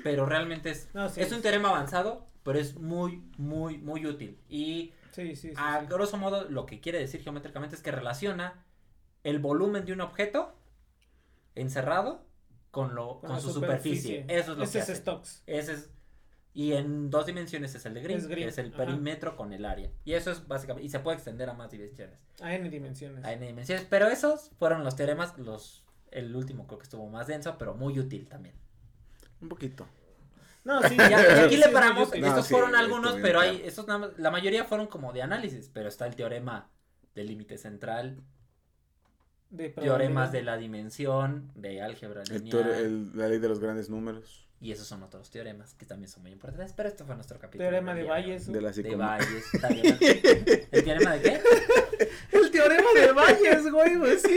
pero 0.02 0.24
realmente 0.24 0.70
es, 0.70 0.88
No, 0.94 1.10
sí, 1.10 1.20
es 1.20 1.30
un 1.32 1.42
teorema 1.42 1.68
avanzado, 1.68 2.28
pero 2.42 2.58
es 2.58 2.76
muy, 2.78 3.22
muy, 3.36 3.76
muy 3.76 4.06
útil. 4.06 4.38
Y 4.48 4.94
Sí, 5.12 5.36
sí, 5.36 5.50
sí. 5.50 5.52
a 5.58 5.80
sí. 5.80 5.86
grosso 5.86 6.16
modo, 6.16 6.48
lo 6.48 6.64
que 6.64 6.80
quiere 6.80 6.98
decir 6.98 7.20
geométricamente 7.20 7.76
es 7.76 7.82
que 7.82 7.90
relaciona 7.90 8.64
el 9.22 9.38
volumen 9.38 9.84
de 9.84 9.92
un 9.92 10.00
objeto 10.00 10.56
encerrado 11.54 12.24
con, 12.70 12.94
lo, 12.94 13.20
con, 13.20 13.38
su 13.38 13.52
superficie. 13.52 14.24
Eso 14.28 14.52
es 14.52 14.58
lo 14.58 14.64
Ese 14.64 14.72
que 14.72 14.78
es 14.78 14.84
hace. 14.84 14.96
Stokes. 14.96 15.42
Ese 15.46 15.74
es. 15.74 15.90
Y 16.52 16.72
en 16.72 17.10
dos 17.10 17.26
dimensiones 17.26 17.74
es 17.76 17.86
el 17.86 17.94
de 17.94 18.00
Green, 18.02 18.18
Es 18.18 18.26
Green, 18.26 18.46
que 18.46 18.48
es 18.48 18.58
el 18.58 18.68
ajá. 18.68 18.78
perímetro 18.78 19.36
con 19.36 19.52
el 19.52 19.64
área. 19.64 19.90
Y 20.04 20.14
eso 20.14 20.32
es 20.32 20.46
básicamente. 20.48 20.84
Y 20.84 20.90
se 20.90 20.98
puede 20.98 21.16
extender 21.16 21.48
a 21.48 21.54
más 21.54 21.70
dimensiones. 21.70 22.18
A 22.42 22.52
N 22.54 22.68
dimensiones. 22.68 23.24
A 23.24 23.32
n 23.32 23.46
dimensiones. 23.46 23.86
Pero 23.88 24.08
esos 24.08 24.50
fueron 24.58 24.82
los 24.82 24.96
teoremas. 24.96 25.38
los 25.38 25.84
El 26.10 26.34
último 26.34 26.66
creo 26.66 26.78
que 26.78 26.84
estuvo 26.84 27.08
más 27.08 27.28
denso, 27.28 27.56
pero 27.56 27.74
muy 27.74 27.98
útil 28.00 28.26
también. 28.28 28.56
Un 29.40 29.48
poquito. 29.48 29.86
No, 30.64 30.82
sí, 30.82 30.96
Ya, 30.98 31.22
y 31.22 31.44
aquí 31.44 31.54
sí, 31.54 31.60
le 31.60 31.68
paramos. 31.68 32.08
sí, 32.10 32.16
sí. 32.16 32.20
No, 32.20 32.26
estos 32.26 32.46
sí, 32.46 32.52
fueron 32.54 32.74
algunos, 32.74 33.14
pero 33.22 33.38
hay. 33.40 33.50
claro. 33.56 33.68
Estos 33.68 33.86
nada 33.86 33.98
más- 34.00 34.18
la 34.18 34.30
mayoría 34.32 34.64
fueron 34.64 34.88
como 34.88 35.12
de 35.12 35.22
análisis. 35.22 35.70
Pero 35.72 35.88
está 35.88 36.06
el 36.06 36.16
teorema 36.16 36.68
del 37.14 37.28
límite 37.28 37.58
central. 37.58 38.20
De 39.50 39.68
Teoremas 39.68 40.32
de 40.32 40.42
la 40.42 40.56
dimensión. 40.56 41.50
De 41.54 41.80
álgebra 41.80 42.24
lineal. 42.24 42.70
el- 42.70 43.16
la 43.16 43.28
ley 43.28 43.38
de 43.38 43.48
los 43.48 43.60
grandes 43.60 43.88
números. 43.88 44.48
Y 44.62 44.72
esos 44.72 44.86
son 44.86 45.02
otros 45.02 45.30
teoremas 45.30 45.72
que 45.72 45.86
también 45.86 46.08
son 46.10 46.22
muy 46.22 46.32
importantes. 46.32 46.74
Pero 46.76 46.88
este 46.90 47.02
fue 47.04 47.14
nuestro 47.14 47.38
capítulo. 47.38 47.64
Teorema 47.70 47.94
de 47.94 48.02
hoy. 48.02 48.08
Bayes. 48.08 48.52
De 48.52 48.60
la 48.60 48.70
De. 48.72 48.94
Bayes. 48.94 49.44
teorema- 49.52 49.98
¿El 50.70 50.84
teorema 50.84 51.12
de 51.14 51.22
qué? 51.22 51.40
El 52.32 52.50
teorema 52.50 52.88
de 52.94 53.12
Bayes, 53.12 53.70
güey, 53.72 53.98
pues 53.98 54.22
sí. 54.22 54.36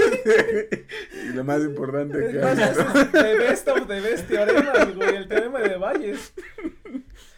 Y 1.26 1.34
lo 1.34 1.44
más 1.44 1.62
importante 1.62 2.20
que 2.20 2.40
es 2.40 3.12
The 3.12 3.38
best 3.38 3.68
of 3.68 3.88
the 3.88 4.00
best 4.00 4.28
teoremas, 4.30 4.96
güey. 4.96 5.16
El 5.16 5.28
teorema 5.28 5.60
de 5.60 5.76
Bayes. 5.78 6.34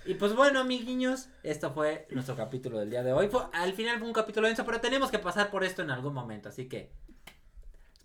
Y 0.05 0.13
pues 0.13 0.35
bueno, 0.35 0.59
amiguiños, 0.59 1.29
esto 1.41 1.73
fue 1.73 2.05
nuestro 2.11 2.35
capítulo 2.35 2.77
del 2.77 2.91
día 2.91 3.01
de 3.01 3.13
hoy. 3.13 3.27
Fue, 3.29 3.41
al 3.53 3.73
final 3.73 3.97
fue 3.97 4.07
un 4.07 4.13
capítulo 4.13 4.45
denso, 4.47 4.63
pero 4.63 4.79
tenemos 4.79 5.09
que 5.09 5.17
pasar 5.17 5.49
por 5.49 5.63
esto 5.63 5.81
en 5.81 5.89
algún 5.89 6.13
momento, 6.13 6.49
así 6.49 6.67
que 6.67 6.91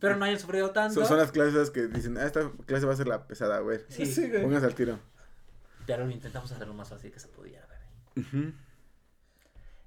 espero 0.00 0.16
no 0.16 0.24
hayan 0.24 0.40
sufrido 0.40 0.70
tanto. 0.70 0.94
Son, 0.94 1.06
son 1.06 1.18
las 1.18 1.30
clases 1.30 1.70
que 1.70 1.86
dicen, 1.88 2.16
ah, 2.16 2.24
esta 2.24 2.50
clase 2.66 2.86
va 2.86 2.94
a 2.94 2.96
ser 2.96 3.06
la 3.06 3.26
pesada, 3.26 3.58
güey. 3.60 3.80
Sí, 3.88 4.06
Sí, 4.06 4.28
güey. 4.30 4.42
Pónganse 4.42 4.66
al 4.66 4.74
tiro. 4.74 4.98
pero 5.86 6.06
lo 6.06 6.10
intentamos 6.10 6.50
hacer 6.52 6.66
lo 6.66 6.74
más 6.74 6.88
fácil 6.88 7.12
que 7.12 7.20
se 7.20 7.28
pudiera. 7.28 7.66
Ujú. 8.16 8.52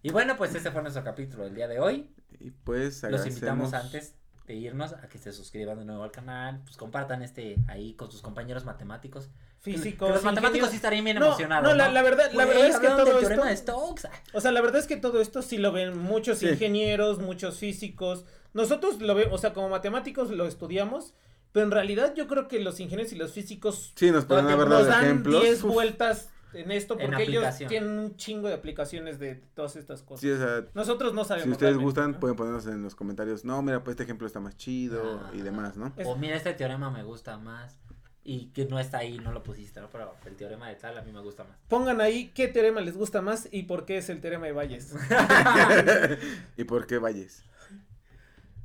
Y 0.02 0.12
bueno, 0.12 0.36
pues 0.38 0.54
este 0.54 0.70
fue 0.72 0.82
nuestro 0.82 1.04
capítulo 1.04 1.46
del 1.46 1.56
día 1.56 1.68
de 1.68 1.80
hoy. 1.80 2.10
Y 2.40 2.52
pues 2.52 2.96
Los 2.96 3.04
agradecemos. 3.06 3.36
invitamos 3.38 3.74
antes 3.74 4.16
de 4.48 4.54
irnos 4.56 4.92
a 4.94 5.08
que 5.08 5.18
se 5.18 5.32
suscriban 5.32 5.78
de 5.80 5.86
nuevo 5.86 6.04
al 6.04 6.12
canal, 6.12 6.62
pues 6.66 6.76
compartan 6.76 7.24
este 7.24 7.56
ahí 7.70 7.94
con 7.96 8.12
sus 8.12 8.22
compañeros 8.22 8.66
matemáticos. 8.66 9.30
Físicos. 9.62 10.10
Que 10.10 10.14
los 10.16 10.24
matemáticos 10.26 10.72
sí 10.72 10.76
estarían 10.76 11.06
bien 11.06 11.18
No, 11.20 11.28
emocionados. 11.28 11.70
no, 11.70 11.74
la- 11.74 11.90
la 11.90 12.02
verdad- 12.02 12.32
la 12.34 12.44
Güey, 12.44 12.58
verdad 12.58 12.68
es 12.70 12.80
que 12.80 12.88
todo 12.88 13.20
esto- 13.22 13.46
de 13.46 13.56
Stokes. 13.56 14.10
O 14.34 14.42
sea, 14.42 14.52
la 14.52 14.60
verdad 14.60 14.82
es 14.82 14.88
que 14.88 14.98
todo 14.98 15.22
esto 15.22 15.42
sí 15.42 15.58
lo 15.58 15.72
ven 15.72 15.98
muchos 15.98 16.40
Sí. 16.40 16.50
ingenieros, 16.50 17.20
muchos 17.20 17.58
físicos. 17.60 18.26
Nosotros 18.54 19.02
lo 19.02 19.16
vemos, 19.16 19.34
o 19.34 19.38
sea, 19.38 19.54
como 19.54 19.70
matemáticos 19.70 20.30
lo 20.32 20.46
estudiamos, 20.46 21.14
pero 21.52 21.66
en 21.66 21.72
realidad 21.72 22.14
yo 22.16 22.28
creo 22.28 22.48
que 22.48 22.60
los 22.60 22.80
ingenieros 22.80 23.12
y 23.14 23.16
los 23.16 23.32
físicos 23.32 23.94
Sí, 23.96 24.12
nos 24.12 24.28
tiempo 24.28 24.66
nos 24.66 24.88
dan 24.88 25.04
ejemplos. 25.06 25.42
10 25.42 25.64
Uf. 25.64 25.74
vueltas 25.74 26.30
en 26.54 26.72
esto 26.72 26.96
En 27.00 27.08
porque 27.08 27.24
ellos 27.24 27.46
tienen 27.68 27.98
un 27.98 28.16
chingo 28.16 28.48
de 28.48 28.54
aplicaciones 28.54 29.18
de 29.18 29.36
todas 29.56 29.76
estas 29.76 30.04
cosas. 30.04 30.22
Sí, 30.22 30.30
o 30.30 30.38
sea, 30.38 30.66
Nosotros 30.76 31.14
no 31.16 31.26
sabemos. 31.26 31.46
si 31.46 31.52
ustedes 31.52 31.78
gustan, 31.78 32.12
¿no? 32.12 32.20
pueden 32.20 32.36
ponernos 32.38 32.68
en 32.68 32.84
los 32.84 32.94
comentarios. 32.94 33.44
No, 33.44 33.62
mira, 33.64 33.84
pues 33.84 33.94
este 33.94 34.04
ejemplo 34.04 34.28
está 34.28 34.40
más 34.40 34.56
chido 34.56 35.22
Ah. 35.26 35.32
y 35.34 35.42
demás, 35.42 35.78
¿no? 35.78 35.92
Es- 35.98 36.06
O 36.08 36.16
mira, 36.16 36.36
este 36.36 36.54
teorema 36.54 36.92
me 36.92 37.04
gusta 37.04 37.38
más. 37.38 37.80
Y 38.26 38.52
que 38.54 38.64
no 38.66 38.80
está 38.80 39.00
ahí, 39.00 39.18
no 39.18 39.34
lo 39.34 39.44
pusiste, 39.44 39.82
¿no? 39.82 39.90
Pero 39.90 40.14
el 40.26 40.36
teorema 40.38 40.70
de 40.70 40.76
tal 40.76 40.98
a 40.98 41.02
mí 41.02 41.12
me 41.12 41.20
gusta 41.20 41.44
más. 41.44 41.58
Pongan 41.68 42.00
ahí 42.00 42.32
qué 42.34 42.48
teorema 42.48 42.80
les 42.80 42.96
gusta 42.96 43.22
más 43.22 43.50
y 43.52 43.64
por 43.64 43.86
qué 43.86 43.98
es 43.98 44.08
el 44.10 44.22
teorema 44.22 44.46
de 44.46 44.54
Bayes. 44.54 44.94
¿Y 46.58 46.64
por 46.64 46.88
qué 46.88 47.00
Valles? 47.00 47.44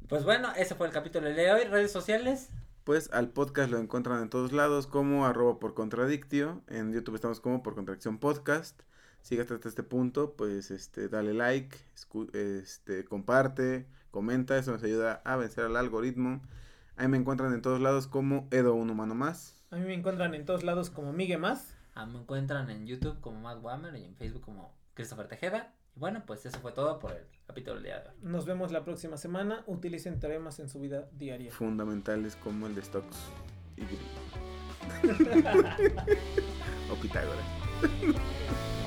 Pues 0.09 0.25
bueno, 0.25 0.49
ese 0.57 0.75
fue 0.75 0.87
el 0.87 0.93
capítulo 0.95 1.29
de 1.29 1.53
hoy. 1.53 1.65
Redes 1.65 1.93
sociales. 1.93 2.49
Pues 2.85 3.11
al 3.13 3.29
podcast 3.29 3.71
lo 3.71 3.77
encuentran 3.77 4.23
en 4.23 4.31
todos 4.31 4.53
lados 4.53 4.87
como 4.87 5.27
arroba 5.27 5.59
por 5.59 5.75
contradictio. 5.75 6.63
En 6.67 6.95
YouTube 6.95 7.17
estamos 7.17 7.41
como 7.41 7.63
por 7.63 7.75
contradicción 7.75 8.17
podcast. 8.17 8.81
Si 9.21 9.39
hasta 9.39 9.57
este 9.69 9.83
punto, 9.83 10.33
pues 10.33 10.71
este 10.71 11.11
dale 11.11 11.35
like, 11.35 11.77
este 12.33 13.05
comparte, 13.05 13.87
comenta, 14.11 14.57
eso 14.57 14.73
nos 14.73 14.83
ayuda 14.83 15.21
a 15.27 15.37
vencer 15.37 15.67
al 15.67 15.77
algoritmo. 15.77 16.41
Ahí 16.97 17.07
me 17.09 17.19
encuentran 17.19 17.53
en 17.53 17.61
todos 17.61 17.83
lados 17.83 18.07
como 18.07 18.49
Edo 18.51 18.75
un 18.75 18.89
humano 18.89 19.15
más. 19.15 19.63
A 19.71 19.77
mí 19.77 19.83
me 19.83 19.93
encuentran 19.93 20.35
en 20.35 20.47
todos 20.47 20.65
lados 20.65 20.89
como 20.89 21.13
Migue 21.13 21.37
Más. 21.37 21.75
Ah, 21.95 22.07
me 22.07 22.19
encuentran 22.19 22.71
en 22.71 22.87
YouTube 22.87 23.21
como 23.21 23.41
Matt 23.41 23.63
Wammer 23.63 23.95
y 23.97 24.05
en 24.05 24.17
Facebook 24.17 24.41
como 24.41 24.75
Christopher 24.95 25.29
Tejeda. 25.29 25.75
Bueno, 25.99 26.23
pues 26.25 26.47
eso 26.47 26.59
fue 26.61 26.71
todo 26.71 27.01
por 27.01 27.11
el 27.13 27.25
capítulo 27.45 27.75
del 27.75 27.85
día 27.85 28.01
de 28.01 28.09
hoy. 28.09 28.15
Nos 28.23 28.47
vemos 28.47 28.71
la 28.71 28.85
próxima 28.85 29.17
semana. 29.17 29.65
Utilicen 29.67 30.21
teoremas 30.21 30.61
en 30.61 30.69
su 30.69 30.79
vida 30.79 31.09
diaria. 31.13 31.51
Fundamentales 31.51 32.37
como 32.37 32.69
el 32.69 32.77
de 32.77 32.83
Stokes 32.83 33.19
y 33.77 33.83
o 36.93 36.95
Pitágoras. 37.01 37.45